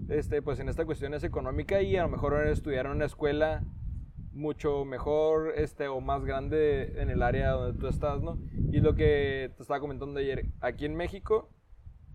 este 0.10 0.42
pues 0.42 0.60
en 0.60 0.70
esta 0.70 0.86
cuestión 0.86 1.14
es 1.14 1.24
económica 1.24 1.82
y 1.82 1.96
a 1.96 2.02
lo 2.04 2.10
mejor 2.10 2.48
estudiar 2.48 2.88
en 2.88 2.94
una 2.94 3.06
escuela 3.06 3.64
mucho 4.32 4.86
mejor 4.86 5.54
este 5.56 5.88
o 5.88 6.02
más 6.02 6.26
grande 6.26 7.02
en 7.02 7.10
el 7.10 7.22
área 7.22 7.52
donde 7.52 7.80
tú 7.80 7.88
estás, 7.88 8.22
¿no? 8.22 8.40
Y 8.72 8.80
lo 8.80 8.96
que 8.96 9.52
te 9.56 9.62
estaba 9.62 9.80
comentando 9.80 10.20
ayer, 10.20 10.46
aquí 10.62 10.86
en 10.86 10.96
México 10.96 11.50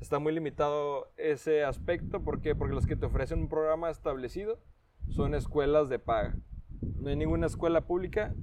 está 0.00 0.18
muy 0.18 0.33
limitado 0.33 1.12
ese 1.16 1.64
aspecto, 1.64 2.22
¿por 2.22 2.40
qué? 2.40 2.55
Porque 2.55 2.74
los 2.74 2.87
que 2.87 2.96
te 2.96 3.07
ofrecen 3.07 3.40
un 3.40 3.48
programa 3.48 3.90
establecido 3.90 4.61
son 5.09 5.35
escuelas 5.35 5.88
de 5.88 5.99
paga. 5.99 6.37
No 7.01 7.09
hay 7.09 7.17
ninguna 7.17 7.47
escuela 7.47 7.87
pública 7.87 8.35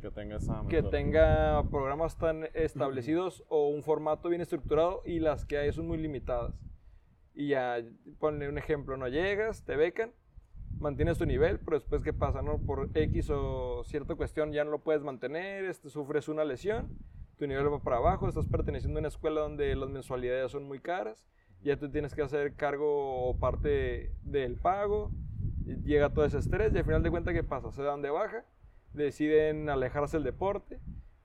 que, 0.00 0.10
tenga, 0.10 0.36
esa 0.36 0.62
que 0.68 0.82
tenga 0.82 1.62
programas 1.70 2.16
tan 2.16 2.44
establecidos 2.54 3.44
o 3.48 3.68
un 3.68 3.82
formato 3.82 4.28
bien 4.28 4.40
estructurado 4.40 5.02
y 5.04 5.20
las 5.20 5.44
que 5.44 5.58
hay 5.58 5.72
son 5.72 5.86
muy 5.86 5.98
limitadas. 5.98 6.54
Y 7.34 7.48
ya, 7.48 7.76
ponle 8.18 8.48
un 8.48 8.58
ejemplo, 8.58 8.96
no 8.96 9.08
llegas, 9.08 9.64
te 9.64 9.76
becan, 9.76 10.12
mantienes 10.78 11.18
tu 11.18 11.26
nivel, 11.26 11.58
pero 11.60 11.78
después 11.78 12.02
qué 12.02 12.12
pasa, 12.12 12.42
¿no? 12.42 12.58
Por 12.58 12.90
X 12.94 13.30
o 13.30 13.82
cierta 13.84 14.14
cuestión 14.14 14.52
ya 14.52 14.64
no 14.64 14.70
lo 14.70 14.82
puedes 14.82 15.02
mantener, 15.02 15.64
este, 15.64 15.88
sufres 15.88 16.28
una 16.28 16.44
lesión, 16.44 16.88
tu 17.38 17.46
nivel 17.46 17.72
va 17.72 17.82
para 17.82 17.96
abajo, 17.96 18.28
estás 18.28 18.46
perteneciendo 18.46 18.98
a 18.98 19.00
una 19.00 19.08
escuela 19.08 19.40
donde 19.40 19.74
las 19.76 19.88
mensualidades 19.88 20.52
son 20.52 20.64
muy 20.64 20.80
caras, 20.80 21.26
ya 21.62 21.78
tú 21.78 21.90
tienes 21.90 22.14
que 22.14 22.22
hacer 22.22 22.54
cargo 22.54 23.28
o 23.28 23.38
parte 23.38 24.12
del 24.22 24.56
pago, 24.56 25.10
llega 25.64 26.10
todo 26.10 26.24
ese 26.24 26.38
estrés 26.38 26.74
y 26.74 26.78
al 26.78 26.84
final 26.84 27.02
de 27.02 27.10
cuentas, 27.10 27.34
¿qué 27.34 27.42
pasa? 27.42 27.70
Se 27.70 27.82
dan 27.82 28.02
de 28.02 28.10
baja, 28.10 28.44
deciden 28.92 29.68
alejarse 29.68 30.16
del 30.16 30.24
deporte 30.24 30.80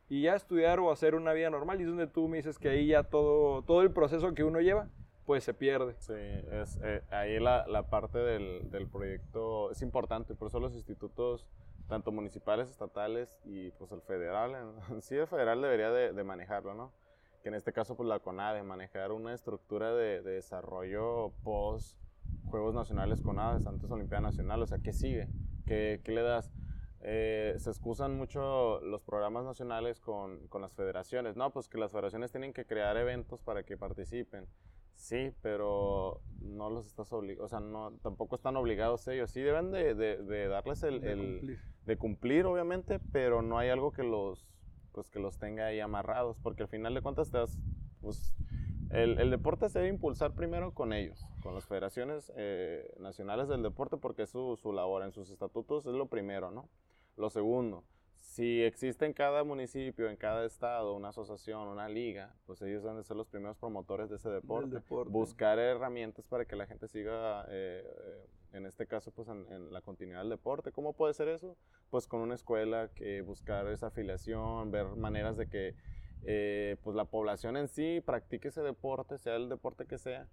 y 0.10 0.24
ya 0.24 0.36
estudiar 0.36 0.80
o 0.80 0.92
hacer 0.92 1.16
una 1.16 1.34
vida 1.34 1.50
normal. 1.50 1.80
Y 1.80 1.84
es 1.84 1.90
donde 1.90 2.08
tú 2.08 2.28
me 2.28 2.38
dices 2.38 2.58
que 2.58 2.70
ahí 2.70 2.88
ya 2.88 3.04
todo, 3.04 3.64
todo 3.64 3.82
el 3.82 3.92
proceso 3.92 4.34
que 4.34 4.44
uno 4.44 4.62
lleva, 4.62 4.90
pues 5.26 5.44
se 5.44 5.54
pierde. 5.54 5.96
Sí, 6.00 6.14
es, 6.14 6.80
eh, 6.84 7.04
ahí 7.12 7.40
la, 7.40 7.68
la 7.68 7.90
parte 7.90 8.18
del, 8.18 8.72
del, 8.72 8.88
proyecto 8.88 9.72
es 9.72 9.82
importante, 9.82 10.36
por 10.36 10.48
eso 10.48 10.60
los 10.60 10.74
institutos, 10.74 11.46
tanto 11.88 12.12
municipales, 12.12 12.70
estatales 12.70 13.38
y 13.44 13.72
pues 13.72 13.92
el 13.92 14.02
federal, 14.02 14.56
sí 15.02 15.16
el 15.16 15.28
federal 15.28 15.62
debería 15.62 15.92
de, 15.92 16.14
de 16.14 16.24
manejarlo, 16.24 16.74
¿no? 16.74 16.94
Que 17.44 17.50
en 17.50 17.56
este 17.56 17.74
caso 17.74 17.96
pues 17.96 18.08
la 18.08 18.20
CONADE, 18.20 18.64
manejar 18.64 19.12
una 19.12 19.34
estructura 19.34 19.94
de, 19.94 20.22
de 20.22 20.32
desarrollo 20.32 21.34
post 21.44 21.98
Juegos 22.46 22.74
Nacionales 22.74 23.22
con 23.22 23.40
Aves, 23.40 23.68
antes 23.68 23.92
Olimpiada 23.92 24.22
Nacional, 24.22 24.62
o 24.62 24.68
sea, 24.68 24.80
¿qué 24.80 24.94
sigue? 24.94 25.30
¿Qué, 25.66 26.02
qué 26.04 26.12
le 26.12 26.22
das? 26.22 26.52
Eh, 27.02 27.56
se 27.58 27.70
excusan 27.70 28.18
mucho 28.18 28.80
los 28.82 29.04
programas 29.04 29.46
nacionales 29.46 30.00
con, 30.00 30.48
con, 30.48 30.62
las 30.62 30.74
federaciones, 30.74 31.36
¿no? 31.36 31.52
Pues 31.52 31.68
que 31.70 31.78
las 31.78 31.92
federaciones 31.92 32.32
tienen 32.32 32.54
que 32.54 32.66
crear 32.66 32.98
eventos 32.98 33.42
para 33.42 33.64
que 33.64 33.78
participen. 33.78 34.48
Sí, 34.96 35.32
pero 35.42 36.22
no 36.42 36.72
los 36.72 36.88
estás 36.88 37.14
obligando, 37.14 37.46
o 37.46 37.48
sea, 37.48 37.60
no, 37.60 37.92
tampoco 38.02 38.36
están 38.36 38.58
obligados 38.58 39.08
ellos. 39.08 39.30
Sí 39.30 39.42
deben 39.42 39.72
de, 39.72 39.94
de, 39.94 40.48
darles 40.48 40.82
el, 40.82 41.00
de, 41.00 41.16
cumplir. 41.16 41.60
de 41.86 41.98
cumplir, 41.98 42.46
obviamente, 42.46 43.00
pero 43.12 43.44
no 43.44 43.60
hay 43.60 43.70
algo 43.70 43.92
que 43.92 44.02
los, 44.02 44.50
pues, 44.94 45.12
que 45.12 45.20
los 45.20 45.38
tenga 45.38 45.68
ahí 45.68 45.80
amarrados, 45.80 46.40
porque 46.40 46.64
al 46.64 46.70
final 46.70 46.96
de 46.96 47.02
cuentas 47.02 47.30
te 47.30 47.38
das, 47.38 47.60
pues, 48.02 48.36
el, 48.92 49.20
el, 49.20 49.32
deporte 49.32 49.70
se 49.70 49.80
debe 49.80 49.90
impulsar 49.90 50.34
primero 50.34 50.74
con 50.74 50.94
ellos, 50.94 51.26
con 51.42 51.54
las 51.54 51.66
federaciones 51.66 52.32
eh, 52.36 52.94
nacionales 53.00 53.48
del 53.48 53.64
deporte, 53.64 53.98
porque 53.98 54.24
es 54.24 54.30
su, 54.30 54.58
su, 54.58 54.72
labor 54.72 55.04
en 55.04 55.12
sus 55.12 55.30
estatutos, 55.30 55.86
es 55.86 55.94
lo 55.94 56.08
primero, 56.08 56.52
¿no? 56.52 56.70
Lo 57.16 57.30
segundo, 57.30 57.84
si 58.38 58.62
existe 58.62 59.06
en 59.06 59.14
cada 59.14 59.44
municipio, 59.44 60.10
en 60.10 60.16
cada 60.16 60.46
estado, 60.46 60.94
una 60.94 61.10
asociación, 61.10 61.68
una 61.68 61.90
liga, 61.90 62.36
pues 62.46 62.62
ellos 62.62 62.84
deben 62.84 62.98
de 62.98 63.04
ser 63.04 63.18
los 63.18 63.28
primeros 63.28 63.58
promotores 63.58 64.10
de 64.10 64.18
ese 64.18 64.30
deporte. 64.30 64.78
Buscar 65.10 65.58
herramientas 65.60 66.28
para 66.28 66.46
que 66.46 66.56
la 66.56 66.68
gente 66.68 66.88
siga, 66.88 67.46
eh, 67.50 67.84
en 68.54 68.66
este 68.66 68.86
caso, 68.86 69.12
pues 69.12 69.28
en, 69.30 69.52
en, 69.52 69.74
la 69.74 69.82
continuidad 69.82 70.20
del 70.20 70.30
deporte. 70.30 70.72
¿Cómo 70.72 70.94
puede 70.94 71.14
ser 71.14 71.30
eso? 71.30 71.58
Pues 71.90 72.06
con 72.06 72.22
una 72.22 72.36
escuela, 72.36 72.90
que 72.94 73.22
buscar 73.22 73.68
esa 73.70 73.88
afiliación, 73.88 74.72
ver 74.72 74.88
maneras 74.98 75.38
de 75.38 75.50
que 75.50 75.76
eh, 76.24 76.78
pues 76.84 76.96
la 76.96 77.06
población 77.06 77.58
en 77.58 77.68
sí 77.68 78.02
practique 78.06 78.50
ese 78.50 78.62
deporte, 78.62 79.18
sea 79.18 79.36
el 79.36 79.50
deporte 79.50 79.86
que 79.86 79.98
sea, 79.98 80.28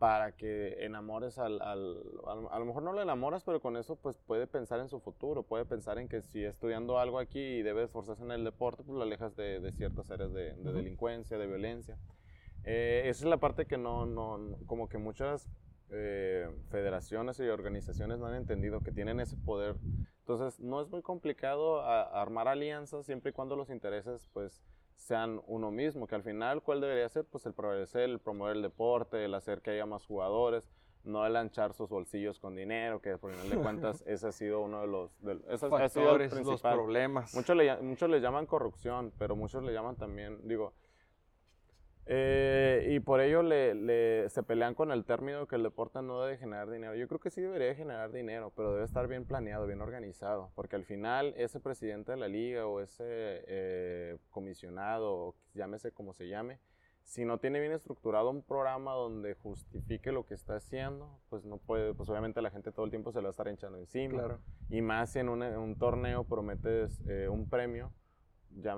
para 0.00 0.32
que 0.32 0.82
enamores 0.86 1.36
al, 1.38 1.60
al, 1.60 2.02
a 2.50 2.58
lo 2.58 2.64
mejor 2.64 2.82
no 2.82 2.94
lo 2.94 3.02
enamoras, 3.02 3.44
pero 3.44 3.60
con 3.60 3.76
eso 3.76 3.96
pues 3.96 4.16
puede 4.16 4.46
pensar 4.46 4.80
en 4.80 4.88
su 4.88 4.98
futuro, 4.98 5.42
puede 5.42 5.66
pensar 5.66 5.98
en 5.98 6.08
que 6.08 6.22
si 6.22 6.42
estudiando 6.42 6.98
algo 6.98 7.18
aquí 7.18 7.38
y 7.38 7.62
debe 7.62 7.84
esforzarse 7.84 8.24
en 8.24 8.30
el 8.30 8.42
deporte, 8.42 8.82
pues 8.82 8.96
lo 8.96 9.02
alejas 9.02 9.36
de, 9.36 9.60
de 9.60 9.72
ciertas 9.72 10.10
áreas 10.10 10.32
de, 10.32 10.54
delincuencia, 10.54 11.36
de 11.36 11.46
violencia. 11.46 11.98
Eh, 12.64 13.02
esa 13.06 13.24
es 13.24 13.30
la 13.30 13.36
parte 13.36 13.66
que 13.66 13.76
no, 13.76 14.06
no, 14.06 14.56
como 14.64 14.88
que 14.88 14.96
muchas 14.96 15.50
eh, 15.90 16.48
federaciones 16.70 17.38
y 17.38 17.48
organizaciones 17.48 18.18
no 18.18 18.26
han 18.26 18.36
entendido 18.36 18.80
que 18.80 18.92
tienen 18.92 19.20
ese 19.20 19.36
poder. 19.36 19.76
Entonces, 20.20 20.60
no 20.60 20.80
es 20.80 20.88
muy 20.88 21.02
complicado 21.02 21.82
armar 21.82 22.48
alianzas 22.48 23.04
siempre 23.04 23.30
y 23.30 23.32
cuando 23.34 23.54
los 23.54 23.68
intereses, 23.68 24.28
pues, 24.32 24.62
sean 25.00 25.40
uno 25.46 25.70
mismo, 25.70 26.06
que 26.06 26.14
al 26.14 26.22
final, 26.22 26.62
¿cuál 26.62 26.80
debería 26.80 27.08
ser? 27.08 27.24
Pues 27.24 27.46
el 27.46 27.54
prevalecer, 27.54 28.02
el 28.02 28.18
promover 28.20 28.56
el 28.56 28.62
deporte, 28.62 29.24
el 29.24 29.34
hacer 29.34 29.62
que 29.62 29.70
haya 29.70 29.86
más 29.86 30.04
jugadores, 30.04 30.68
no 31.04 31.26
el 31.26 31.36
anchar 31.36 31.72
sus 31.72 31.88
bolsillos 31.88 32.38
con 32.38 32.54
dinero, 32.54 33.00
que 33.00 33.16
por 33.16 33.32
final 33.32 33.48
de 33.48 33.56
cuentas 33.62 34.04
ese 34.06 34.28
ha 34.28 34.32
sido 34.32 34.60
uno 34.60 34.82
de 34.82 34.86
los, 34.86 35.22
de, 35.22 35.40
ha 35.48 35.88
sido 35.88 36.16
el 36.16 36.44
los 36.44 36.60
problemas. 36.60 37.34
Muchos 37.34 37.56
le, 37.56 37.74
muchos 37.80 38.10
le 38.10 38.20
llaman 38.20 38.44
corrupción, 38.44 39.12
pero 39.18 39.34
muchos 39.34 39.62
le 39.62 39.72
llaman 39.72 39.96
también, 39.96 40.46
digo, 40.46 40.74
eh, 42.12 42.88
y 42.90 42.98
por 42.98 43.20
ello 43.20 43.40
le, 43.40 44.28
se 44.30 44.42
pelean 44.42 44.74
con 44.74 44.90
el 44.90 45.04
término 45.04 45.46
que 45.46 45.54
el 45.54 45.62
deporte 45.62 46.02
no 46.02 46.20
debe 46.20 46.38
generar 46.38 46.68
dinero. 46.68 46.96
Yo 46.96 47.06
creo 47.06 47.20
que 47.20 47.30
sí 47.30 47.40
debería 47.40 47.72
generar 47.76 48.10
dinero, 48.10 48.52
pero 48.56 48.72
debe 48.72 48.84
estar 48.84 49.06
bien 49.06 49.24
planeado, 49.24 49.64
bien 49.64 49.80
organizado, 49.80 50.50
porque 50.56 50.74
al 50.74 50.84
final 50.84 51.32
ese 51.36 51.60
presidente 51.60 52.10
de 52.10 52.18
la 52.18 52.26
liga 52.26 52.66
o 52.66 52.80
ese 52.80 53.04
eh, 53.06 54.18
comisionado, 54.30 55.36
llámese 55.54 55.92
como 55.92 56.12
se 56.12 56.26
llame, 56.26 56.58
si 57.04 57.24
no 57.24 57.38
tiene 57.38 57.60
bien 57.60 57.72
estructurado 57.72 58.28
un 58.30 58.42
programa 58.42 58.92
donde 58.92 59.34
justifique 59.34 60.10
lo 60.10 60.26
que 60.26 60.34
está 60.34 60.56
haciendo, 60.56 61.16
pues 61.28 61.44
no 61.44 61.58
puede, 61.58 61.94
pues 61.94 62.08
obviamente 62.08 62.42
la 62.42 62.50
gente 62.50 62.72
todo 62.72 62.86
el 62.86 62.90
tiempo 62.90 63.12
se 63.12 63.18
le 63.18 63.22
va 63.22 63.28
a 63.28 63.30
estar 63.30 63.46
echando 63.46 63.78
encima. 63.78 64.40
Y 64.68 64.82
más 64.82 65.12
si 65.12 65.20
en 65.20 65.28
un, 65.28 65.76
torneo 65.78 66.24
prometes 66.24 67.00
eh, 67.06 67.28
un 67.28 67.48
premio 67.48 67.92
ya, 68.56 68.76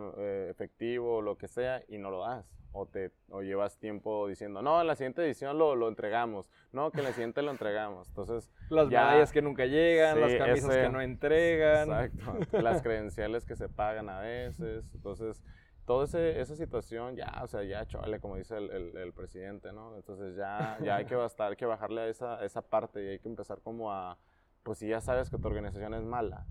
efectivo 0.49 1.17
o 1.17 1.23
lo 1.23 1.37
que 1.37 1.49
sea 1.49 1.83
y 1.89 1.99
no 1.99 2.11
lo 2.11 2.21
das 2.21 2.53
o, 2.73 2.87
te, 2.87 3.13
o 3.31 3.43
llevas 3.43 3.79
tiempo 3.79 4.27
diciendo, 4.27 4.63
no, 4.63 4.81
en 4.81 4.87
la 4.87 4.97
siguiente 4.97 5.23
edición 5.23 5.59
lo, 5.59 5.77
lo 5.77 5.89
entregamos, 5.89 6.51
no, 6.73 6.91
que 6.91 7.01
en 7.01 7.05
la 7.05 7.13
siguiente 7.13 7.43
lo 7.43 7.51
entregamos. 7.51 8.09
Entonces, 8.09 8.51
las 8.71 8.89
medallas 8.89 9.31
que 9.31 9.43
nunca 9.43 9.67
llegan, 9.67 10.21
las 10.21 10.35
camisas 10.35 10.77
que 10.77 10.89
no 10.89 11.01
entregan. 11.01 11.91
Exacto, 11.91 12.61
las 12.63 12.83
credenciales 12.83 13.45
que 13.45 13.57
se 13.57 13.69
pagan 13.69 14.09
a 14.09 14.21
veces. 14.21 14.85
Entonces, 14.95 15.43
toda 15.85 16.05
esa 16.05 16.57
situación, 16.57 17.15
ya, 17.15 17.41
o 17.43 17.47
sea, 17.47 17.63
ya 17.63 17.87
chole, 17.87 18.21
como 18.21 18.37
dice 18.37 18.57
el, 18.57 18.71
el, 18.71 18.97
el, 18.97 19.13
presidente, 19.13 19.73
¿no? 19.73 19.95
Entonces, 19.97 20.35
ya, 20.37 20.79
ya 20.83 20.97
hay 20.97 21.05
que, 21.05 21.15
bastar, 21.17 21.57
que 21.57 21.67
bajarle 21.67 22.03
a 22.03 22.09
esa, 22.09 22.43
esa 22.43 22.63
parte 22.63 23.05
y 23.05 23.09
hay 23.09 23.19
que 23.19 23.29
empezar 23.29 23.61
como 23.61 23.93
a, 23.93 24.17
pues 24.63 24.79
si 24.79 24.89
ya 24.89 25.01
sabes 25.01 25.29
que 25.29 25.39
tu 25.39 25.47
organización 25.47 25.93
es 25.93 26.05
mala, 26.05 26.47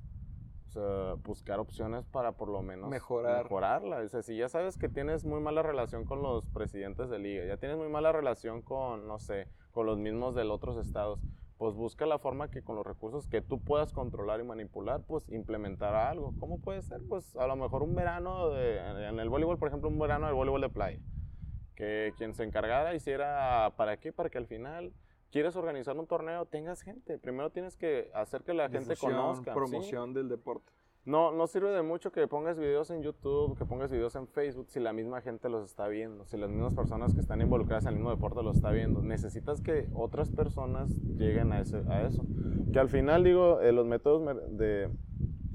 buscar 1.23 1.59
opciones 1.59 2.05
para 2.05 2.33
por 2.33 2.49
lo 2.49 2.61
menos 2.61 2.89
Mejorar. 2.89 3.43
mejorarla. 3.43 3.97
O 3.97 4.07
sea, 4.07 4.21
si 4.21 4.35
ya 4.37 4.49
sabes 4.49 4.77
que 4.77 4.89
tienes 4.89 5.25
muy 5.25 5.39
mala 5.39 5.61
relación 5.63 6.05
con 6.05 6.21
los 6.21 6.45
presidentes 6.47 7.09
de 7.09 7.19
liga, 7.19 7.45
ya 7.45 7.57
tienes 7.57 7.77
muy 7.77 7.89
mala 7.89 8.11
relación 8.11 8.61
con, 8.61 9.07
no 9.07 9.19
sé, 9.19 9.47
con 9.71 9.85
los 9.85 9.97
mismos 9.97 10.35
de 10.35 10.43
otros 10.43 10.77
estados, 10.77 11.19
pues 11.57 11.75
busca 11.75 12.05
la 12.07 12.17
forma 12.17 12.49
que 12.49 12.63
con 12.63 12.75
los 12.75 12.85
recursos 12.85 13.27
que 13.27 13.41
tú 13.41 13.59
puedas 13.59 13.93
controlar 13.93 14.39
y 14.39 14.43
manipular, 14.43 15.01
pues 15.05 15.29
implementar 15.29 15.93
algo. 15.93 16.33
¿Cómo 16.39 16.59
puede 16.59 16.81
ser? 16.81 17.01
Pues 17.07 17.35
a 17.35 17.45
lo 17.45 17.55
mejor 17.55 17.83
un 17.83 17.93
verano 17.93 18.49
de, 18.49 18.79
en 19.07 19.19
el 19.19 19.29
voleibol, 19.29 19.59
por 19.59 19.67
ejemplo, 19.67 19.87
un 19.87 19.99
verano 19.99 20.25
del 20.25 20.35
voleibol 20.35 20.61
de 20.61 20.69
playa. 20.69 20.99
Que 21.75 22.13
quien 22.17 22.33
se 22.33 22.43
encargara 22.43 22.95
hiciera, 22.95 23.73
¿para 23.77 23.97
qué? 23.97 24.11
Para 24.11 24.29
que 24.29 24.37
al 24.39 24.47
final 24.47 24.91
quieres 25.31 25.55
organizar 25.55 25.97
un 25.97 26.07
torneo, 26.07 26.45
tengas 26.45 26.81
gente. 26.81 27.17
Primero 27.17 27.49
tienes 27.49 27.75
que 27.75 28.11
hacer 28.13 28.43
que 28.43 28.53
la 28.53 28.69
gente 28.69 28.95
conozca. 28.97 29.53
Promoción 29.53 30.13
del 30.13 30.29
deporte. 30.29 30.71
No, 31.03 31.31
no 31.31 31.47
sirve 31.47 31.71
de 31.71 31.81
mucho 31.81 32.11
que 32.11 32.27
pongas 32.27 32.59
videos 32.59 32.91
en 32.91 33.01
YouTube, 33.01 33.57
que 33.57 33.65
pongas 33.65 33.89
videos 33.89 34.15
en 34.15 34.27
Facebook 34.27 34.67
si 34.69 34.79
la 34.79 34.93
misma 34.93 35.21
gente 35.21 35.49
los 35.49 35.65
está 35.65 35.87
viendo, 35.87 36.27
si 36.27 36.37
las 36.37 36.51
mismas 36.51 36.75
personas 36.75 37.15
que 37.15 37.21
están 37.21 37.41
involucradas 37.41 37.85
en 37.85 37.93
el 37.93 37.95
mismo 37.95 38.11
deporte 38.11 38.43
los 38.43 38.57
está 38.57 38.69
viendo. 38.69 39.01
Necesitas 39.01 39.61
que 39.61 39.87
otras 39.95 40.29
personas 40.29 40.91
lleguen 41.17 41.53
a, 41.53 41.61
ese, 41.61 41.77
a 41.89 42.03
eso. 42.05 42.23
Que 42.71 42.79
al 42.79 42.89
final, 42.89 43.23
digo, 43.23 43.61
eh, 43.61 43.71
los 43.71 43.87
métodos 43.87 44.37
de, 44.51 44.91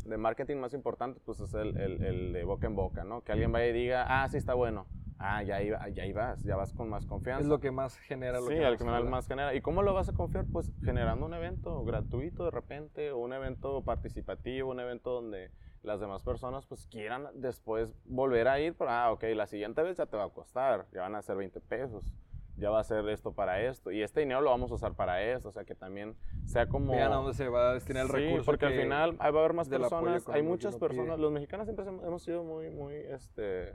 de, 0.04 0.16
marketing 0.16 0.56
más 0.56 0.74
importantes, 0.74 1.22
pues 1.24 1.38
es 1.38 1.54
el, 1.54 1.76
el, 1.76 2.02
el, 2.02 2.32
de 2.32 2.42
boca 2.42 2.66
en 2.66 2.74
boca, 2.74 3.04
¿no? 3.04 3.22
Que 3.22 3.30
alguien 3.30 3.52
vaya 3.52 3.68
y 3.68 3.72
diga, 3.72 4.04
ah, 4.08 4.28
sí 4.28 4.38
está 4.38 4.54
bueno 4.54 4.86
ah, 5.18 5.42
ya, 5.42 5.62
iba, 5.62 5.88
ya 5.88 6.06
ibas, 6.06 6.42
ya 6.42 6.56
vas 6.56 6.72
con 6.72 6.88
más 6.88 7.06
confianza. 7.06 7.42
Es 7.42 7.48
lo 7.48 7.60
que 7.60 7.70
más 7.70 7.98
genera. 7.98 8.40
Lo 8.40 8.46
sí, 8.46 8.54
que 8.78 8.84
más, 8.84 9.04
más 9.04 9.26
genera. 9.26 9.54
¿Y 9.54 9.60
cómo 9.60 9.82
lo 9.82 9.94
vas 9.94 10.08
a 10.08 10.12
confiar? 10.12 10.44
Pues 10.52 10.72
generando 10.84 11.26
un 11.26 11.34
evento 11.34 11.84
gratuito 11.84 12.44
de 12.44 12.50
repente, 12.50 13.10
o 13.12 13.18
un 13.18 13.32
evento 13.32 13.82
participativo, 13.82 14.70
un 14.70 14.80
evento 14.80 15.10
donde 15.10 15.50
las 15.82 16.00
demás 16.00 16.22
personas 16.22 16.66
pues 16.66 16.86
quieran 16.88 17.28
después 17.34 17.94
volver 18.04 18.48
a 18.48 18.58
ir, 18.60 18.74
pero, 18.74 18.90
ah, 18.90 19.12
ok, 19.12 19.24
la 19.34 19.46
siguiente 19.46 19.82
vez 19.82 19.96
ya 19.98 20.06
te 20.06 20.16
va 20.16 20.24
a 20.24 20.30
costar, 20.30 20.86
ya 20.92 21.02
van 21.02 21.14
a 21.14 21.22
ser 21.22 21.36
20 21.36 21.60
pesos 21.60 22.12
ya 22.56 22.70
va 22.70 22.80
a 22.80 22.84
ser 22.84 23.08
esto 23.08 23.32
para 23.32 23.62
esto. 23.62 23.90
Y 23.90 24.02
este 24.02 24.20
dinero 24.20 24.40
lo 24.40 24.50
vamos 24.50 24.70
a 24.70 24.74
usar 24.74 24.94
para 24.94 25.22
esto. 25.22 25.48
O 25.48 25.52
sea, 25.52 25.64
que 25.64 25.74
también 25.74 26.16
sea 26.44 26.68
como... 26.68 26.92
Vean 26.92 27.12
a 27.12 27.16
dónde 27.16 27.34
se 27.34 27.48
va 27.48 27.70
a 27.70 27.74
destinar 27.74 28.06
el 28.06 28.10
sí, 28.10 28.16
recurso. 28.16 28.46
porque 28.46 28.66
al 28.66 28.74
final 28.74 29.20
va 29.20 29.24
a 29.24 29.28
haber 29.28 29.52
más 29.52 29.68
personas. 29.68 30.28
Hay 30.28 30.42
muchas 30.42 30.76
personas. 30.76 31.18
Los 31.18 31.32
mexicanos 31.32 31.66
siempre 31.66 31.86
hemos 31.86 32.22
sido 32.22 32.44
muy, 32.44 32.70
muy, 32.70 32.94
este 32.94 33.74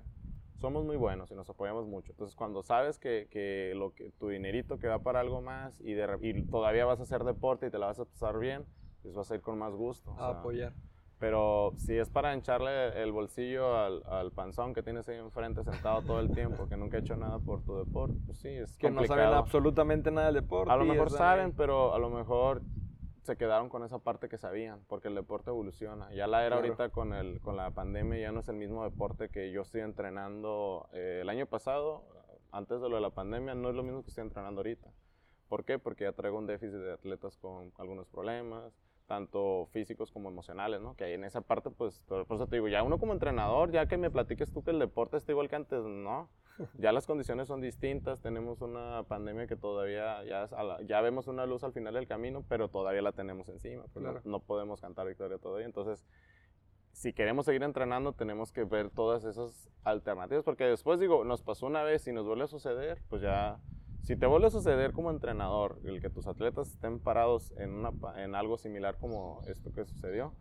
somos 0.61 0.85
muy 0.85 0.95
buenos 0.95 1.31
y 1.31 1.35
nos 1.35 1.49
apoyamos 1.49 1.87
mucho. 1.87 2.11
Entonces, 2.11 2.35
cuando 2.35 2.61
sabes 2.61 2.99
que, 2.99 3.27
que, 3.29 3.73
lo 3.75 3.93
que 3.93 4.11
tu 4.11 4.29
dinerito 4.29 4.77
que 4.77 4.87
va 4.87 4.99
para 4.99 5.19
algo 5.19 5.41
más 5.41 5.81
y, 5.81 5.93
de, 5.93 6.07
y, 6.21 6.43
todavía 6.43 6.85
vas 6.85 6.99
a 6.99 7.03
hacer 7.03 7.23
deporte 7.23 7.67
y 7.67 7.71
te 7.71 7.79
la 7.79 7.87
vas 7.87 7.99
a 7.99 8.05
pasar 8.05 8.39
bien, 8.39 8.65
pues 9.01 9.15
vas 9.15 9.31
a 9.31 9.35
ir 9.35 9.41
con 9.41 9.57
más 9.57 9.73
gusto. 9.73 10.15
A 10.19 10.29
apoyar. 10.39 10.73
Pero 11.19 11.73
si 11.77 11.97
es 11.97 12.09
para 12.09 12.33
hincharle 12.33 12.99
el 13.01 13.11
bolsillo 13.11 13.75
al, 13.75 14.01
al, 14.07 14.31
panzón 14.31 14.73
que 14.73 14.81
tienes 14.81 15.07
ahí 15.07 15.17
enfrente 15.17 15.63
sentado 15.63 16.01
todo 16.01 16.19
el 16.19 16.31
tiempo, 16.31 16.67
que 16.67 16.77
nunca 16.77 16.97
ha 16.97 16.99
hecho 17.01 17.15
nada 17.15 17.37
por 17.37 17.63
tu 17.63 17.77
deporte, 17.77 18.15
pues 18.25 18.39
sí, 18.39 18.49
es 18.49 18.75
Que 18.77 18.89
no 18.89 19.03
saben 19.05 19.27
absolutamente 19.27 20.09
nada 20.09 20.27
del 20.27 20.41
deporte. 20.41 20.71
A 20.71 20.77
lo 20.77 20.85
mejor 20.85 21.11
saben, 21.11 21.51
pero 21.51 21.93
a 21.93 21.99
lo 21.99 22.09
mejor 22.09 22.63
se 23.21 23.37
quedaron 23.37 23.69
con 23.69 23.83
esa 23.83 23.99
parte 23.99 24.29
que 24.29 24.37
sabían, 24.37 24.83
porque 24.87 25.07
el 25.07 25.15
deporte 25.15 25.51
evoluciona. 25.51 26.11
Ya 26.13 26.27
la 26.27 26.45
era 26.45 26.55
ahorita 26.55 26.89
con, 26.89 27.13
el, 27.13 27.39
con 27.39 27.55
la 27.55 27.71
pandemia 27.71 28.19
ya 28.19 28.31
no 28.31 28.39
es 28.39 28.49
el 28.49 28.55
mismo 28.55 28.83
deporte 28.83 29.29
que 29.29 29.51
yo 29.51 29.61
estoy 29.61 29.81
entrenando 29.81 30.89
eh, 30.93 31.19
el 31.21 31.29
año 31.29 31.45
pasado, 31.45 32.03
antes 32.51 32.81
de 32.81 32.89
lo 32.89 32.95
de 32.95 33.01
la 33.01 33.11
pandemia, 33.11 33.55
no 33.55 33.69
es 33.69 33.75
lo 33.75 33.83
mismo 33.83 34.03
que 34.03 34.09
estoy 34.09 34.23
entrenando 34.23 34.59
ahorita. 34.59 34.91
¿Por 35.47 35.65
qué? 35.65 35.77
Porque 35.77 36.05
ya 36.05 36.13
traigo 36.13 36.37
un 36.37 36.47
déficit 36.47 36.79
de 36.79 36.93
atletas 36.93 37.37
con 37.37 37.71
algunos 37.77 38.07
problemas, 38.07 38.73
tanto 39.05 39.67
físicos 39.71 40.09
como 40.11 40.29
emocionales, 40.29 40.81
¿no? 40.81 40.95
Que 40.95 41.03
ahí 41.03 41.13
en 41.13 41.25
esa 41.25 41.41
parte, 41.41 41.69
pues, 41.69 42.01
por 42.07 42.25
eso 42.29 42.47
te 42.47 42.55
digo, 42.55 42.69
ya 42.69 42.81
uno 42.81 42.97
como 42.97 43.13
entrenador, 43.13 43.69
ya 43.69 43.85
que 43.85 43.97
me 43.97 44.09
platiques 44.09 44.51
tú 44.53 44.63
que 44.63 44.71
el 44.71 44.79
deporte 44.79 45.17
está 45.17 45.33
igual 45.33 45.49
que 45.49 45.57
antes, 45.57 45.83
no. 45.83 46.29
Ya 46.77 46.91
las 46.91 47.07
condiciones 47.07 47.47
son 47.47 47.61
distintas, 47.61 48.21
tenemos 48.21 48.61
una 48.61 49.03
pandemia 49.03 49.47
que 49.47 49.55
todavía, 49.55 50.23
ya, 50.25 50.49
ya 50.85 51.01
vemos 51.01 51.27
una 51.27 51.45
luz 51.45 51.63
al 51.63 51.73
final 51.73 51.93
del 51.93 52.07
camino, 52.07 52.43
pero 52.47 52.69
todavía 52.69 53.01
la 53.01 53.11
tenemos 53.11 53.47
encima, 53.49 53.83
pues 53.93 54.05
no, 54.25 54.39
podemos 54.39 54.81
cantar 54.81 55.07
victoria 55.07 55.37
todavía. 55.37 55.65
Entonces, 55.65 56.05
si 56.91 57.13
queremos 57.13 57.45
seguir 57.45 57.63
entrenando, 57.63 58.13
tenemos 58.13 58.51
que 58.51 58.63
ver 58.63 58.89
todas 58.89 59.23
esas 59.23 59.69
alternativas, 59.83 60.43
porque 60.43 60.65
después, 60.65 60.99
digo, 60.99 61.23
nos 61.23 61.41
pasó 61.41 61.65
una 61.67 61.83
vez 61.83 62.07
y 62.07 62.11
nos 62.11 62.25
vuelve 62.25 62.43
a 62.43 62.47
suceder, 62.47 63.01
pues 63.09 63.21
ya 63.21 63.59
si 64.01 64.15
te 64.15 64.25
vuelve 64.25 64.47
a 64.47 64.51
suceder 64.51 64.93
como 64.93 65.11
entrenador, 65.11 65.79
el 65.83 66.01
que 66.01 66.09
tus 66.09 66.27
atletas 66.27 66.71
estén 66.71 66.99
parados 66.99 67.53
en, 67.57 67.71
una, 67.71 67.91
en 68.17 68.35
algo 68.35 68.57
similar 68.57 68.97
como 68.99 69.41
esto 69.47 69.71
que 69.71 69.85
sucedió, 69.85 70.33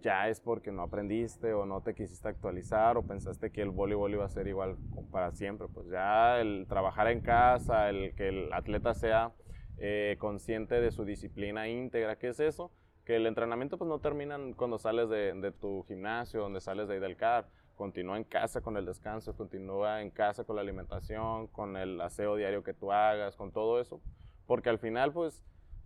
ya 0.00 0.28
es 0.28 0.40
porque 0.40 0.72
no 0.72 0.82
aprendiste 0.82 1.52
o 1.52 1.66
no 1.66 1.80
te 1.82 1.94
quisiste 1.94 2.28
actualizar 2.28 2.96
o 2.96 3.02
pensaste 3.02 3.50
que 3.50 3.62
el 3.62 3.70
voleibol 3.70 4.12
iba 4.12 4.24
a 4.24 4.28
ser 4.28 4.46
igual 4.48 4.76
para 5.10 5.32
siempre. 5.32 5.68
Pues 5.68 5.88
ya 5.88 6.40
el 6.40 6.66
trabajar 6.68 7.08
en 7.08 7.20
casa, 7.20 7.88
el 7.90 8.14
que 8.14 8.28
el 8.28 8.52
atleta 8.52 8.94
sea 8.94 9.32
eh, 9.78 10.16
consciente 10.18 10.80
de 10.80 10.90
su 10.90 11.04
disciplina 11.04 11.68
íntegra, 11.68 12.16
¿qué 12.16 12.28
es 12.28 12.40
eso? 12.40 12.70
Que 13.04 13.16
el 13.16 13.26
entrenamiento 13.26 13.78
pues 13.78 13.88
no 13.88 13.98
termina 13.98 14.38
cuando 14.56 14.78
sales 14.78 15.08
de, 15.08 15.34
de 15.34 15.52
tu 15.52 15.84
gimnasio, 15.84 16.40
donde 16.40 16.60
sales 16.60 16.88
de 16.88 16.94
ahí 16.94 17.00
del 17.00 17.16
CAR 17.16 17.48
continúa 17.76 18.16
en 18.16 18.24
casa 18.24 18.60
con 18.60 18.76
el 18.76 18.86
descanso, 18.86 19.36
continúa 19.36 20.00
en 20.00 20.10
casa 20.10 20.44
con 20.44 20.56
la 20.56 20.62
alimentación, 20.62 21.48
con 21.48 21.76
el 21.76 22.00
aseo 22.00 22.36
diario 22.36 22.62
que 22.62 22.72
tú 22.72 22.92
hagas, 22.92 23.36
con 23.36 23.52
todo 23.52 23.80
eso, 23.80 24.00
porque 24.46 24.70
al 24.70 24.78
final 24.78 25.12
pues 25.12 25.44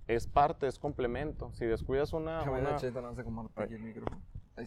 es 0.09 0.27
parte, 0.27 0.66
es 0.66 0.79
complemento. 0.79 1.53
Si 1.53 1.64
descuidas 1.66 2.12
una... 2.12 2.42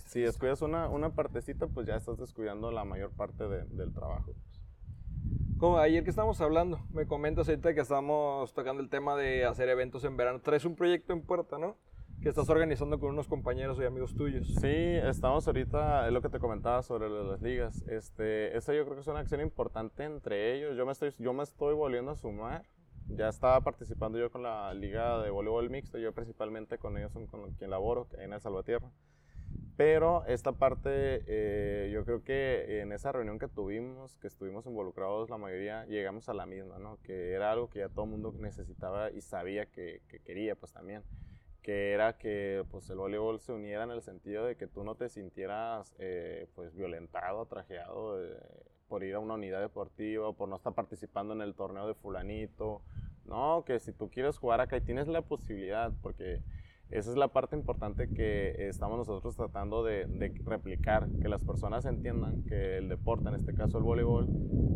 si 0.05 0.21
descuidas 0.21 0.61
una, 0.61 0.87
una 0.87 1.09
partecita, 1.09 1.67
pues 1.67 1.85
ya 1.87 1.95
estás 1.95 2.17
descuidando 2.17 2.71
la 2.71 2.85
mayor 2.85 3.11
parte 3.11 3.47
del 3.47 3.93
trabajo. 3.93 4.33
Como 5.57 5.77
ayer 5.77 6.03
que 6.03 6.09
estamos 6.09 6.39
hablando, 6.41 6.79
me 6.91 7.05
comentas 7.05 7.49
ahorita 7.49 7.73
que 7.73 7.81
estamos 7.81 8.53
tocando 8.53 8.81
el 8.81 8.89
tema 8.89 9.15
de 9.15 9.45
hacer 9.45 9.67
eventos 9.69 10.03
en 10.05 10.15
verano. 10.15 10.39
Traes 10.39 10.65
un 10.65 10.75
proyecto 10.75 11.13
en 11.13 11.21
puerta, 11.21 11.57
¿no? 11.57 11.75
que 12.21 12.29
estás 12.29 12.49
organizando 12.49 12.99
con 12.99 13.09
unos 13.09 13.27
compañeros 13.27 13.79
y 13.79 13.83
amigos 13.83 14.13
tuyos. 14.15 14.47
Sí, 14.61 14.67
estamos 14.67 15.47
ahorita, 15.47 16.05
es 16.05 16.13
lo 16.13 16.21
que 16.21 16.29
te 16.29 16.37
comentaba 16.37 16.83
sobre 16.83 17.09
las 17.09 17.41
ligas. 17.41 17.81
Este, 17.87 18.55
esa 18.55 18.75
yo 18.75 18.83
creo 18.83 18.95
que 18.95 19.01
es 19.01 19.07
una 19.07 19.19
acción 19.19 19.41
importante 19.41 20.03
entre 20.03 20.55
ellos. 20.55 20.77
Yo 20.77 20.85
me 20.85 20.91
estoy, 20.91 21.11
yo 21.17 21.33
me 21.33 21.41
estoy 21.41 21.73
volviendo 21.73 22.11
a 22.11 22.15
sumar. 22.15 22.63
Ya 23.15 23.29
estaba 23.29 23.61
participando 23.61 24.17
yo 24.17 24.31
con 24.31 24.43
la 24.43 24.73
liga 24.73 25.21
de 25.21 25.29
voleibol 25.29 25.69
mixto, 25.69 25.97
yo 25.97 26.13
principalmente 26.13 26.77
con 26.77 26.97
ellos 26.97 27.11
son 27.11 27.27
con 27.27 27.51
quien 27.53 27.69
laboro, 27.69 28.07
en 28.17 28.33
el 28.33 28.41
Salvatierra. 28.41 28.89
Pero 29.75 30.23
esta 30.25 30.53
parte, 30.53 31.23
eh, 31.27 31.91
yo 31.91 32.05
creo 32.05 32.23
que 32.23 32.81
en 32.81 32.91
esa 32.91 33.11
reunión 33.11 33.39
que 33.39 33.47
tuvimos, 33.47 34.15
que 34.17 34.27
estuvimos 34.27 34.65
involucrados 34.65 35.29
la 35.29 35.37
mayoría, 35.37 35.85
llegamos 35.85 36.29
a 36.29 36.33
la 36.33 36.45
misma, 36.45 36.79
¿no? 36.79 36.99
Que 37.03 37.31
era 37.33 37.51
algo 37.51 37.69
que 37.69 37.79
ya 37.79 37.89
todo 37.89 38.05
el 38.05 38.11
mundo 38.11 38.33
necesitaba 38.37 39.11
y 39.11 39.21
sabía 39.21 39.65
que, 39.65 40.01
que 40.07 40.19
quería, 40.19 40.55
pues 40.55 40.71
también 40.71 41.03
que 41.61 41.91
era 41.91 42.17
que 42.17 42.65
pues, 42.71 42.89
el 42.89 42.97
voleibol 42.97 43.39
se 43.39 43.51
uniera 43.51 43.83
en 43.83 43.91
el 43.91 44.01
sentido 44.01 44.45
de 44.45 44.55
que 44.55 44.67
tú 44.67 44.83
no 44.83 44.95
te 44.95 45.09
sintieras 45.09 45.93
eh, 45.99 46.47
pues, 46.55 46.73
violentado, 46.73 47.45
trajeado 47.45 48.21
eh, 48.23 48.39
por 48.91 49.05
ir 49.05 49.15
a 49.15 49.19
una 49.19 49.35
unidad 49.35 49.61
deportiva, 49.61 50.33
por 50.33 50.49
no 50.49 50.57
estar 50.57 50.73
participando 50.73 51.33
en 51.33 51.39
el 51.39 51.55
torneo 51.55 51.87
de 51.87 51.93
fulanito. 51.93 52.81
No, 53.23 53.63
que 53.65 53.79
si 53.79 53.93
tú 53.93 54.09
quieres 54.09 54.37
jugar 54.37 54.59
acá 54.59 54.75
y 54.75 54.81
tienes 54.81 55.07
la 55.07 55.21
posibilidad, 55.21 55.93
porque 56.01 56.41
esa 56.89 57.09
es 57.09 57.15
la 57.15 57.29
parte 57.29 57.55
importante 57.55 58.09
que 58.09 58.67
estamos 58.67 58.97
nosotros 58.97 59.37
tratando 59.37 59.81
de, 59.81 60.07
replicar, 60.43 61.07
que 61.21 61.29
las 61.29 61.41
personas 61.41 61.85
entiendan 61.85 62.43
que 62.43 62.79
el 62.79 62.89
deporte, 62.89 63.29
en 63.29 63.35
este 63.35 63.53
caso 63.53 63.77
el 63.77 63.85
voleibol, 63.85 64.27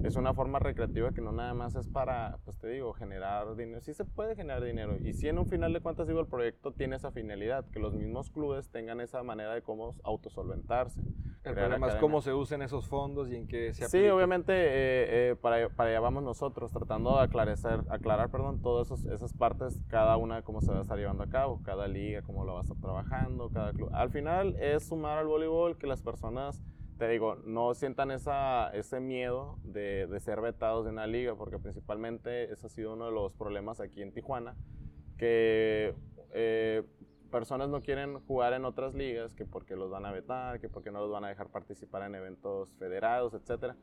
es 0.05 0.15
una 0.15 0.33
forma 0.33 0.59
recreativa 0.59 1.11
que 1.11 1.19
no 1.19 1.33
nada 1.33 1.53
más 1.53 1.75
es 1.75 1.89
para, 1.89 2.39
pues 2.45 2.57
te 2.57 2.69
digo, 2.69 2.93
generar 2.93 3.53
dinero. 3.57 3.81
Sí 3.81 3.93
se 3.93 4.05
puede 4.05 4.37
generar 4.37 4.63
dinero 4.63 4.95
y 4.95 5.11
si 5.11 5.27
en 5.27 5.39
un 5.39 5.47
final 5.47 5.73
de 5.73 5.81
cuentas 5.81 6.07
digo 6.07 6.21
el 6.21 6.27
proyecto 6.27 6.71
tiene 6.71 6.95
esa 6.95 7.11
finalidad, 7.11 7.65
que 7.69 7.79
los 7.79 7.93
mismos 7.93 8.29
clubes 8.29 8.69
tengan 8.69 9.01
esa 9.01 9.21
manera 9.23 9.53
de 9.53 9.61
cómo 9.61 9.93
autosolventarse. 10.05 11.01
El 11.45 11.53
problema 11.53 11.87
es 11.87 11.95
cómo 11.95 12.21
se 12.21 12.33
usen 12.33 12.61
esos 12.61 12.87
fondos 12.87 13.29
y 13.29 13.35
en 13.35 13.47
qué 13.47 13.73
se 13.73 13.85
aplica. 13.85 14.05
Sí, 14.05 14.09
obviamente 14.09 14.53
eh, 14.53 15.31
eh, 15.31 15.35
para, 15.39 15.69
para, 15.69 15.91
allá 15.91 15.99
vamos 15.99 16.23
nosotros, 16.23 16.71
tratando 16.71 17.15
de 17.15 17.23
aclarar, 17.23 17.57
aclarar 17.89 18.31
perdón, 18.31 18.61
todas 18.61 18.91
esas 19.05 19.33
partes, 19.33 19.79
cada 19.87 20.17
una 20.17 20.41
cómo 20.41 20.61
se 20.61 20.71
va 20.71 20.79
a 20.79 20.81
estar 20.81 20.97
llevando 20.97 21.23
a 21.23 21.29
cabo, 21.29 21.61
cada 21.63 21.87
liga, 21.87 22.21
cómo 22.23 22.45
lo 22.45 22.53
va 22.53 22.59
a 22.59 22.63
estar 22.63 22.77
trabajando, 22.77 23.49
cada 23.49 23.73
club. 23.73 23.89
Al 23.93 24.09
final 24.09 24.55
es 24.59 24.87
sumar 24.87 25.19
al 25.19 25.27
voleibol 25.27 25.77
que 25.77 25.87
las 25.87 26.01
personas, 26.01 26.63
te 26.97 27.07
digo, 27.07 27.35
no 27.45 27.73
sientan 27.73 28.09
esa, 28.11 28.69
ese 28.71 28.99
miedo 28.99 29.59
de, 29.63 30.07
de 30.07 30.19
ser 30.19 30.41
vetados 30.41 30.85
de 30.85 30.91
una 30.91 31.05
liga, 31.05 31.35
porque 31.35 31.59
principalmente 31.59 32.51
ese 32.51 32.65
ha 32.65 32.69
sido 32.69 32.93
uno 32.93 33.05
de 33.05 33.11
los 33.11 33.33
problemas 33.33 33.79
aquí 33.79 34.01
en 34.01 34.11
Tijuana, 34.11 34.55
que... 35.17 35.93
Eh, 36.37 36.83
personas 37.31 37.69
no 37.69 37.81
quieren 37.81 38.19
jugar 38.21 38.53
en 38.53 38.65
otras 38.65 38.93
ligas, 38.93 39.33
que 39.35 39.45
porque 39.45 39.75
los 39.75 39.89
van 39.89 40.05
a 40.05 40.11
vetar, 40.11 40.59
que 40.59 40.69
porque 40.69 40.91
no 40.91 40.99
los 40.99 41.11
van 41.11 41.25
a 41.25 41.29
dejar 41.29 41.49
participar 41.49 42.03
en 42.03 42.15
eventos 42.15 42.75
federados, 42.77 43.33
etc. 43.33 43.73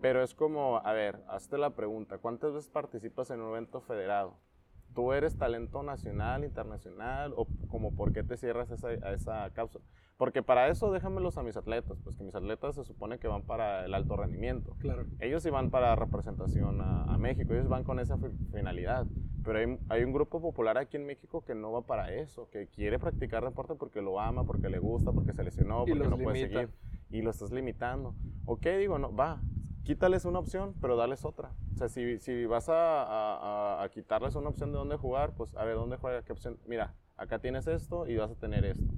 Pero 0.00 0.22
es 0.22 0.34
como, 0.34 0.78
a 0.78 0.92
ver, 0.92 1.22
hazte 1.28 1.58
la 1.58 1.70
pregunta, 1.70 2.18
¿cuántas 2.18 2.52
veces 2.52 2.70
participas 2.70 3.30
en 3.30 3.40
un 3.40 3.50
evento 3.50 3.80
federado? 3.80 4.36
¿Tú 4.94 5.12
eres 5.12 5.36
talento 5.36 5.82
nacional, 5.82 6.44
internacional? 6.44 7.32
¿O 7.36 7.46
como 7.68 7.94
por 7.94 8.12
qué 8.12 8.22
te 8.22 8.36
cierras 8.36 8.70
esa, 8.70 8.88
a 8.88 9.12
esa 9.12 9.50
cápsula? 9.52 9.84
Porque 10.18 10.42
para 10.42 10.66
eso 10.66 10.90
déjamelos 10.90 11.38
a 11.38 11.44
mis 11.44 11.56
atletas, 11.56 11.96
pues 12.02 12.16
que 12.16 12.24
mis 12.24 12.34
atletas 12.34 12.74
se 12.74 12.82
supone 12.82 13.20
que 13.20 13.28
van 13.28 13.42
para 13.42 13.84
el 13.84 13.94
alto 13.94 14.16
rendimiento. 14.16 14.74
Claro. 14.80 15.06
Ellos 15.20 15.44
sí 15.44 15.50
van 15.50 15.70
para 15.70 15.94
representación 15.94 16.80
a, 16.80 17.04
a 17.04 17.16
México, 17.18 17.54
ellos 17.54 17.68
van 17.68 17.84
con 17.84 18.00
esa 18.00 18.18
finalidad. 18.52 19.06
Pero 19.44 19.58
hay, 19.60 19.78
hay, 19.88 20.02
un 20.02 20.12
grupo 20.12 20.40
popular 20.40 20.76
aquí 20.76 20.96
en 20.96 21.06
México 21.06 21.44
que 21.44 21.54
no 21.54 21.70
va 21.70 21.82
para 21.82 22.12
eso, 22.12 22.50
que 22.50 22.66
quiere 22.66 22.98
practicar 22.98 23.44
deporte 23.44 23.76
porque 23.76 24.02
lo 24.02 24.18
ama, 24.18 24.42
porque 24.42 24.68
le 24.68 24.80
gusta, 24.80 25.12
porque 25.12 25.32
se 25.32 25.44
lesionó, 25.44 25.84
porque 25.86 26.08
no 26.08 26.18
puede 26.18 26.48
seguir. 26.48 26.68
Y 27.10 27.22
lo 27.22 27.30
estás 27.30 27.52
limitando. 27.52 28.16
Ok, 28.44 28.66
digo, 28.76 28.98
no, 28.98 29.14
va, 29.14 29.40
quítales 29.84 30.24
una 30.24 30.40
opción, 30.40 30.74
pero 30.80 30.96
dales 30.96 31.24
otra. 31.24 31.52
O 31.74 31.76
sea, 31.76 31.88
si, 31.88 32.18
si 32.18 32.44
vas 32.44 32.68
a, 32.68 33.04
a, 33.04 33.84
a, 33.84 33.88
quitarles 33.90 34.34
una 34.34 34.48
opción 34.48 34.72
de 34.72 34.78
dónde 34.78 34.96
jugar, 34.96 35.34
pues 35.36 35.54
a 35.54 35.64
ver, 35.64 35.76
¿dónde 35.76 35.96
juega? 35.96 36.22
¿Qué 36.22 36.32
opción? 36.32 36.58
Mira, 36.66 36.92
acá 37.16 37.38
tienes 37.38 37.68
esto 37.68 38.08
y 38.08 38.16
vas 38.16 38.32
a 38.32 38.34
tener 38.34 38.64
esto 38.64 38.92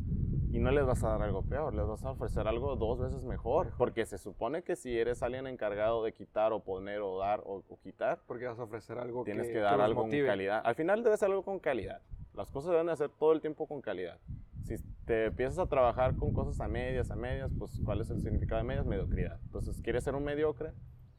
y 0.53 0.59
no 0.59 0.71
les 0.71 0.85
vas 0.85 1.03
a 1.05 1.11
dar 1.11 1.23
algo 1.23 1.43
peor, 1.43 1.75
les 1.75 1.87
vas 1.87 2.05
a 2.05 2.11
ofrecer 2.11 2.49
algo 2.49 2.75
dos 2.77 2.99
veces 2.99 3.25
mejor, 3.25 3.73
porque 3.79 4.05
se 4.05 4.19
supone 4.19 4.63
que 4.63 4.75
si 4.75 4.99
eres 4.99 5.23
alguien 5.23 5.47
encargado 5.47 6.03
de 6.03 6.13
quitar 6.13 6.53
o 6.53 6.61
poner 6.61 7.01
o 7.01 7.19
dar 7.19 7.41
o, 7.45 7.63
quitar, 7.83 8.21
porque 8.27 8.47
vas 8.47 8.59
a 8.59 8.65
ofrecer 8.65 8.99
algo 8.99 9.23
tienes 9.25 9.49
que, 9.49 9.59
dar 9.59 9.81
algo 9.81 10.03
con 10.03 10.11
calidad. 10.11 10.61
Al 10.65 10.75
final 10.75 11.05
debe 11.05 11.17
ser 11.17 11.29
algo 11.29 11.45
con 11.45 11.61
calidad. 11.61 12.03
Las 12.35 12.51
cosas 12.51 12.73
deben 12.73 12.89
hacer 12.89 13.11
todo 13.11 13.33
el 13.33 13.41
tiempo 13.41 13.67
con 13.67 13.81
calidad. 13.81 14.19
Si 14.63 14.77
te 15.05 15.27
empiezas 15.27 15.59
a 15.59 15.67
trabajar 15.67 16.17
con 16.17 16.33
cosas 16.33 16.61
a 16.61 16.69
medias, 16.69 17.11
a 17.11 17.17
medias, 17.17 17.53
pues 17.59 17.81
¿cuál 17.85 18.01
es 18.01 18.11
el 18.11 18.21
significado 18.21 18.61
de 18.61 18.67
medias? 18.67 18.87
Mediocridad. 18.87 19.41
Entonces, 19.45 19.81
¿quieres 19.83 20.05
ser 20.05 20.15
un 20.15 20.25
mediocre? 20.25 20.73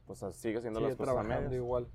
Pues 0.06 0.24
sigue 0.32 0.60
siendo 0.60 0.80
las 0.80 0.96
cosas 0.96 1.16
a 1.16 1.22
medias. 1.22 1.52
igual. 1.52 1.88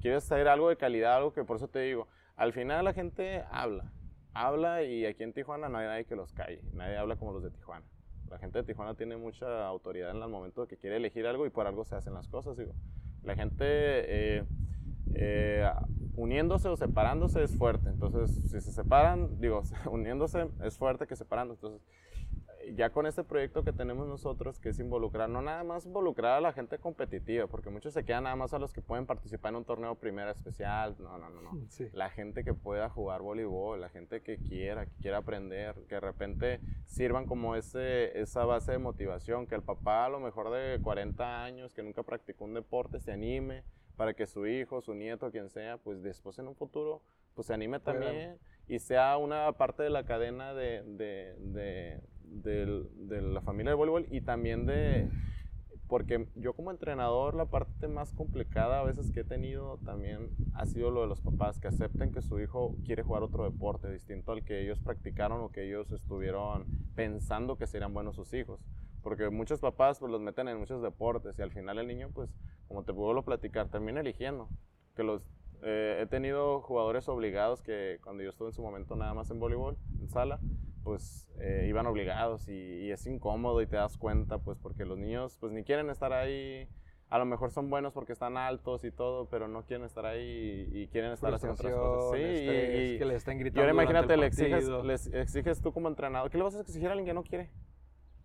¿Quieres 0.00 0.24
hacer 0.24 0.48
algo 0.48 0.68
de 0.68 0.76
calidad? 0.76 1.16
Algo 1.16 1.32
que 1.32 1.44
por 1.44 1.56
eso 1.56 1.68
te 1.68 1.80
digo, 1.80 2.06
al 2.36 2.52
final 2.52 2.84
la 2.84 2.92
gente 2.92 3.44
habla 3.50 3.92
habla 4.36 4.82
y 4.82 5.06
aquí 5.06 5.22
en 5.22 5.32
Tijuana 5.32 5.68
no 5.68 5.78
hay 5.78 5.86
nadie 5.86 6.04
que 6.04 6.16
los 6.16 6.32
calle, 6.32 6.60
nadie 6.72 6.96
habla 6.96 7.16
como 7.16 7.32
los 7.32 7.42
de 7.42 7.50
Tijuana. 7.50 7.84
La 8.28 8.38
gente 8.38 8.58
de 8.58 8.64
Tijuana 8.64 8.94
tiene 8.94 9.16
mucha 9.16 9.66
autoridad 9.66 10.10
en 10.10 10.22
el 10.22 10.28
momento 10.28 10.66
que 10.66 10.76
quiere 10.76 10.96
elegir 10.96 11.26
algo 11.26 11.46
y 11.46 11.50
por 11.50 11.66
algo 11.66 11.84
se 11.84 11.94
hacen 11.94 12.14
las 12.14 12.28
cosas, 12.28 12.56
digo. 12.56 12.74
La 13.22 13.34
gente 13.34 13.64
eh, 13.64 14.44
eh, 15.14 15.70
uniéndose 16.14 16.68
o 16.68 16.76
separándose 16.76 17.42
es 17.42 17.56
fuerte, 17.56 17.88
entonces 17.88 18.34
si 18.50 18.60
se 18.60 18.72
separan, 18.72 19.40
digo, 19.40 19.62
uniéndose 19.90 20.48
es 20.62 20.76
fuerte 20.76 21.06
que 21.06 21.16
separando, 21.16 21.54
entonces 21.54 21.86
ya 22.74 22.90
con 22.90 23.06
este 23.06 23.22
proyecto 23.24 23.62
que 23.62 23.72
tenemos 23.72 24.08
nosotros, 24.08 24.58
que 24.58 24.70
es 24.70 24.78
involucrar, 24.78 25.28
no 25.28 25.42
nada 25.42 25.62
más 25.64 25.86
involucrar 25.86 26.38
a 26.38 26.40
la 26.40 26.52
gente 26.52 26.78
competitiva, 26.78 27.46
porque 27.46 27.70
muchos 27.70 27.94
se 27.94 28.04
quedan 28.04 28.24
nada 28.24 28.36
más 28.36 28.54
a 28.54 28.58
los 28.58 28.72
que 28.72 28.82
pueden 28.82 29.06
participar 29.06 29.50
en 29.50 29.56
un 29.56 29.64
torneo 29.64 29.94
primera 29.94 30.30
especial, 30.30 30.96
no, 30.98 31.16
no, 31.18 31.30
no, 31.30 31.42
no. 31.42 31.52
La 31.92 32.10
gente 32.10 32.44
que 32.44 32.54
pueda 32.54 32.88
jugar 32.88 33.22
voleibol, 33.22 33.80
la 33.80 33.88
gente 33.88 34.20
que 34.22 34.38
quiera, 34.38 34.86
que 34.86 34.96
quiera 35.00 35.18
aprender, 35.18 35.74
que 35.88 35.94
de 35.96 36.00
repente 36.00 36.60
sirvan 36.86 37.26
como 37.26 37.54
ese, 37.54 38.18
esa 38.20 38.44
base 38.44 38.72
de 38.72 38.78
motivación, 38.78 39.46
que 39.46 39.54
el 39.54 39.62
papá 39.62 40.06
a 40.06 40.08
lo 40.08 40.20
mejor 40.20 40.50
de 40.50 40.80
40 40.82 41.44
años, 41.44 41.72
que 41.72 41.82
nunca 41.82 42.02
practicó 42.02 42.44
un 42.44 42.54
deporte, 42.54 43.00
se 43.00 43.12
anime 43.12 43.64
para 43.96 44.14
que 44.14 44.26
su 44.26 44.46
hijo, 44.46 44.80
su 44.82 44.94
nieto, 44.94 45.30
quien 45.30 45.48
sea, 45.48 45.78
pues 45.78 46.02
después 46.02 46.38
en 46.38 46.48
un 46.48 46.54
futuro, 46.54 47.02
pues 47.34 47.46
se 47.46 47.54
anime 47.54 47.80
también 47.80 48.38
y 48.68 48.78
sea 48.78 49.16
una 49.16 49.52
parte 49.52 49.82
de 49.82 49.90
la 49.90 50.04
cadena 50.04 50.54
de, 50.54 50.82
de 50.82 52.00
de 52.42 53.22
la 53.22 53.40
familia 53.40 53.70
de 53.70 53.76
voleibol 53.76 54.06
y 54.10 54.20
también 54.20 54.66
de, 54.66 55.08
porque 55.88 56.28
yo 56.34 56.54
como 56.54 56.70
entrenador 56.70 57.34
la 57.34 57.46
parte 57.46 57.88
más 57.88 58.12
complicada 58.12 58.80
a 58.80 58.84
veces 58.84 59.10
que 59.10 59.20
he 59.20 59.24
tenido 59.24 59.78
también 59.84 60.30
ha 60.54 60.66
sido 60.66 60.90
lo 60.90 61.02
de 61.02 61.06
los 61.06 61.20
papás 61.20 61.60
que 61.60 61.68
acepten 61.68 62.12
que 62.12 62.22
su 62.22 62.40
hijo 62.40 62.76
quiere 62.84 63.02
jugar 63.02 63.22
otro 63.22 63.44
deporte 63.44 63.90
distinto 63.90 64.32
al 64.32 64.44
que 64.44 64.62
ellos 64.62 64.80
practicaron 64.80 65.40
o 65.40 65.50
que 65.50 65.66
ellos 65.66 65.90
estuvieron 65.92 66.66
pensando 66.94 67.56
que 67.56 67.66
serían 67.66 67.94
buenos 67.94 68.16
sus 68.16 68.32
hijos. 68.34 68.60
Porque 69.02 69.30
muchos 69.30 69.60
papás 69.60 70.00
pues 70.00 70.10
los 70.10 70.20
meten 70.20 70.48
en 70.48 70.58
muchos 70.58 70.82
deportes 70.82 71.38
y 71.38 71.42
al 71.42 71.52
final 71.52 71.78
el 71.78 71.86
niño 71.86 72.10
pues 72.12 72.28
como 72.66 72.82
te 72.82 72.92
puedo 72.92 73.22
platicar 73.22 73.68
termina 73.68 74.00
eligiendo. 74.00 74.48
Que 74.96 75.04
los, 75.04 75.22
eh, 75.62 76.00
he 76.02 76.06
tenido 76.06 76.60
jugadores 76.60 77.08
obligados 77.08 77.62
que 77.62 77.98
cuando 78.02 78.22
yo 78.22 78.30
estuve 78.30 78.48
en 78.48 78.54
su 78.54 78.62
momento 78.62 78.96
nada 78.96 79.14
más 79.14 79.30
en 79.30 79.40
voleibol, 79.40 79.76
en 80.00 80.08
sala, 80.08 80.40
pues 80.84 81.28
eh, 81.40 81.66
iban 81.68 81.86
obligados 81.86 82.48
y, 82.48 82.90
es 82.90 83.06
incómodo 83.06 83.60
y 83.60 83.66
te 83.66 83.76
das 83.76 83.96
cuenta, 83.98 84.38
pues 84.38 84.58
porque 84.58 84.84
los 84.84 84.98
niños 84.98 85.36
pues 85.40 85.52
ni 85.52 85.64
quieren 85.64 85.90
estar 85.90 86.12
ahí, 86.12 86.68
a 87.08 87.18
lo 87.18 87.24
mejor 87.24 87.50
son 87.50 87.70
buenos 87.70 87.92
porque 87.92 88.12
están 88.12 88.36
altos 88.36 88.84
y 88.84 88.90
todo, 88.90 89.28
pero 89.28 89.48
no 89.48 89.64
quieren 89.64 89.84
estar 89.84 90.06
ahí 90.06 90.68
y, 90.72 90.86
quieren 90.88 91.12
estar 91.12 91.34
haciendo 91.34 91.54
otras 91.54 91.74
cosas. 91.74 92.20
Sí, 92.20 92.24
y, 92.24 92.98
que 92.98 93.04
le 93.04 93.14
están 93.16 93.38
gritando. 93.38 93.60
Y 93.60 93.62
ahora 93.62 93.72
imagínate, 93.72 94.16
le 94.16 94.26
exiges, 94.26 94.68
les 94.68 95.06
exiges 95.12 95.60
tú 95.60 95.72
como 95.72 95.88
entrenador, 95.88 96.30
¿qué 96.30 96.38
le 96.38 96.44
vas 96.44 96.54
a 96.54 96.60
exigir 96.60 96.88
a 96.88 96.92
alguien 96.92 97.06
que 97.06 97.14
no 97.14 97.24
quiere? 97.24 97.50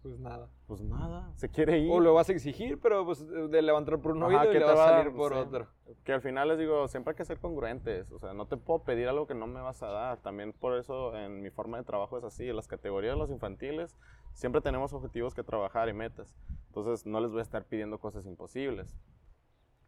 Pues 0.01 0.19
nada. 0.19 0.49
Pues 0.65 0.81
nada, 0.81 1.31
se 1.35 1.47
quiere 1.49 1.77
ir. 1.77 1.91
O 1.91 1.99
lo 1.99 2.15
vas 2.15 2.27
a 2.29 2.31
exigir, 2.31 2.79
pero 2.79 3.05
pues 3.05 3.27
de 3.27 3.61
levantar 3.61 3.99
por 3.99 4.13
un 4.13 4.23
oído 4.23 4.51
y 4.51 4.57
le 4.57 4.63
vas 4.63 4.79
a 4.79 4.89
salir 4.89 5.13
por 5.13 5.33
otro. 5.33 5.67
Que 6.03 6.13
al 6.13 6.21
final 6.21 6.47
les 6.47 6.57
digo, 6.57 6.87
siempre 6.87 7.11
hay 7.11 7.15
que 7.15 7.25
ser 7.25 7.39
congruentes. 7.39 8.11
O 8.11 8.17
sea, 8.17 8.33
no 8.33 8.47
te 8.47 8.57
puedo 8.57 8.83
pedir 8.83 9.07
algo 9.07 9.27
que 9.27 9.35
no 9.35 9.45
me 9.45 9.61
vas 9.61 9.83
a 9.83 9.87
dar. 9.87 10.17
También 10.21 10.53
por 10.53 10.75
eso 10.75 11.15
en 11.15 11.41
mi 11.41 11.51
forma 11.51 11.77
de 11.77 11.83
trabajo 11.83 12.17
es 12.17 12.23
así. 12.23 12.49
En 12.49 12.55
las 12.55 12.67
categorías 12.67 13.13
de 13.13 13.19
los 13.19 13.29
infantiles 13.29 13.95
siempre 14.33 14.61
tenemos 14.61 14.91
objetivos 14.93 15.35
que 15.35 15.43
trabajar 15.43 15.87
y 15.87 15.93
metas. 15.93 16.35
Entonces 16.67 17.05
no 17.05 17.19
les 17.19 17.29
voy 17.29 17.39
a 17.39 17.43
estar 17.43 17.65
pidiendo 17.65 17.99
cosas 17.99 18.25
imposibles. 18.25 18.97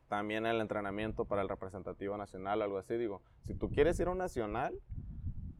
También 0.10 0.46
el 0.46 0.62
entrenamiento 0.62 1.26
para 1.26 1.42
el 1.42 1.50
representativo 1.50 2.18
nacional, 2.18 2.62
algo 2.62 2.78
así. 2.78 2.98
Digo, 2.98 3.24
si 3.46 3.56
tú 3.56 3.72
quieres 3.72 4.00
ir 4.00 4.08
a 4.08 4.12
un 4.12 4.20
nacional, 4.20 4.76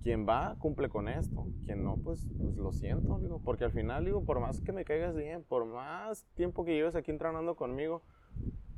quien 0.04 0.28
va 0.28 0.56
cumple 0.60 0.90
con 0.90 1.08
esto, 1.08 1.48
quien 1.66 1.84
no, 1.84 1.96
pues, 1.96 2.28
pues 2.38 2.58
lo 2.58 2.74
siento, 2.74 3.20
digo, 3.20 3.42
porque 3.44 3.64
al 3.64 3.72
final, 3.72 4.04
digo, 4.04 4.24
por 4.26 4.40
más 4.40 4.60
que 4.62 4.74
me 4.74 4.84
caigas 4.84 5.16
bien, 5.16 5.44
por 5.44 5.66
más 5.66 6.26
tiempo 6.36 6.66
que 6.66 6.76
lleves 6.76 6.96
aquí 6.96 7.10
entrenando 7.10 7.56
conmigo, 7.56 8.04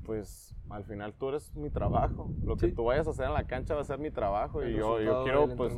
pues 0.06 0.56
al 0.70 0.84
final 0.86 1.14
tú 1.16 1.30
eres 1.30 1.56
mi 1.56 1.72
trabajo. 1.72 2.30
Lo 2.44 2.56
que 2.58 2.68
tú 2.72 2.86
vayas 2.86 3.08
a 3.08 3.10
hacer 3.10 3.26
en 3.26 3.34
la 3.34 3.48
cancha 3.48 3.74
va 3.74 3.82
a 3.82 3.86
ser 3.86 3.98
mi 3.98 4.12
trabajo 4.12 4.64
y 4.64 4.74
yo, 4.74 5.02
yo 5.02 5.24
quiero, 5.24 5.56
pues, 5.56 5.76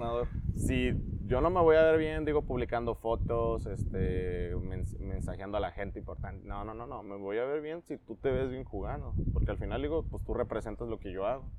si 0.58 0.92
yo 1.26 1.40
no 1.40 1.50
me 1.50 1.62
voy 1.62 1.78
a 1.78 1.84
ver 1.84 1.98
bien, 1.98 2.26
digo, 2.26 2.42
publicando 2.42 2.94
fotos, 2.96 3.66
este, 3.68 4.54
mensajeando 5.00 5.58
a 5.58 5.62
la 5.62 5.72
gente 5.72 6.00
importante. 6.00 6.46
No, 6.46 6.66
no, 6.66 6.74
no, 6.74 6.88
no, 6.88 7.04
me 7.04 7.16
voy 7.16 7.38
a 7.38 7.46
ver 7.46 7.62
bien 7.62 7.82
si 7.84 7.98
tú 7.98 8.16
te 8.16 8.32
ves 8.32 8.50
bien 8.50 8.66
jugando, 8.66 9.14
porque 9.32 9.52
al 9.52 9.58
final, 9.58 9.82
digo, 9.82 10.04
pues 10.04 10.24
tú 10.26 10.34
representas 10.34 10.90
lo 10.90 11.00
que 11.00 11.14
yo 11.14 11.26
hago. 11.26 11.50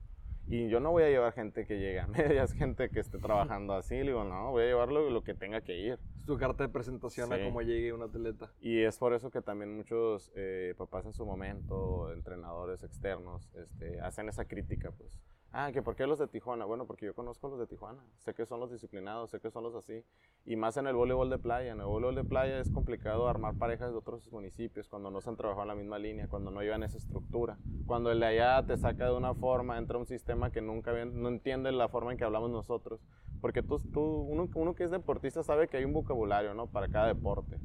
Y 0.51 0.69
yo 0.71 0.81
no 0.81 0.91
voy 0.93 1.03
a 1.03 1.09
llevar 1.11 1.33
gente 1.35 1.67
que 1.67 1.79
llegue 1.79 2.01
a 2.01 2.07
medias, 2.47 2.53
gente 2.55 2.89
que 2.91 3.01
esté 3.01 3.19
trabajando 3.19 3.75
así. 3.75 3.97
Le 3.97 4.05
digo, 4.05 4.25
no, 4.25 4.51
voy 4.51 4.63
a 4.63 4.67
llevarlo 4.67 5.11
lo 5.11 5.23
que 5.23 5.35
tenga 5.35 5.61
que 5.61 5.77
ir. 5.79 5.93
Es 5.93 6.25
tu 6.27 6.39
carta 6.39 6.65
de 6.65 6.71
presentación 6.71 7.33
a 7.33 7.37
Sí. 7.37 7.45
cómo 7.45 7.61
llegue 7.63 7.93
un 7.93 8.03
atleta. 8.03 8.51
Y 8.61 8.83
es 8.83 8.99
por 8.99 9.13
eso 9.13 9.31
que 9.31 9.43
también 9.43 9.77
muchos 9.77 10.33
eh, 10.35 10.75
papás 10.79 11.05
en 11.07 11.13
su 11.13 11.27
momento, 11.27 12.13
entrenadores 12.13 12.83
externos, 12.83 13.51
este, 13.55 14.01
hacen 14.01 14.29
esa 14.29 14.47
crítica, 14.47 14.91
pues. 14.91 15.19
Ah, 15.51 15.73
que 15.73 15.81
¿por 15.81 15.97
qué 15.97 16.07
los 16.07 16.19
de 16.19 16.29
Tijuana? 16.29 16.67
Bueno, 16.67 16.87
porque 16.87 17.07
yo 17.07 17.15
conozco 17.15 17.47
a 17.47 17.51
los 17.51 17.59
de 17.59 17.67
Tijuana. 17.67 18.05
Sé 18.19 18.35
que 18.35 18.45
son 18.45 18.61
los 18.61 18.71
disciplinados, 18.71 19.31
sé 19.31 19.41
que 19.41 19.51
son 19.51 19.63
los 19.63 19.75
así. 19.75 20.05
Y 20.45 20.57
más 20.57 20.77
en 20.77 20.87
el 20.87 20.95
voleibol 20.95 21.31
de 21.31 21.39
playa. 21.39 21.73
En 21.73 21.81
el 21.81 21.87
voleibol 21.87 22.17
de 22.17 22.25
playa 22.25 22.61
es 22.61 22.71
complicado 22.71 23.29
armar 23.29 23.55
parejas 23.57 23.91
de 23.91 23.97
otros 23.97 24.31
municipios 24.31 24.89
cuando 24.89 25.11
no 25.11 25.23
se 25.23 25.31
han 25.31 25.37
trabajado 25.37 25.63
en 25.63 25.69
la 25.69 25.75
misma 25.75 25.99
línea, 25.99 26.29
cuando 26.29 26.51
no 26.51 26.61
llevan 26.61 26.83
esa 26.83 26.99
estructura. 26.99 27.57
Cuando 27.87 28.13
el 28.13 28.21
de 28.21 28.27
allá 28.27 28.67
te 28.67 28.77
saca 28.77 29.07
de 29.07 29.17
una 29.17 29.35
forma, 29.35 29.79
entra 29.79 29.97
un 29.97 30.07
sistema 30.07 30.51
que 30.51 30.61
nunca 30.61 30.93
no 31.07 31.29
entiende 31.29 31.73
la 31.73 31.89
forma 31.89 32.13
en 32.13 32.19
que 32.19 32.25
hablamos 32.25 32.51
nosotros. 32.51 33.01
Porque 33.41 33.63
tú, 33.63 33.79
tú 33.79 34.03
uno, 34.03 34.49
uno 34.55 34.75
que 34.75 34.85
es 34.85 34.91
deportista 34.91 35.43
sabe 35.43 35.69
que 35.69 35.79
hay 35.79 35.85
un 35.85 35.95
vocabulario, 35.95 36.53
¿no? 36.53 36.67
Para 36.67 36.89
cada 36.89 37.07
deporte 37.07 37.59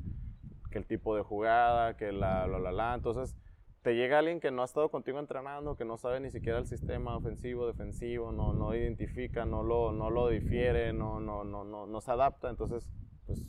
que 0.71 0.79
el 0.79 0.85
tipo 0.85 1.15
de 1.15 1.21
jugada, 1.21 1.97
que 1.97 2.11
la, 2.13 2.47
la, 2.47 2.59
la, 2.59 2.71
la. 2.71 2.95
Entonces, 2.95 3.35
te 3.83 3.95
llega 3.95 4.19
alguien 4.19 4.39
que 4.39 4.49
no 4.49 4.61
ha 4.61 4.65
estado 4.65 4.89
contigo 4.89 5.19
entrenando, 5.19 5.75
que 5.75 5.83
no 5.83 5.97
sabe 5.97 6.21
ni 6.21 6.31
siquiera 6.31 6.57
el 6.57 6.65
sistema 6.65 7.17
ofensivo, 7.17 7.67
defensivo, 7.67 8.31
no, 8.31 8.53
no 8.53 8.73
identifica, 8.73 9.45
no 9.45 9.61
lo, 9.61 9.91
no 9.91 10.09
lo 10.09 10.29
difiere, 10.29 10.93
no, 10.93 11.19
no, 11.19 11.43
no, 11.43 11.65
no, 11.65 11.85
no 11.85 12.01
se 12.01 12.11
adapta. 12.11 12.49
Entonces, 12.49 12.89
pues 13.27 13.45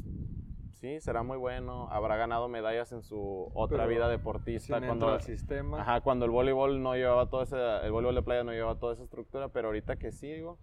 sí, 0.72 1.00
será 1.00 1.22
muy 1.22 1.38
bueno. 1.38 1.88
Habrá 1.90 2.16
ganado 2.16 2.48
medallas 2.48 2.90
en 2.90 3.04
su 3.04 3.52
otra 3.54 3.84
Pero 3.84 3.88
vida 3.88 4.08
deportista. 4.08 4.84
cuando, 4.84 5.08
al 5.08 5.22
sistema. 5.22 5.80
Ajá, 5.80 6.00
cuando 6.00 6.24
el 6.24 6.32
voleibol 6.32 6.82
no 6.82 6.96
llevaba 6.96 7.30
todo 7.30 7.42
ese, 7.42 7.56
el 7.84 7.92
voleibol 7.92 8.16
de 8.16 8.22
playa 8.22 8.42
no 8.42 8.50
llevaba 8.50 8.80
toda 8.80 8.94
esa 8.94 9.04
estructura, 9.04 9.50
pero 9.50 9.68
ahorita 9.68 9.96
que 9.96 10.10
sí, 10.10 10.32
digo, 10.32 10.58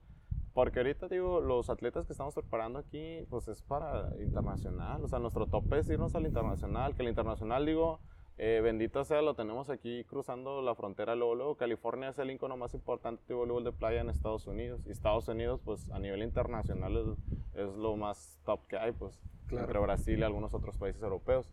porque 0.53 0.79
ahorita 0.79 1.07
digo, 1.07 1.39
los 1.39 1.69
atletas 1.69 2.05
que 2.05 2.11
estamos 2.11 2.33
preparando 2.33 2.77
aquí, 2.77 3.25
pues 3.29 3.47
es 3.47 3.61
para 3.61 4.09
internacional, 4.21 5.01
o 5.01 5.07
sea, 5.07 5.19
nuestro 5.19 5.47
tope 5.47 5.79
es 5.79 5.89
irnos 5.89 6.13
al 6.13 6.25
internacional, 6.25 6.93
que 6.93 7.03
el 7.03 7.07
internacional, 7.07 7.65
digo, 7.65 8.01
eh, 8.37 8.59
bendito 8.63 9.03
sea, 9.03 9.21
lo 9.21 9.35
tenemos 9.35 9.69
aquí 9.69 10.03
cruzando 10.05 10.61
la 10.61 10.75
frontera 10.75 11.15
luego, 11.15 11.35
luego, 11.35 11.55
California 11.55 12.09
es 12.09 12.19
el 12.19 12.31
icono 12.31 12.57
más 12.57 12.73
importante 12.73 13.21
de 13.27 13.33
voleibol 13.35 13.63
de 13.63 13.71
playa 13.71 14.01
en 14.01 14.09
Estados 14.09 14.47
Unidos, 14.47 14.81
y 14.85 14.91
Estados 14.91 15.27
Unidos, 15.27 15.61
pues 15.63 15.89
a 15.91 15.99
nivel 15.99 16.23
internacional 16.23 16.97
es, 16.97 17.59
es 17.59 17.75
lo 17.75 17.95
más 17.95 18.39
top 18.45 18.65
que 18.67 18.77
hay, 18.77 18.91
pues, 18.91 19.19
Claro. 19.47 19.65
entre 19.65 19.79
Brasil 19.79 20.19
y 20.19 20.23
algunos 20.23 20.53
otros 20.53 20.77
países 20.77 21.01
europeos. 21.03 21.51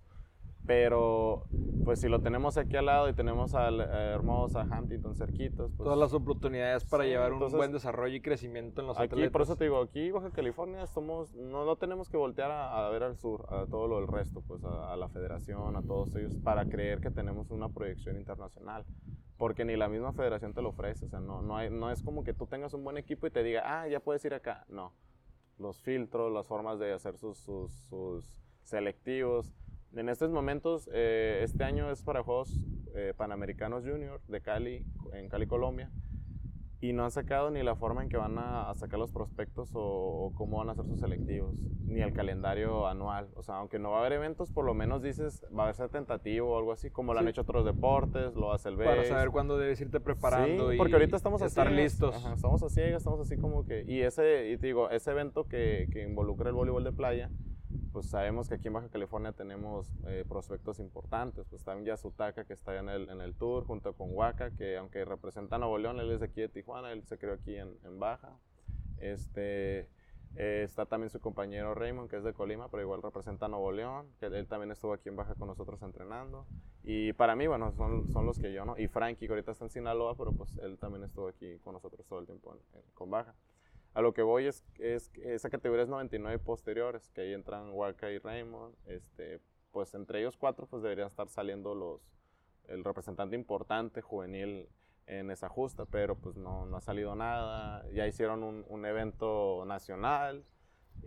Pero, 0.67 1.45
pues 1.85 2.01
si 2.01 2.09
lo 2.09 2.21
tenemos 2.21 2.59
aquí 2.59 2.77
al 2.77 2.85
lado 2.87 3.09
y 3.09 3.15
tenemos 3.15 3.55
a 3.55 3.69
Hermosa, 3.69 4.65
Huntington 4.71 5.17
cerquitos, 5.17 5.73
pues 5.75 5.85
Todas 5.87 5.99
las 5.99 6.13
oportunidades 6.13 6.85
para 6.85 7.05
Sí, 7.05 7.11
llevar 7.11 7.29
un 7.33 7.37
entonces, 7.37 7.57
buen 7.57 7.73
desarrollo 7.73 8.15
y 8.15 8.21
crecimiento 8.21 8.83
en 8.83 8.87
los 8.89 8.99
aquí, 8.99 9.07
atletas. 9.07 9.33
por 9.33 9.43
eso 9.43 9.57
te 9.57 9.65
digo, 9.65 9.81
aquí 9.81 10.11
Baja 10.11 10.31
California 10.31 10.87
somos, 10.87 11.35
no, 11.35 11.65
no 11.65 11.77
tenemos 11.77 12.11
que 12.11 12.19
voltear 12.19 12.51
a, 12.51 12.87
a 12.87 12.91
ver 12.91 13.03
al 13.03 13.17
sur, 13.17 13.47
a 13.49 13.65
todo 13.67 13.89
lo 13.89 13.97
del 13.97 14.09
resto, 14.09 14.43
pues 14.47 14.63
a, 14.65 14.93
a 14.93 14.97
la 14.97 15.09
federación, 15.09 15.75
a 15.77 15.83
todos 15.83 16.15
ellos, 16.17 16.37
para 16.37 16.67
creer 16.67 17.01
que 17.01 17.11
tenemos 17.11 17.51
una 17.51 17.71
proyección 17.71 18.17
internacional. 18.19 18.85
Porque 19.39 19.65
ni 19.65 19.77
la 19.77 19.89
misma 19.89 20.13
federación 20.13 20.53
te 20.53 20.61
lo 20.61 20.71
ofrece, 20.71 21.07
o 21.07 21.09
sea, 21.09 21.21
no, 21.21 21.41
no, 21.41 21.57
hay, 21.57 21.71
no 21.71 21.91
es 21.91 22.03
como 22.03 22.25
que 22.25 22.35
tú 22.35 22.47
tengas 22.47 22.75
un 22.75 22.85
buen 22.85 22.99
equipo 22.99 23.27
y 23.27 23.31
te 23.31 23.43
diga, 23.43 23.63
ah, 23.65 23.89
ya 23.89 24.01
puedes 24.01 24.23
ir 24.27 24.35
acá. 24.35 24.67
No, 24.69 24.93
los 25.59 25.81
filtros, 25.81 26.31
las 26.31 26.47
formas 26.47 26.79
de 26.79 26.93
hacer 26.93 27.17
sus, 27.17 27.39
sus, 27.39 27.73
sus 27.89 28.27
selectivos. 28.65 29.55
En 29.95 30.09
estos 30.09 30.31
momentos, 30.31 30.89
eh, 30.93 31.41
este 31.43 31.65
año 31.65 31.91
es 31.91 32.03
para 32.03 32.23
Juegos 32.23 32.55
eh, 32.95 33.15
Panamericanos 33.17 33.85
Junior 33.85 34.21
de 34.29 34.41
Cali, 34.41 34.85
en 35.13 35.29
Cali, 35.29 35.47
Colombia, 35.47 35.91
y 36.81 36.93
no 36.93 37.05
han 37.05 37.11
sacado 37.11 37.51
ni 37.51 37.63
la 37.63 37.75
forma 37.75 38.03
en 38.05 38.09
que 38.09 38.17
van 38.17 38.39
a, 38.39 38.71
a 38.71 38.75
sacar 38.75 39.01
los 39.01 39.11
prospectos 39.11 39.75
o, 39.75 39.81
o 39.83 40.33
cómo 40.35 40.59
van 40.59 40.69
a 40.69 40.73
hacer 40.73 40.85
sus 40.85 41.01
selectivos, 41.01 41.57
ni 41.87 42.01
el 42.03 42.13
calendario 42.13 42.87
anual. 42.87 43.29
O 43.35 43.43
sea, 43.43 43.57
aunque 43.57 43.79
no 43.81 43.91
va 43.91 43.97
a 43.97 44.01
haber 44.01 44.13
eventos, 44.13 44.53
por 44.53 44.65
lo 44.65 44.75
menos 44.75 45.03
dices, 45.03 45.45
va 45.59 45.69
a 45.69 45.73
ser 45.73 45.89
tentativo 45.89 46.55
o 46.55 46.59
algo 46.59 46.71
así, 46.73 46.91
como 46.91 47.15
lo 47.15 47.21
han 47.21 47.27
hecho 47.29 47.41
otros 47.41 47.65
deportes, 47.65 48.35
lo 48.37 48.53
hace 48.53 48.69
el 48.69 48.77
Para 48.77 48.95
BASE. 48.97 49.09
saber 49.09 49.31
cuándo 49.31 49.59
debes 49.59 49.81
irte 49.81 49.99
preparando 50.01 50.69
Sí, 50.69 50.75
y 50.77 50.79
porque 50.79 50.93
ahorita 50.95 51.17
estamos 51.17 51.41
así. 51.43 51.49
estar 51.49 51.73
listos. 51.73 52.15
Ajá, 52.15 52.35
estamos 52.35 52.63
así, 52.63 52.81
estamos 52.83 53.21
así 53.21 53.37
como 53.39 53.65
que. 53.65 53.85
Y 53.89 54.03
ese, 54.03 54.51
y 54.51 54.59
te 54.59 54.67
digo, 54.69 54.91
ese 54.91 55.11
evento 55.11 55.49
que, 55.49 55.89
que 55.91 56.05
involucra 56.05 56.51
el 56.51 56.55
voleibol 56.55 56.85
de 56.85 56.93
playa, 56.93 57.31
pues 57.99 58.11
sabemos 58.11 58.49
que 58.49 58.55
aquí 58.55 58.69
en 58.69 58.75
Baja 58.75 58.89
California 58.91 59.33
tenemos 59.33 59.91
eh, 60.07 60.25
prospectos 60.29 60.79
importantes. 60.79 61.49
Pues 61.51 61.67
en 61.67 61.85
Yasutaka, 61.85 62.45
que 62.45 62.53
está 62.53 62.79
en 62.79 62.89
el, 62.89 63.09
en 63.09 63.21
el 63.21 63.35
tour, 63.35 63.65
junto 63.65 63.93
con 63.95 64.15
Huaca, 64.15 64.53
que 64.53 64.77
aunque 64.77 65.05
representa 65.05 65.57
a 65.57 65.59
Nuevo 65.59 65.79
León, 65.79 65.99
él 65.99 66.13
es 66.13 66.21
de 66.21 66.27
aquí 66.27 66.41
de 66.41 66.49
Tijuana, 66.49 66.93
él 66.93 67.03
se 67.09 67.19
creó 67.19 67.35
aquí 67.35 67.57
en, 67.57 67.77
en 67.83 67.99
Baja. 67.99 68.39
Este. 68.99 69.89
eh, 70.37 70.63
está 70.63 70.87
también 70.87 71.11
su 71.11 71.19
compañero 71.19 71.75
Raymond, 71.75 72.09
que 72.09 72.19
es 72.19 72.23
de 72.23 72.33
Colima, 72.35 72.69
pero 72.71 72.85
igual 72.85 73.03
representa 73.03 73.47
a 73.47 73.49
Nuevo 73.49 73.73
León, 73.73 74.07
que 74.21 74.27
él 74.27 74.47
también 74.47 74.71
estuvo 74.71 74.93
aquí 74.93 75.09
en 75.09 75.17
Baja 75.17 75.35
con 75.35 75.49
nosotros 75.49 75.83
entrenando. 75.83 76.47
Y 76.85 77.13
para 77.15 77.35
mí, 77.35 77.49
bueno, 77.49 77.73
son, 77.73 78.07
son 78.13 78.27
los 78.27 78.39
que 78.39 78.53
yo, 78.53 78.65
¿no? 78.65 78.79
Y 78.79 78.87
Frankie, 78.87 79.27
que 79.27 79.33
ahorita 79.33 79.51
está 79.51 79.65
en 79.65 79.71
Sinaloa, 79.71 80.15
pero 80.17 80.33
pues 80.33 80.57
él 80.59 80.79
también 80.79 81.03
estuvo 81.03 81.27
aquí 81.27 81.59
con 81.65 81.73
nosotros 81.73 82.07
todo 82.07 82.21
el 82.21 82.27
tiempo 82.27 82.53
en- 82.55 82.79
en- 82.79 82.85
con 82.95 83.11
Baja. 83.11 83.35
A 83.99 84.01
lo 84.01 84.15
que 84.15 84.23
voy 84.23 84.47
es, 84.47 84.63
es 84.79 85.11
esa 85.17 85.51
categoría 85.51 85.83
es 85.83 85.89
99 85.89 86.39
posteriores, 86.39 87.11
que 87.11 87.23
ahí 87.23 87.33
entran 87.35 87.73
Waka 87.73 88.13
y 88.13 88.19
Raymond. 88.19 88.73
Este, 88.87 89.41
pues 89.73 89.93
entre 89.95 90.21
ellos 90.21 90.37
cuatro 90.37 90.69
pues 90.69 90.85
deberían 90.85 91.09
estar 91.09 91.29
saliendo 91.29 91.75
los, 91.75 92.01
el 92.69 92.85
representante 92.85 93.35
importante 93.35 94.01
juvenil 94.01 94.69
en 95.09 95.33
esa 95.33 95.49
justa, 95.49 95.85
pero 95.85 96.15
pues 96.15 96.37
no, 96.37 96.65
no 96.65 96.77
ha 96.77 96.81
salido 96.81 97.17
nada. 97.17 97.85
Ya 97.91 98.07
hicieron 98.07 98.45
un, 98.45 98.65
un 98.69 98.87
evento 98.87 99.65
nacional, 99.67 100.45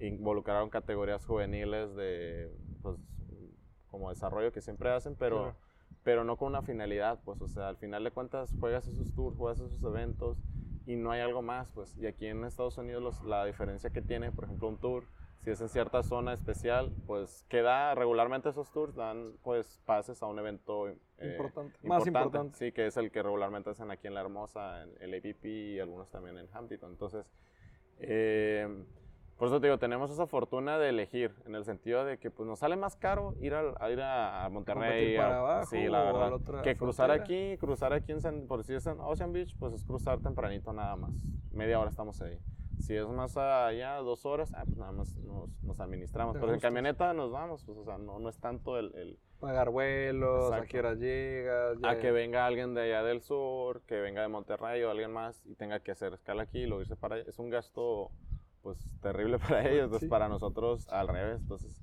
involucraron 0.01 0.69
categorías 0.69 1.25
juveniles 1.25 1.95
de, 1.95 2.53
pues, 2.81 2.97
como 3.89 4.09
desarrollo 4.09 4.51
que 4.51 4.59
siempre 4.59 4.89
hacen, 4.89 5.15
pero, 5.15 5.37
Claro. 5.37 5.55
pero 6.03 6.23
no 6.25 6.35
con 6.35 6.49
una 6.49 6.61
finalidad, 6.61 7.21
pues, 7.23 7.41
o 7.41 7.47
sea, 7.47 7.69
al 7.69 7.77
final 7.77 8.03
de 8.03 8.11
cuentas 8.11 8.53
juegas 8.59 8.85
esos 8.85 9.13
tours, 9.13 9.37
juegas 9.37 9.61
esos 9.61 9.81
eventos 9.81 10.43
y 10.85 10.95
no 10.95 11.11
hay 11.11 11.21
algo 11.21 11.41
más, 11.41 11.69
pues, 11.69 11.97
y 11.97 12.07
aquí 12.07 12.27
en 12.27 12.43
Estados 12.43 12.77
Unidos 12.77 13.03
los- 13.03 13.23
la 13.23 13.45
diferencia 13.45 13.89
que 13.91 14.01
tiene, 14.01 14.31
por 14.31 14.45
ejemplo, 14.45 14.67
un 14.67 14.77
tour, 14.77 15.05
si 15.39 15.49
es 15.49 15.59
en 15.61 15.69
cierta 15.69 16.03
zona 16.03 16.33
especial, 16.33 16.91
pues 17.07 17.45
queda 17.49 17.95
regularmente 17.95 18.49
esos 18.49 18.71
tours, 18.71 18.95
dan 18.95 19.33
pues 19.43 19.81
pases 19.85 20.21
a 20.21 20.27
un 20.27 20.37
evento 20.37 20.87
eh, 20.87 20.95
Importante. 21.19 21.77
Más 21.83 22.05
importante. 22.05 22.57
Sí, 22.57 22.71
que 22.71 22.85
es 22.87 22.97
el 22.97 23.11
que 23.11 23.23
regularmente 23.23 23.71
hacen 23.71 23.89
aquí 23.91 24.07
en 24.07 24.13
La 24.13 24.21
Hermosa, 24.21 24.83
en 24.83 24.95
el 25.01 25.13
APP 25.15 25.45
y 25.47 25.79
algunos 25.79 26.09
también 26.11 26.37
en 26.37 26.47
Huntington. 26.55 26.91
Entonces, 26.91 27.25
eh, 27.99 28.85
por 29.41 29.47
eso 29.47 29.59
te 29.59 29.65
digo, 29.65 29.79
tenemos 29.79 30.11
esa 30.11 30.27
fortuna 30.27 30.77
de 30.77 30.89
elegir, 30.89 31.33
en 31.47 31.55
el 31.55 31.65
sentido 31.65 32.05
de 32.05 32.19
que 32.19 32.29
pues, 32.29 32.47
nos 32.47 32.59
sale 32.59 32.75
más 32.75 32.95
caro 32.95 33.33
ir, 33.39 33.55
al- 33.55 33.73
a, 33.79 33.89
ir 33.89 33.99
a, 33.99 34.45
a 34.45 34.49
Monterrey. 34.49 35.17
Para 35.17 35.37
a- 35.37 35.39
abajo 35.39 35.65
sí, 35.65 35.87
la 35.87 36.01
a 36.01 36.03
verdad. 36.03 36.29
la 36.29 36.35
otra 36.35 36.61
que 36.61 36.75
cruzar 36.77 37.07
frontera. 37.09 37.23
aquí, 37.23 37.57
cruzar 37.57 37.91
aquí, 37.91 38.11
en 38.11 38.21
San- 38.21 38.45
por 38.47 38.63
si 38.63 38.75
es 38.75 38.85
en 38.85 38.99
Ocean 38.99 39.33
Beach, 39.33 39.55
pues 39.57 39.73
es 39.73 39.83
cruzar 39.83 40.19
tempranito 40.19 40.71
nada 40.73 40.95
más. 40.95 41.11
Media 41.51 41.79
hora 41.79 41.89
estamos 41.89 42.21
ahí. 42.21 42.37
Si 42.81 42.95
es 42.95 43.07
más 43.07 43.35
allá, 43.35 43.95
dos 43.95 44.27
horas, 44.27 44.53
ah, 44.55 44.61
pues 44.63 44.77
nada 44.77 44.91
más 44.91 45.15
nos, 45.17 45.59
nos 45.63 45.79
administramos. 45.79 46.37
Pero 46.39 46.53
en 46.53 46.59
camioneta 46.59 47.11
nos 47.15 47.31
vamos, 47.31 47.63
pues 47.65 47.79
o 47.79 47.83
sea, 47.83 47.97
no, 47.97 48.19
no 48.19 48.29
es 48.29 48.37
tanto 48.39 48.77
el- 48.77 48.93
el 48.95 49.17
Pagar 49.39 49.71
vuelos, 49.71 50.51
a 50.53 50.61
qué 50.65 50.77
horas 50.77 50.99
llegas. 50.99 51.77
a 51.83 51.93
ya- 51.95 51.99
que 51.99 52.11
venga 52.11 52.45
alguien 52.45 52.75
de 52.75 52.81
allá 52.83 53.01
del 53.01 53.21
sur, 53.21 53.81
que 53.87 53.99
venga 54.01 54.21
de 54.21 54.27
Monterrey 54.27 54.83
o 54.83 54.91
alguien 54.91 55.11
más 55.11 55.43
y 55.47 55.55
tenga 55.55 55.79
que 55.79 55.89
hacer 55.89 56.13
escala 56.13 56.43
aquí 56.43 56.59
y 56.59 56.65
luego 56.67 56.81
irse 56.83 56.95
para 56.95 57.15
allá. 57.15 57.25
Es 57.27 57.39
un 57.39 57.49
gasto 57.49 58.11
pues 58.61 58.77
terrible 59.01 59.37
para 59.63 59.69
ellos, 59.69 59.89
pues 59.89 60.01
Sí. 60.01 60.07
para 60.07 60.27
nosotros 60.29 60.87
al 60.89 61.07
revés. 61.07 61.41
Entonces, 61.41 61.81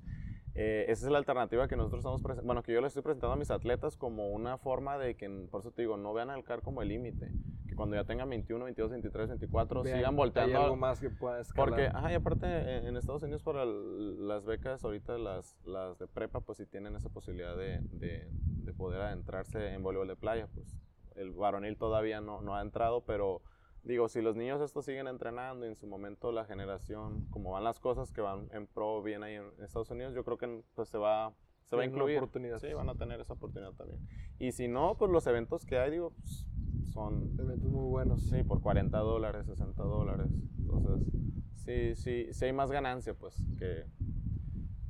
eh, 0.55 0.87
esa 0.89 1.07
es 1.07 1.13
la 1.13 1.19
alternativa 1.19 1.69
que 1.69 1.77
nosotros 1.77 2.01
estamos 2.01 2.21
presentando, 2.23 2.47
bueno, 2.47 2.63
que 2.63 2.73
yo 2.73 2.81
le 2.81 2.89
estoy 2.89 3.03
presentando 3.03 3.33
a 3.35 3.37
mis 3.37 3.51
atletas 3.51 3.97
como 3.97 4.31
una 4.31 4.59
forma 4.59 4.99
de 4.99 5.15
que, 5.17 5.29
por 5.51 5.61
eso 5.61 5.71
te 5.71 5.83
digo, 5.83 5.97
no 5.97 6.13
vean 6.13 6.31
al 6.31 6.43
CAR 6.45 6.63
como 6.63 6.83
el 6.83 6.89
límite. 6.89 7.31
Que 7.69 7.77
cuando 7.77 7.95
ya 7.97 8.05
tengan 8.05 8.29
21, 8.31 8.65
22, 8.65 8.91
23, 8.91 9.29
24, 9.29 9.83
vean, 9.83 9.97
sigan 9.99 10.11
Hay 10.13 10.17
volteando. 10.17 10.59
algo 10.59 10.75
al- 10.75 10.81
más 10.81 11.01
que 11.01 11.11
pueda 11.11 11.41
escalar. 11.41 11.69
porque, 11.69 11.87
ajá, 11.95 12.11
y 12.13 12.15
aparte 12.17 12.47
en, 12.47 12.87
en 12.89 12.97
Estados 12.97 13.23
Unidos 13.23 13.43
para 13.43 13.63
el- 13.63 14.27
las 14.27 14.45
becas, 14.47 14.83
ahorita 14.83 15.17
las, 15.19 15.55
las 15.65 15.99
de 15.99 16.09
prepa, 16.09 16.41
pues 16.41 16.59
sí 16.59 16.67
tienen 16.67 16.97
esa 16.97 17.09
posibilidad 17.09 17.57
de, 17.57 17.79
de, 17.93 18.29
de 18.33 18.73
poder 18.73 19.01
adentrarse 19.03 19.75
en 19.75 19.83
voleibol 19.83 20.09
de 20.09 20.17
playa, 20.17 20.49
pues 20.55 20.77
el 21.15 21.31
varonil 21.33 21.77
todavía 21.77 22.21
no, 22.21 22.41
no 22.43 22.57
ha 22.57 22.63
entrado, 22.63 23.03
pero 23.05 23.43
digo, 23.85 24.09
si 24.09 24.21
los 24.21 24.37
niños 24.37 24.61
estos 24.61 24.85
siguen 24.85 25.09
entrenando 25.09 25.67
y 25.67 25.69
en 25.69 25.77
su 25.77 25.87
momento 25.87 26.33
la 26.33 26.45
generación, 26.45 27.27
como 27.31 27.53
van 27.53 27.65
las 27.65 27.81
cosas 27.81 28.13
que 28.13 28.21
van 28.21 28.49
en 28.53 28.67
pro 28.67 29.03
bien 29.03 29.23
ahí 29.23 29.35
en 29.35 29.47
Estados 29.63 29.91
Unidos, 29.91 30.15
yo 30.15 30.25
creo 30.25 30.39
que 30.39 30.63
pues 30.75 30.89
se 30.89 30.99
va, 30.99 31.33
se 31.65 31.77
va 31.77 31.83
a 31.83 31.87
incluir. 31.87 32.19
oportunidad. 32.19 32.59
Sí, 32.59 32.73
van 32.73 32.89
a 32.89 32.95
tener 32.95 33.21
esa 33.21 33.35
oportunidad 33.35 33.73
también. 33.73 34.01
Y 34.39 34.53
si 34.53 34.69
no, 34.69 34.97
pues 34.97 35.11
los 35.11 35.27
eventos 35.27 35.65
que 35.65 35.79
hay, 35.79 35.91
digo, 35.91 36.11
pues, 36.11 36.47
son 36.93 37.35
Eventos 37.39 37.71
muy 37.71 37.89
buenos. 37.89 38.23
Sí, 38.29 38.43
por 38.43 38.61
40 38.61 38.99
dólares, 38.99 39.47
60 39.47 39.83
dólares. 39.83 40.29
Entonces, 40.59 41.13
sí, 41.55 41.95
sí, 41.95 42.33
sí 42.33 42.45
hay 42.45 42.53
más 42.53 42.71
ganancia, 42.71 43.15
pues, 43.15 43.43
que, 43.59 43.85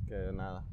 que 0.07 0.31
nada. 0.33 0.65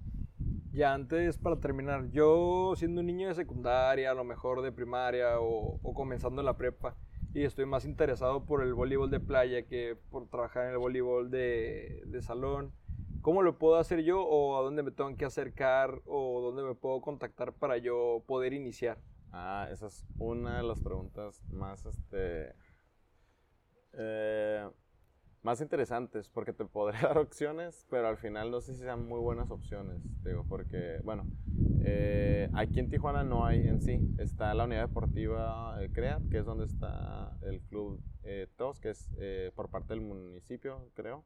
Ya 0.72 0.92
antes, 0.92 1.38
para 1.38 1.56
terminar, 1.56 2.10
yo 2.10 2.74
siendo 2.76 3.00
un 3.00 3.06
niño 3.06 3.28
de 3.28 3.34
secundaria, 3.34 4.10
a 4.10 4.14
lo 4.14 4.24
mejor 4.24 4.62
de 4.62 4.72
primaria 4.72 5.40
o, 5.40 5.80
o 5.82 5.94
comenzando 5.94 6.42
la 6.42 6.56
prepa, 6.56 6.96
y 7.36 7.44
estoy 7.44 7.66
más 7.66 7.84
interesado 7.84 8.46
por 8.46 8.62
el 8.62 8.72
voleibol 8.72 9.10
de 9.10 9.20
playa 9.20 9.66
que 9.66 9.94
por 10.10 10.26
trabajar 10.26 10.68
en 10.68 10.72
el 10.72 10.78
voleibol 10.78 11.30
de, 11.30 12.02
de 12.06 12.22
salón. 12.22 12.72
¿Cómo 13.20 13.42
lo 13.42 13.58
puedo 13.58 13.76
hacer 13.76 14.02
yo 14.02 14.22
o 14.22 14.56
a 14.56 14.62
dónde 14.62 14.82
me 14.82 14.90
tengo 14.90 15.14
que 15.16 15.26
acercar 15.26 16.00
o 16.06 16.40
dónde 16.40 16.62
me 16.62 16.74
puedo 16.74 17.02
contactar 17.02 17.52
para 17.52 17.76
yo 17.76 18.24
poder 18.26 18.54
iniciar? 18.54 18.96
Ah, 19.32 19.68
esa 19.70 19.88
es 19.88 20.06
una 20.18 20.56
de 20.56 20.62
las 20.62 20.80
preguntas 20.80 21.42
más, 21.52 21.84
este, 21.84 22.54
eh, 23.92 24.66
más 25.46 25.60
interesantes, 25.60 26.28
porque 26.28 26.52
te 26.52 26.64
podré 26.64 26.98
dar 27.02 27.18
opciones, 27.18 27.86
pero 27.88 28.08
al 28.08 28.16
final 28.16 28.50
no 28.50 28.60
sé 28.60 28.74
si 28.74 28.80
sean 28.80 29.06
muy 29.06 29.20
buenas 29.20 29.48
opciones, 29.50 30.02
digo, 30.24 30.44
porque, 30.48 30.98
bueno, 31.04 31.24
eh, 31.84 32.50
aquí 32.52 32.80
en 32.80 32.90
Tijuana 32.90 33.22
no 33.22 33.46
hay 33.46 33.68
en 33.68 33.80
sí, 33.80 34.00
está 34.18 34.52
la 34.54 34.64
unidad 34.64 34.88
deportiva 34.88 35.78
eh, 35.80 35.90
que 36.30 36.38
es 36.38 36.44
donde 36.44 36.64
está 36.64 37.38
el 37.42 37.60
club 37.60 38.02
TOS, 38.56 38.80
que 38.80 38.90
es 38.90 39.08
por 39.54 39.70
parte 39.70 39.94
del 39.94 40.00
municipio, 40.00 40.90
creo. 40.94 41.24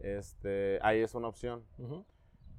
Este, 0.00 0.78
ahí 0.82 1.00
es 1.00 1.14
una 1.16 1.26
opción. 1.26 1.64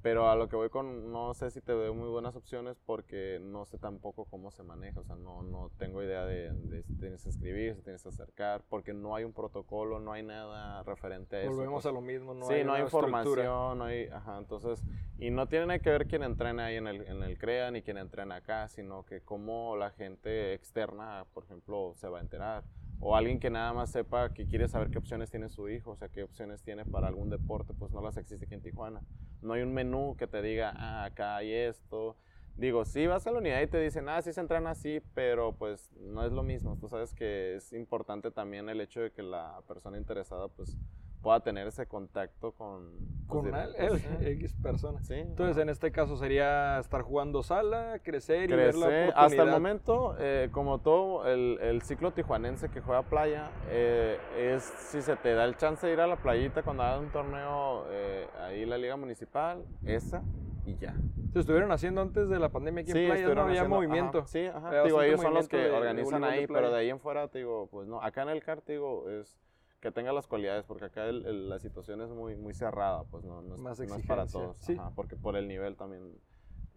Pero 0.04 0.28
a 0.28 0.36
lo 0.36 0.50
que 0.50 0.56
voy 0.56 0.68
con, 0.68 1.10
no 1.12 1.32
sé 1.32 1.50
si 1.50 1.62
te 1.62 1.72
veo 1.72 1.94
muy 1.94 2.10
buenas 2.10 2.36
opciones 2.36 2.78
porque 2.84 3.40
no 3.40 3.64
sé 3.64 3.78
tampoco 3.78 4.26
cómo 4.26 4.50
se 4.50 4.62
maneja, 4.62 5.00
o 5.00 5.04
sea, 5.04 5.16
no, 5.16 5.42
no 5.42 5.70
tengo 5.78 6.02
idea 6.02 6.26
de, 6.26 6.82
si 6.82 6.94
tienes 6.98 7.22
que 7.22 7.30
escribir, 7.30 7.74
si 7.74 7.80
tienes 7.80 8.02
que 8.02 8.10
acercar, 8.10 8.62
porque 8.68 8.92
no 8.92 9.16
hay 9.16 9.24
un 9.24 9.32
protocolo, 9.32 10.00
no 10.00 10.12
hay 10.12 10.22
nada 10.22 10.82
referente 10.82 11.36
a 11.36 11.40
eso. 11.40 11.52
Volvemos 11.52 11.84
pues. 11.84 11.86
a 11.86 11.92
lo 11.92 12.02
mismo, 12.02 12.34
no 12.34 12.44
sí, 12.44 12.52
hay 12.52 12.64
no 12.64 12.74
hay 12.74 12.82
información, 12.82 13.78
no 13.78 13.84
hay, 13.84 14.08
ajá, 14.08 14.36
entonces, 14.36 14.84
y 15.16 15.30
no 15.30 15.48
tiene 15.48 15.68
nada 15.68 15.78
que 15.78 15.88
ver 15.88 16.06
quién 16.06 16.22
entrena 16.22 16.66
ahí 16.66 16.76
en 16.76 16.86
el, 16.86 17.00
en 17.08 17.22
el 17.22 17.38
CREA 17.38 17.70
ni 17.70 17.80
quién 17.80 17.96
entrena 17.96 18.34
acá, 18.36 18.68
sino 18.68 19.06
que 19.06 19.22
cómo 19.22 19.74
la 19.74 19.88
gente 19.88 20.52
externa, 20.52 21.24
por 21.32 21.44
ejemplo, 21.44 21.94
se 21.94 22.10
va 22.10 22.18
a 22.18 22.20
enterar 22.20 22.62
o 23.06 23.14
alguien 23.14 23.38
que 23.38 23.50
nada 23.50 23.74
más 23.74 23.90
sepa 23.90 24.32
que 24.32 24.46
quiere 24.46 24.66
saber 24.66 24.88
qué 24.88 24.96
opciones 24.96 25.30
tiene 25.30 25.50
su 25.50 25.68
hijo, 25.68 25.90
o 25.90 25.96
sea, 25.96 26.08
qué 26.08 26.22
opciones 26.22 26.62
tiene 26.62 26.86
para 26.86 27.06
algún 27.06 27.28
deporte, 27.28 27.74
pues 27.74 27.92
no 27.92 28.00
las 28.00 28.16
existe 28.16 28.46
aquí 28.46 28.54
en 28.54 28.62
Tijuana. 28.62 29.02
No 29.42 29.52
hay 29.52 29.60
un 29.60 29.74
menú 29.74 30.16
que 30.18 30.26
te 30.26 30.40
diga, 30.40 30.72
ah, 30.74 31.04
acá 31.04 31.36
hay 31.36 31.52
esto. 31.52 32.16
Digo, 32.56 32.86
sí 32.86 33.06
vas 33.06 33.26
a 33.26 33.30
la 33.30 33.40
unidad 33.40 33.60
y 33.60 33.66
te 33.66 33.78
dicen, 33.78 34.08
ah, 34.08 34.22
sí 34.22 34.32
se 34.32 34.40
entrena 34.40 34.70
así, 34.70 35.02
pero 35.12 35.54
pues 35.54 35.92
no 36.00 36.24
es 36.24 36.32
lo 36.32 36.42
mismo. 36.42 36.78
Tú 36.78 36.88
sabes 36.88 37.12
que 37.12 37.56
es 37.56 37.74
importante 37.74 38.30
también 38.30 38.70
el 38.70 38.80
hecho 38.80 39.02
de 39.02 39.12
que 39.12 39.22
la 39.22 39.60
persona 39.68 39.98
interesada, 39.98 40.48
pues 40.48 40.78
pueda 41.24 41.40
tener 41.40 41.66
ese 41.66 41.86
contacto 41.86 42.52
con... 42.52 42.90
Pues, 43.26 43.50
con 43.50 43.54
él, 43.54 43.74
X 44.20 44.54
persona. 44.62 45.02
Sí, 45.02 45.14
Entonces, 45.14 45.60
en 45.60 45.70
este 45.70 45.90
caso 45.90 46.16
sería 46.18 46.78
estar 46.78 47.00
jugando 47.00 47.42
sala, 47.42 47.98
crecer, 48.04 48.50
y 48.50 48.54
ver 48.54 48.74
la 48.74 48.86
oportunidad. 48.86 49.12
Hasta 49.16 49.42
el 49.42 49.50
momento, 49.50 50.16
eh, 50.20 50.50
como 50.52 50.80
todo 50.80 51.26
el, 51.26 51.58
el, 51.62 51.80
ciclo 51.80 52.12
tijuanense 52.12 52.68
que 52.68 52.82
juega 52.82 53.02
playa, 53.02 53.50
eh, 53.70 54.18
es 54.38 54.62
si 54.62 55.00
se 55.00 55.16
te 55.16 55.32
da 55.32 55.46
el 55.46 55.56
chance 55.56 55.86
de 55.86 55.94
ir 55.94 56.00
a 56.00 56.06
la 56.06 56.16
playita 56.16 56.62
cuando 56.62 56.82
hagas 56.82 57.00
un 57.00 57.10
torneo 57.10 57.86
eh, 57.88 58.26
ahí 58.42 58.66
la 58.66 58.76
liga 58.76 58.96
municipal, 58.96 59.64
esa 59.82 60.22
y 60.66 60.76
ya. 60.76 60.94
Se 61.32 61.40
estuvieron 61.40 61.72
haciendo 61.72 62.02
antes 62.02 62.28
de 62.28 62.38
la 62.38 62.50
pandemia 62.50 62.82
aquí 62.82 62.92
en 62.92 63.06
playa, 63.06 63.34
no 63.34 63.42
había 63.42 63.64
movimiento. 63.64 64.26
sí, 64.26 64.46
ajá. 64.46 64.82
digo, 64.84 65.00
ellos 65.00 65.22
son 65.22 65.32
los 65.32 65.48
que 65.48 65.70
organizan 65.70 66.22
ahí, 66.22 66.46
pero 66.46 66.70
de 66.70 66.78
ahí 66.78 66.90
en 66.90 67.00
fuera, 67.00 67.28
te 67.28 67.38
digo, 67.38 67.68
pues 67.70 67.88
no. 67.88 68.02
Acá 68.02 68.22
en 68.22 68.28
el 68.28 68.42
CAR, 68.42 68.60
te 68.60 68.74
digo, 68.74 69.08
es 69.08 69.38
que 69.84 69.92
tenga 69.92 70.14
las 70.14 70.26
cualidades, 70.26 70.64
porque 70.64 70.86
acá 70.86 71.12
la 71.12 71.58
situación 71.58 72.00
es 72.00 72.08
muy, 72.08 72.36
muy 72.36 72.54
cerrada, 72.54 73.04
pues 73.04 73.22
no, 73.22 73.42
no, 73.42 73.54
es, 73.54 73.60
no 73.60 73.96
es, 73.96 74.06
para 74.06 74.26
todos. 74.26 74.56
porque 74.96 75.14
por 75.14 75.36
el 75.36 75.46
nivel 75.46 75.76
también. 75.76 76.18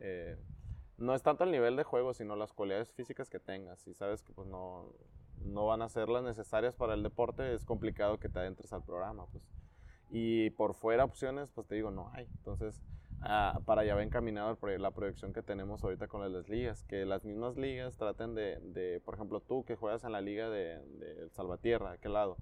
Eh, 0.01 0.35
no 0.97 1.15
es 1.15 1.23
tanto 1.23 1.45
el 1.45 1.51
nivel 1.51 1.77
de 1.77 1.83
juego, 1.83 2.13
sino 2.13 2.35
las 2.35 2.51
cualidades 2.51 2.91
físicas 2.91 3.29
que 3.29 3.39
tengas. 3.39 3.87
Y 3.87 3.93
sabes 3.93 4.23
que 4.23 4.33
pues 4.33 4.45
no, 4.49 4.91
no 5.37 5.67
van 5.67 5.83
a 5.83 5.87
ser 5.87 6.09
las 6.09 6.21
necesarias 6.21 6.75
para 6.75 6.95
el 6.95 7.01
deporte, 7.01 7.53
es 7.53 7.63
complicado 7.63 8.19
que 8.19 8.27
te 8.27 8.39
adentres 8.39 8.73
al 8.73 8.83
programa. 8.83 9.25
Pues. 9.27 9.41
Y 10.09 10.49
por 10.49 10.73
fuera 10.73 11.05
opciones, 11.05 11.49
pues 11.51 11.65
te 11.65 11.75
digo, 11.75 11.89
no 11.89 12.11
hay. 12.11 12.27
Entonces, 12.39 12.83
ah, 13.21 13.61
para 13.65 13.83
allá 13.83 13.95
va 13.95 14.03
encaminado 14.03 14.57
la 14.79 14.91
proyección 14.91 15.31
que 15.31 15.43
tenemos 15.43 15.81
ahorita 15.81 16.09
con 16.09 16.29
las 16.29 16.49
ligas, 16.49 16.83
que 16.83 17.05
las 17.05 17.23
mismas 17.23 17.55
ligas 17.55 17.95
traten 17.95 18.35
de, 18.35 18.59
de 18.59 18.99
por 19.05 19.13
ejemplo, 19.13 19.39
tú 19.39 19.63
que 19.63 19.77
juegas 19.77 20.03
en 20.03 20.11
la 20.11 20.19
liga 20.19 20.49
de, 20.49 20.81
de 20.97 21.29
Salvatierra, 21.29 21.93
¿de 21.93 21.99
qué 21.99 22.09
lado? 22.09 22.35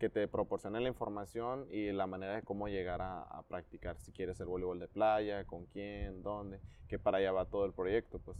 Que 0.00 0.08
te 0.08 0.26
proporcione 0.26 0.80
la 0.80 0.88
información 0.88 1.68
y 1.70 1.92
la 1.92 2.06
manera 2.06 2.34
de 2.34 2.42
cómo 2.42 2.68
llegar 2.68 3.02
a, 3.02 3.42
practicar, 3.48 3.98
si 3.98 4.12
quieres 4.12 4.40
el 4.40 4.46
voleibol 4.46 4.80
de 4.80 4.88
playa, 4.88 5.44
con 5.44 5.66
quién, 5.66 6.22
dónde, 6.22 6.58
que 6.88 6.98
para 6.98 7.18
allá 7.18 7.32
va 7.32 7.44
todo 7.44 7.66
el 7.66 7.72
proyecto. 7.72 8.18
Pues, 8.18 8.38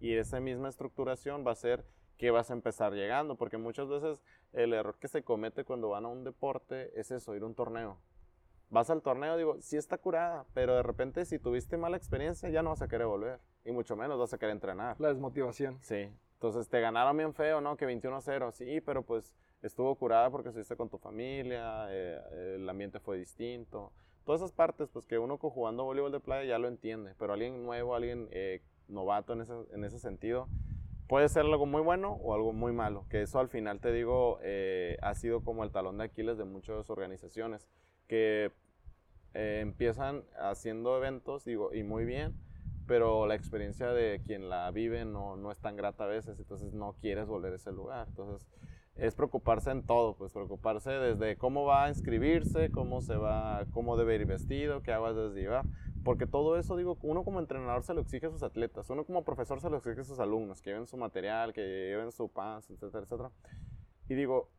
y 0.00 0.14
esa 0.14 0.40
misma 0.40 0.70
estructuración 0.70 1.46
va 1.46 1.52
a 1.52 1.56
ser 1.56 1.84
que 2.16 2.30
vas 2.30 2.50
a 2.50 2.54
empezar 2.54 2.94
llegando, 2.94 3.36
porque 3.36 3.58
muchas 3.58 3.86
veces 3.88 4.22
el 4.54 4.72
error 4.72 4.98
que 4.98 5.08
se 5.08 5.22
comete 5.22 5.64
cuando 5.64 5.90
van 5.90 6.06
a 6.06 6.08
un 6.08 6.24
deporte 6.24 6.98
es 6.98 7.10
eso, 7.10 7.36
ir 7.36 7.42
a 7.42 7.46
un 7.46 7.54
torneo. 7.54 7.98
Vas 8.70 8.88
al 8.88 9.02
torneo, 9.02 9.36
digo, 9.36 9.60
sí 9.60 9.76
está 9.76 9.98
curada, 9.98 10.46
pero 10.54 10.74
de 10.74 10.82
repente 10.82 11.26
si 11.26 11.38
tuviste 11.38 11.76
mala 11.76 11.98
experiencia 11.98 12.48
ya 12.48 12.62
no 12.62 12.70
vas 12.70 12.80
a 12.80 12.88
querer 12.88 13.06
volver, 13.06 13.40
y 13.64 13.72
mucho 13.72 13.94
menos 13.94 14.18
vas 14.18 14.32
a 14.32 14.38
querer 14.38 14.54
entrenar. 14.54 14.98
La 14.98 15.08
desmotivación. 15.08 15.78
Sí, 15.82 16.08
entonces 16.32 16.68
te 16.68 16.80
ganaron 16.80 17.14
bien 17.16 17.34
feo, 17.34 17.60
¿no? 17.60 17.76
Que 17.76 17.86
21-0, 17.86 18.52
sí, 18.52 18.80
pero 18.80 19.02
pues 19.02 19.34
estuvo 19.66 19.94
curada 19.94 20.30
porque 20.30 20.50
estuviste 20.50 20.76
con 20.76 20.90
tu 20.90 20.98
familia, 20.98 21.86
eh, 21.88 22.56
el 22.56 22.68
ambiente 22.68 23.00
fue 23.00 23.16
distinto. 23.16 23.92
Todas 24.24 24.42
esas 24.42 24.52
partes, 24.52 24.88
pues 24.90 25.06
que 25.06 25.18
uno 25.18 25.38
jugando 25.38 25.84
voleibol 25.84 26.12
de 26.12 26.20
playa 26.20 26.46
ya 26.46 26.58
lo 26.58 26.68
entiende, 26.68 27.14
pero 27.18 27.32
alguien 27.32 27.64
nuevo, 27.64 27.94
alguien 27.94 28.28
eh, 28.30 28.62
novato 28.88 29.32
en 29.32 29.40
ese, 29.40 29.54
en 29.72 29.84
ese 29.84 29.98
sentido, 29.98 30.48
puede 31.08 31.28
ser 31.28 31.42
algo 31.42 31.66
muy 31.66 31.80
bueno 31.80 32.12
o 32.12 32.34
algo 32.34 32.52
muy 32.52 32.72
malo. 32.72 33.06
Que 33.08 33.22
eso 33.22 33.38
al 33.38 33.48
final, 33.48 33.80
te 33.80 33.90
digo, 33.90 34.38
eh, 34.42 34.98
ha 35.00 35.14
sido 35.14 35.42
como 35.42 35.64
el 35.64 35.70
talón 35.70 35.98
de 35.98 36.04
Aquiles 36.04 36.36
de 36.36 36.44
muchas 36.44 36.88
organizaciones 36.90 37.66
que 38.06 38.52
empiezan 39.32 40.22
haciendo 40.38 40.96
eventos, 40.96 41.44
digo, 41.44 41.74
y 41.74 41.82
muy 41.82 42.04
bien, 42.04 42.34
pero 42.86 43.26
la 43.26 43.34
experiencia 43.34 43.88
de 43.88 44.22
quien 44.24 44.48
la 44.48 44.70
vive 44.70 45.04
no, 45.04 45.34
no 45.34 45.50
es 45.50 45.58
tan 45.58 45.74
grata 45.74 46.04
a 46.04 46.06
veces, 46.06 46.38
entonces 46.38 46.72
no 46.72 46.94
quieres 47.00 47.26
volver 47.26 47.52
a 47.52 47.56
ese 47.56 47.72
lugar. 47.72 48.06
Entonces, 48.06 48.46
es 48.96 49.14
preocuparse 49.14 49.70
en 49.70 49.82
todo, 49.82 50.14
pues 50.14 50.32
preocuparse 50.32 50.90
desde 50.90 51.36
cómo 51.36 51.64
va 51.64 51.84
a 51.84 51.88
inscribirse, 51.88 52.70
cómo 52.70 53.00
se 53.00 53.16
va, 53.16 53.64
cómo 53.72 53.96
debe 53.96 54.14
ir 54.14 54.26
vestido, 54.26 54.82
qué 54.82 54.92
aguas 54.92 55.16
debe 55.16 55.40
llevar, 55.40 55.64
porque 56.04 56.26
todo 56.26 56.58
eso, 56.58 56.76
digo, 56.76 56.96
uno 57.02 57.24
como 57.24 57.40
entrenador 57.40 57.82
se 57.82 57.94
lo 57.94 58.02
exige 58.02 58.26
a 58.26 58.30
sus 58.30 58.42
atletas, 58.42 58.88
uno 58.90 59.04
como 59.04 59.24
profesor 59.24 59.60
se 59.60 59.70
lo 59.70 59.78
exige 59.78 60.02
a 60.02 60.04
sus 60.04 60.20
alumnos, 60.20 60.60
que 60.62 60.70
lleven 60.70 60.86
su 60.86 60.96
material, 60.96 61.52
que 61.52 61.62
lleven 61.62 62.12
su 62.12 62.28
pants, 62.28 62.70
etcétera, 62.70 63.04
etcétera. 63.04 63.30
Y 64.08 64.14
digo, 64.14 64.50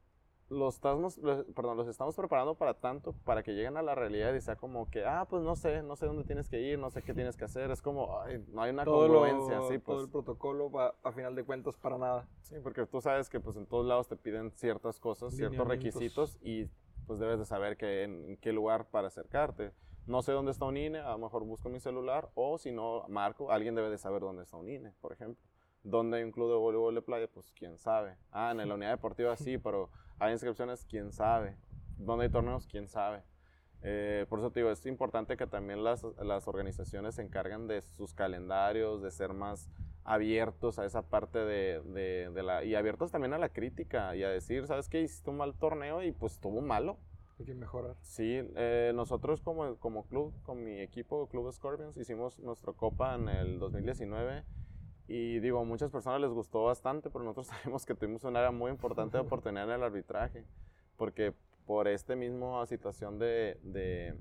los 0.49 0.75
estamos, 0.75 1.19
perdón, 1.55 1.77
los 1.77 1.87
estamos 1.87 2.15
preparando 2.15 2.55
para 2.55 2.75
tanto, 2.75 3.13
para 3.23 3.41
que 3.41 3.53
lleguen 3.53 3.77
a 3.77 3.81
la 3.81 3.95
realidad 3.95 4.33
y 4.35 4.41
sea 4.41 4.55
como 4.55 4.89
que, 4.91 5.03
ah, 5.03 5.25
pues 5.27 5.41
no 5.41 5.55
sé, 5.55 5.81
no 5.81 5.95
sé 5.95 6.05
dónde 6.05 6.23
tienes 6.23 6.49
que 6.49 6.61
ir, 6.61 6.77
no 6.77 6.91
sé 6.91 7.01
qué 7.01 7.13
tienes 7.13 7.35
que 7.35 7.45
hacer. 7.45 7.71
Es 7.71 7.81
como, 7.81 8.19
ay, 8.21 8.45
no 8.49 8.61
hay 8.61 8.71
una 8.71 8.85
todo 8.85 9.07
congruencia, 9.07 9.61
sí, 9.63 9.79
pues. 9.79 9.83
Todo 9.85 10.01
el 10.01 10.09
protocolo 10.09 10.69
va 10.69 10.93
a 11.03 11.11
final 11.11 11.35
de 11.35 11.43
cuentas 11.43 11.77
para 11.77 11.97
nada. 11.97 12.27
Sí, 12.41 12.55
porque 12.61 12.85
tú 12.85 13.01
sabes 13.01 13.29
que 13.29 13.39
pues 13.39 13.57
en 13.57 13.65
todos 13.65 13.85
lados 13.85 14.07
te 14.07 14.15
piden 14.15 14.51
ciertas 14.51 14.99
cosas, 14.99 15.35
ciertos 15.35 15.67
requisitos 15.67 16.37
y 16.41 16.69
pues 17.07 17.19
debes 17.19 17.39
de 17.39 17.45
saber 17.45 17.77
que 17.77 18.03
en, 18.03 18.37
qué 18.37 18.51
lugar 18.51 18.89
para 18.89 19.07
acercarte. 19.07 19.71
No 20.05 20.21
sé 20.21 20.31
dónde 20.31 20.51
está 20.51 20.65
un 20.65 20.77
INE, 20.77 20.99
a 20.99 21.11
lo 21.13 21.17
mejor 21.17 21.43
busco 21.43 21.69
mi 21.69 21.79
celular 21.79 22.29
o 22.35 22.59
si 22.59 22.71
no, 22.71 23.05
marco, 23.07 23.51
alguien 23.51 23.73
debe 23.73 23.89
de 23.89 23.97
saber 23.97 24.21
dónde 24.21 24.43
está 24.43 24.57
un 24.57 24.69
INE, 24.69 24.93
por 25.01 25.11
ejemplo. 25.11 25.43
¿Dónde 25.81 26.17
hay 26.17 26.23
un 26.23 26.31
club 26.31 26.49
de 26.49 26.55
voleibol 26.55 26.95
de 26.95 27.01
playa? 27.01 27.27
Pues 27.27 27.51
quién 27.51 27.77
sabe. 27.77 28.17
Ah, 28.31 28.51
en 28.51 28.67
la 28.67 28.73
unidad 28.75 28.91
deportiva 28.91 29.35
sí, 29.35 29.57
pero 29.57 29.89
hay 30.19 30.33
inscripciones, 30.33 30.85
quién 30.85 31.11
sabe. 31.11 31.57
¿Dónde 31.97 32.25
hay 32.25 32.31
torneos? 32.31 32.67
Quién 32.67 32.87
sabe. 32.87 33.23
Eh, 33.81 34.25
por 34.29 34.39
eso 34.39 34.51
te 34.51 34.61
digo, 34.61 34.71
es 34.71 34.85
importante 34.85 35.37
que 35.37 35.45
también 35.45 35.83
las, 35.83 36.03
las, 36.19 36.47
organizaciones 36.47 37.15
se 37.15 37.21
encarguen 37.21 37.67
de 37.67 37.81
sus 37.81 38.13
calendarios, 38.13 39.01
de 39.01 39.11
ser 39.11 39.33
más 39.33 39.69
abiertos 40.03 40.79
a 40.79 40.85
esa 40.85 41.03
parte 41.03 41.39
de, 41.39 41.81
de, 42.33 42.43
la... 42.43 42.63
y 42.63 42.75
abiertos 42.75 43.11
también 43.11 43.33
a 43.33 43.37
la 43.37 43.49
crítica 43.49 44.15
y 44.15 44.23
a 44.23 44.29
decir, 44.29 44.65
¿sabes 44.65 44.89
qué? 44.89 45.01
Hiciste 45.01 45.29
un 45.29 45.37
mal 45.37 45.53
torneo 45.55 46.01
y 46.01 46.11
pues 46.11 46.33
estuvo 46.33 46.61
malo. 46.61 46.97
Hay 47.37 47.45
que 47.45 47.53
mejorar. 47.53 47.95
Sí, 48.01 48.41
eh, 48.55 48.91
nosotros 48.95 49.41
como, 49.41 49.75
como 49.75 50.05
club, 50.07 50.33
con 50.43 50.63
mi 50.63 50.79
equipo, 50.79 51.27
Club 51.27 51.51
Scorpions, 51.51 51.97
hicimos 51.97 52.39
nuestra 52.39 52.73
copa 52.73 53.15
en 53.15 53.27
el 53.29 53.59
2019 53.59 54.43
y 55.07 55.39
digo, 55.39 55.59
a 55.59 55.63
muchas 55.63 55.91
personas 55.91 56.21
les 56.21 56.31
gustó 56.31 56.63
bastante, 56.63 57.09
pero 57.09 57.23
nosotros 57.23 57.47
sabemos 57.63 57.85
que 57.85 57.95
tuvimos 57.95 58.23
un 58.23 58.35
área 58.35 58.51
muy 58.51 58.71
importante 58.71 59.17
de 59.17 59.23
oportunidad 59.23 59.65
en 59.65 59.71
el 59.71 59.83
arbitraje, 59.83 60.45
porque 60.97 61.33
por 61.65 61.87
esta 61.87 62.15
misma 62.15 62.65
situación 62.65 63.17
de, 63.19 63.59
de, 63.63 64.15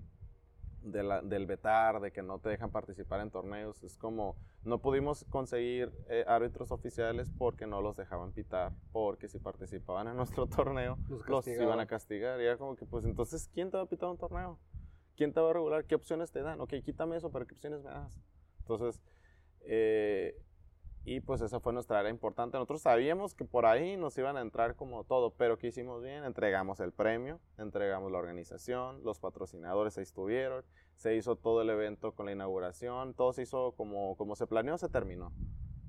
de 0.82 1.02
la, 1.02 1.22
del 1.22 1.46
vetar, 1.46 2.00
de 2.00 2.10
que 2.10 2.22
no 2.22 2.38
te 2.38 2.48
dejan 2.48 2.70
participar 2.70 3.20
en 3.20 3.30
torneos, 3.30 3.82
es 3.82 3.96
como 3.96 4.36
no 4.64 4.78
pudimos 4.78 5.24
conseguir 5.28 5.92
eh, 6.08 6.24
árbitros 6.26 6.70
oficiales 6.70 7.30
porque 7.30 7.66
no 7.66 7.82
los 7.82 7.96
dejaban 7.96 8.32
pitar, 8.32 8.72
porque 8.92 9.28
si 9.28 9.38
participaban 9.38 10.08
en 10.08 10.16
nuestro 10.16 10.46
torneo 10.48 10.98
los, 11.28 11.46
iban 11.46 11.80
a 11.80 11.86
castigar. 11.86 12.40
Y 12.40 12.44
era 12.44 12.56
como 12.56 12.76
que, 12.76 12.86
pues 12.86 13.04
entonces, 13.04 13.50
¿quién 13.52 13.70
te 13.70 13.76
va 13.76 13.82
a 13.82 13.86
pitar 13.86 14.08
un 14.08 14.18
torneo? 14.18 14.58
¿Quién 15.16 15.32
te 15.32 15.40
va 15.40 15.50
a 15.50 15.52
regular? 15.52 15.84
¿Qué 15.84 15.94
opciones 15.94 16.32
te 16.32 16.40
dan? 16.40 16.60
Ok, 16.60 16.74
quítame 16.84 17.16
eso, 17.16 17.30
pero 17.30 17.46
¿qué 17.46 17.54
opciones 17.54 17.82
me 17.82 17.90
das? 17.90 18.18
Entonces, 18.60 19.00
eh, 19.60 20.34
Y 21.06 21.20
pues 21.20 21.42
esa 21.42 21.60
fue 21.60 21.74
nuestra 21.74 21.98
área 21.98 22.10
importante. 22.10 22.56
Nosotros 22.56 22.80
sabíamos 22.80 23.34
que 23.34 23.44
por 23.44 23.66
ahí 23.66 23.96
nos 23.96 24.16
iban 24.16 24.38
a 24.38 24.40
entrar 24.40 24.74
como 24.74 25.04
todo, 25.04 25.34
pero 25.34 25.58
¿qué 25.58 25.66
hicimos 25.66 26.02
bien? 26.02 26.24
Entregamos 26.24 26.80
el 26.80 26.92
premio, 26.92 27.40
entregamos 27.58 28.10
la 28.10 28.18
organización, 28.18 29.04
los 29.04 29.18
patrocinadores 29.18 29.98
ahí 29.98 30.02
estuvieron, 30.02 30.64
se 30.96 31.14
hizo 31.14 31.36
todo 31.36 31.60
el 31.60 31.68
evento 31.68 32.12
con 32.12 32.24
la 32.24 32.32
inauguración, 32.32 33.12
todo 33.12 33.34
se 33.34 33.42
hizo 33.42 33.72
como, 33.72 34.16
como 34.16 34.34
se 34.34 34.46
planeó, 34.46 34.78
se 34.78 34.88
terminó. 34.88 35.30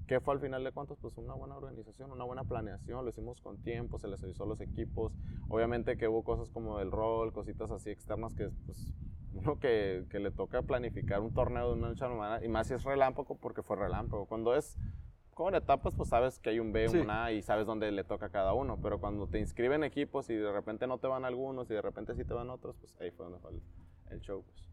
¿Qué 0.06 0.20
fue 0.20 0.34
al 0.34 0.42
final 0.42 0.64
de 0.64 0.72
cuentas? 0.72 0.98
Pues 1.02 1.18
una 1.18 1.34
buena 1.34 1.56
organización, 1.56 2.12
una 2.12 2.26
buena 2.26 2.44
planeación, 2.44 3.04
lo 3.04 3.10
hicimos 3.10 3.40
con 3.40 3.58
tiempo, 3.64 3.98
se 3.98 4.10
les 4.10 4.22
avisó 4.22 4.44
a 4.44 4.48
los 4.48 4.60
equipos. 4.60 5.14
Obviamente 5.48 5.98
que 5.98 6.10
hubo 6.10 6.24
cosas 6.24 6.50
como 6.50 6.80
el 6.80 6.92
rol, 6.92 7.32
cositas 7.32 7.72
así 7.72 7.90
externas 7.90 8.36
que 8.36 8.50
pues 8.66 8.94
uno 9.34 9.60
que, 9.60 10.06
que 10.10 10.20
le 10.20 10.32
toca 10.32 10.62
planificar 10.62 11.22
un 11.22 11.34
torneo 11.34 11.70
de 11.70 11.74
una 11.74 11.90
noche 11.90 12.06
a 12.06 12.44
y 12.44 12.48
más 12.48 12.68
si 12.68 12.74
es 12.74 12.84
relámpago 12.84 13.38
porque 13.38 13.64
fue 13.64 13.78
relámpago. 13.78 14.26
Cuando 14.28 14.56
es 14.56 14.78
como 15.36 15.50
en 15.50 15.56
etapas, 15.56 15.94
pues 15.94 16.10
sabes 16.10 16.40
que 16.40 16.50
hay 16.50 16.60
un 16.60 16.72
B, 16.72 16.88
un 16.88 17.10
A 17.10 17.34
y 17.34 17.42
sabes 17.44 17.68
dónde 17.68 17.92
le 17.92 18.06
toca 18.06 18.28
a 18.28 18.30
cada 18.30 18.54
uno. 18.54 18.80
Pero 18.82 19.00
cuando 19.00 19.28
te 19.28 19.38
inscriben 19.38 19.84
equipos 19.84 20.30
y 20.30 20.34
de 20.34 20.52
repente 20.52 20.88
no 20.88 20.98
te 20.98 21.08
van 21.08 21.26
algunos 21.26 21.70
y 21.70 21.74
de 21.74 21.82
repente 21.82 22.16
sí 22.16 22.24
te 22.24 22.34
van 22.34 22.50
otros, 22.50 22.78
pues 22.78 22.96
ahí 23.02 23.12
fue 23.12 23.26
donde 23.26 23.40
fue 23.40 23.52
el, 24.12 24.22
show. 24.22 24.44
Pues. 24.44 24.70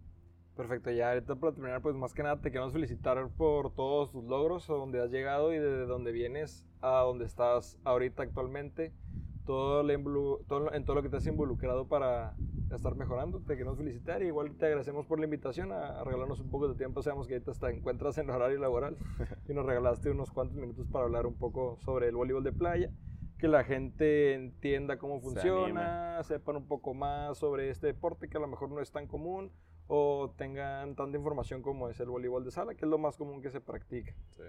Perfecto, 0.57 0.93
ya 0.93 1.11
ahorita 1.11 1.35
para 1.35 1.53
terminar, 1.53 1.83
pues 1.83 1.97
más 1.97 2.15
que 2.15 2.23
nada 2.23 2.41
te 2.41 2.53
queremos 2.53 2.73
felicitar 2.73 3.29
por 3.37 3.75
todos 3.75 4.13
tus 4.13 4.25
logros, 4.25 4.71
a 4.71 4.75
donde 4.75 5.03
has 5.03 5.11
llegado 5.11 5.53
y 5.53 5.59
de 5.59 5.85
dónde 5.85 6.13
vienes 6.13 6.65
a 6.81 7.01
donde 7.01 7.25
estás 7.25 7.79
ahorita 7.83 8.23
actualmente 8.23 8.93
todo, 9.45 9.89
en 9.89 10.85
todo 10.85 10.95
lo 10.95 11.03
que 11.03 11.09
te 11.09 11.17
has 11.17 11.27
involucrado 11.27 11.87
para 11.89 12.35
estar 12.71 12.95
mejorando. 12.95 13.41
Te 13.41 13.57
queremos 13.57 13.79
felicitar 13.79 14.23
y 14.23 14.27
igual 14.27 14.57
te 14.57 14.67
agradecemos 14.67 15.07
por 15.07 15.19
la 15.19 15.25
invitación 15.25 15.73
a, 15.73 16.03
regalarnos 16.05 16.41
un 16.41 16.51
poco 16.51 16.69
de 16.69 16.75
tiempo. 16.75 17.03
Sabemos 17.03 17.27
que 17.27 17.35
ahorita 17.35 17.53
te 17.53 17.71
encuentras 17.71 18.19
en 18.19 18.31
horario 18.31 18.59
laboral 18.59 18.97
y 19.49 19.55
nos 19.55 19.67
regalaste 19.67 20.11
unos 20.11 20.31
cuantos 20.31 20.57
minutos 20.57 20.87
para 20.89 21.05
hablar 21.05 21.27
un 21.27 21.35
poco 21.35 21.77
sobre 21.81 22.09
el 22.09 22.17
voleibol 22.17 22.45
de 22.45 22.53
playa. 22.53 22.91
Que 23.39 23.49
la 23.49 23.65
gente 23.65 24.35
entienda 24.35 24.99
cómo 24.99 25.21
funciona, 25.21 26.23
sepan 26.23 26.57
un 26.57 26.69
poco 26.69 26.95
más 26.95 27.39
sobre 27.39 27.71
este 27.71 27.89
deporte 27.89 28.29
que 28.29 28.37
a 28.37 28.41
lo 28.41 28.47
mejor 28.47 28.71
no 28.71 28.81
es 28.81 28.93
tan 28.93 29.09
común 29.09 29.51
o 29.89 30.33
tengan 30.39 30.95
tanta 30.95 31.19
información 31.19 31.61
como 31.61 31.89
es 31.89 31.99
el 31.99 32.09
voleibol 32.09 32.45
de 32.45 32.53
sala, 32.53 32.77
que 32.77 32.85
es 32.85 32.91
lo 32.91 32.99
más 32.99 33.17
común 33.17 33.43
que 33.43 33.51
se 33.51 33.61
practica. 33.61 34.15
Sí. 34.31 34.45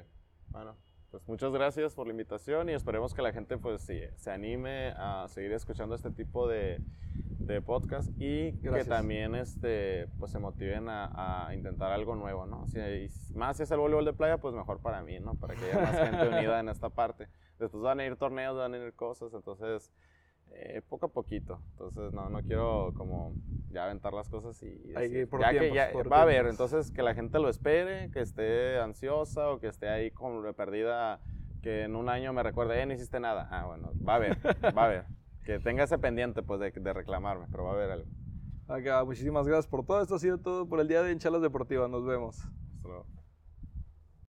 Bueno, 0.49 0.77
pues 1.14 1.28
muchas 1.28 1.53
gracias 1.53 1.93
por 1.93 2.07
la 2.07 2.11
invitación 2.11 2.70
y 2.70 2.74
esperemos 2.74 3.14
que 3.14 3.22
la 3.22 3.32
gente 3.32 3.59
pues 3.59 3.84
sí, 3.84 4.01
se 4.16 4.32
anime 4.32 4.95
a 4.97 5.28
seguir 5.28 5.51
escuchando 5.51 5.93
este 5.93 6.09
tipo 6.09 6.47
de, 6.47 6.80
de 7.38 7.61
podcast 7.61 8.09
y 8.18 8.53
que 8.53 8.84
también 8.84 9.36
este, 9.36 10.07
pues 10.18 10.32
se 10.32 10.39
motiven 10.39 10.89
a, 10.89 11.45
a 11.45 11.53
intentar 11.53 11.91
algo 11.91 12.16
nuevo, 12.16 12.47
¿no? 12.47 12.66
Si, 12.66 12.80
más 13.36 13.57
si 13.57 13.61
es 13.61 13.70
el 13.70 13.78
voleibol 13.78 14.05
de 14.05 14.14
playa, 14.14 14.39
pues 14.39 14.55
mejor 14.55 14.80
para 14.80 15.03
mí, 15.03 15.20
¿no? 15.20 15.36
Para 15.36 15.53
que 15.53 15.66
haya 15.66 15.82
más 15.82 15.99
gente 15.99 16.28
unida 16.36 16.59
en 16.59 16.70
esta 16.70 16.89
parte. 16.89 17.28
Después 17.59 17.84
van 17.84 17.99
a 17.99 18.05
ir 18.05 18.16
torneos, 18.16 18.57
van 18.57 18.74
a 18.74 18.78
ir 18.78 18.93
cosas, 18.93 19.36
entonces 19.36 19.91
eh, 20.56 20.82
poco 20.88 21.08
a 21.08 21.10
poquito. 21.10 21.60
Entonces 21.72 22.14
no, 22.14 22.30
no 22.30 22.41
quiero 22.41 22.93
como 22.95 23.34
ya 23.72 23.86
aventar 23.86 24.14
las 24.14 24.30
cosas 24.30 24.62
y, 24.64 24.93
ya 24.93 25.51
que 25.51 25.74
ya 25.74 25.91
va 26.12 26.20
a 26.20 26.22
haber, 26.22 26.47
entonces 26.47 26.91
que 26.91 27.01
la 27.01 27.16
gente 27.16 27.39
lo 27.39 27.49
espere, 27.49 28.12
que 28.12 28.22
esté 28.22 28.80
ansiosa 28.80 29.49
o 29.49 29.60
que 29.60 29.68
esté 29.68 29.89
ahí 29.89 30.12
como 30.12 30.41
perdida, 30.54 31.20
que 31.62 31.84
en 31.84 31.95
un 31.95 32.10
año 32.10 32.34
me 32.34 32.43
recuerde, 32.43 32.82
eh, 32.82 32.86
no 32.86 32.93
hiciste 32.93 33.20
nada. 33.20 33.47
Ah, 33.51 33.66
bueno, 33.66 33.91
va 34.08 34.14
a 34.14 34.16
haber, 34.18 34.38
va 34.78 34.84
a 34.84 34.86
haber. 34.86 35.06
Que 35.43 35.60
tenga 35.60 35.84
ese 35.84 35.97
pendiente 35.97 36.41
pues 36.41 36.62
de, 36.62 36.72
de 36.72 36.93
reclamarme, 36.93 37.47
pero 37.51 37.66
va 37.66 37.72
a 37.72 37.74
haber 37.74 37.91
algo. 37.91 38.08
Acá, 38.70 39.04
muchísimas 39.04 39.45
gracias 39.45 39.68
por 39.68 39.86
todo. 39.86 40.01
Esto 40.01 40.16
ha 40.16 40.20
sido 40.20 40.38
todo 40.38 40.70
por 40.70 40.80
el 40.80 40.88
día 40.88 41.04
de 41.04 41.12
Hinchalas 41.12 41.41
Deportivas. 41.41 41.89
Nos 41.89 42.06
vemos. 42.06 42.39
Hasta 42.39 42.88
luego. 42.88 43.22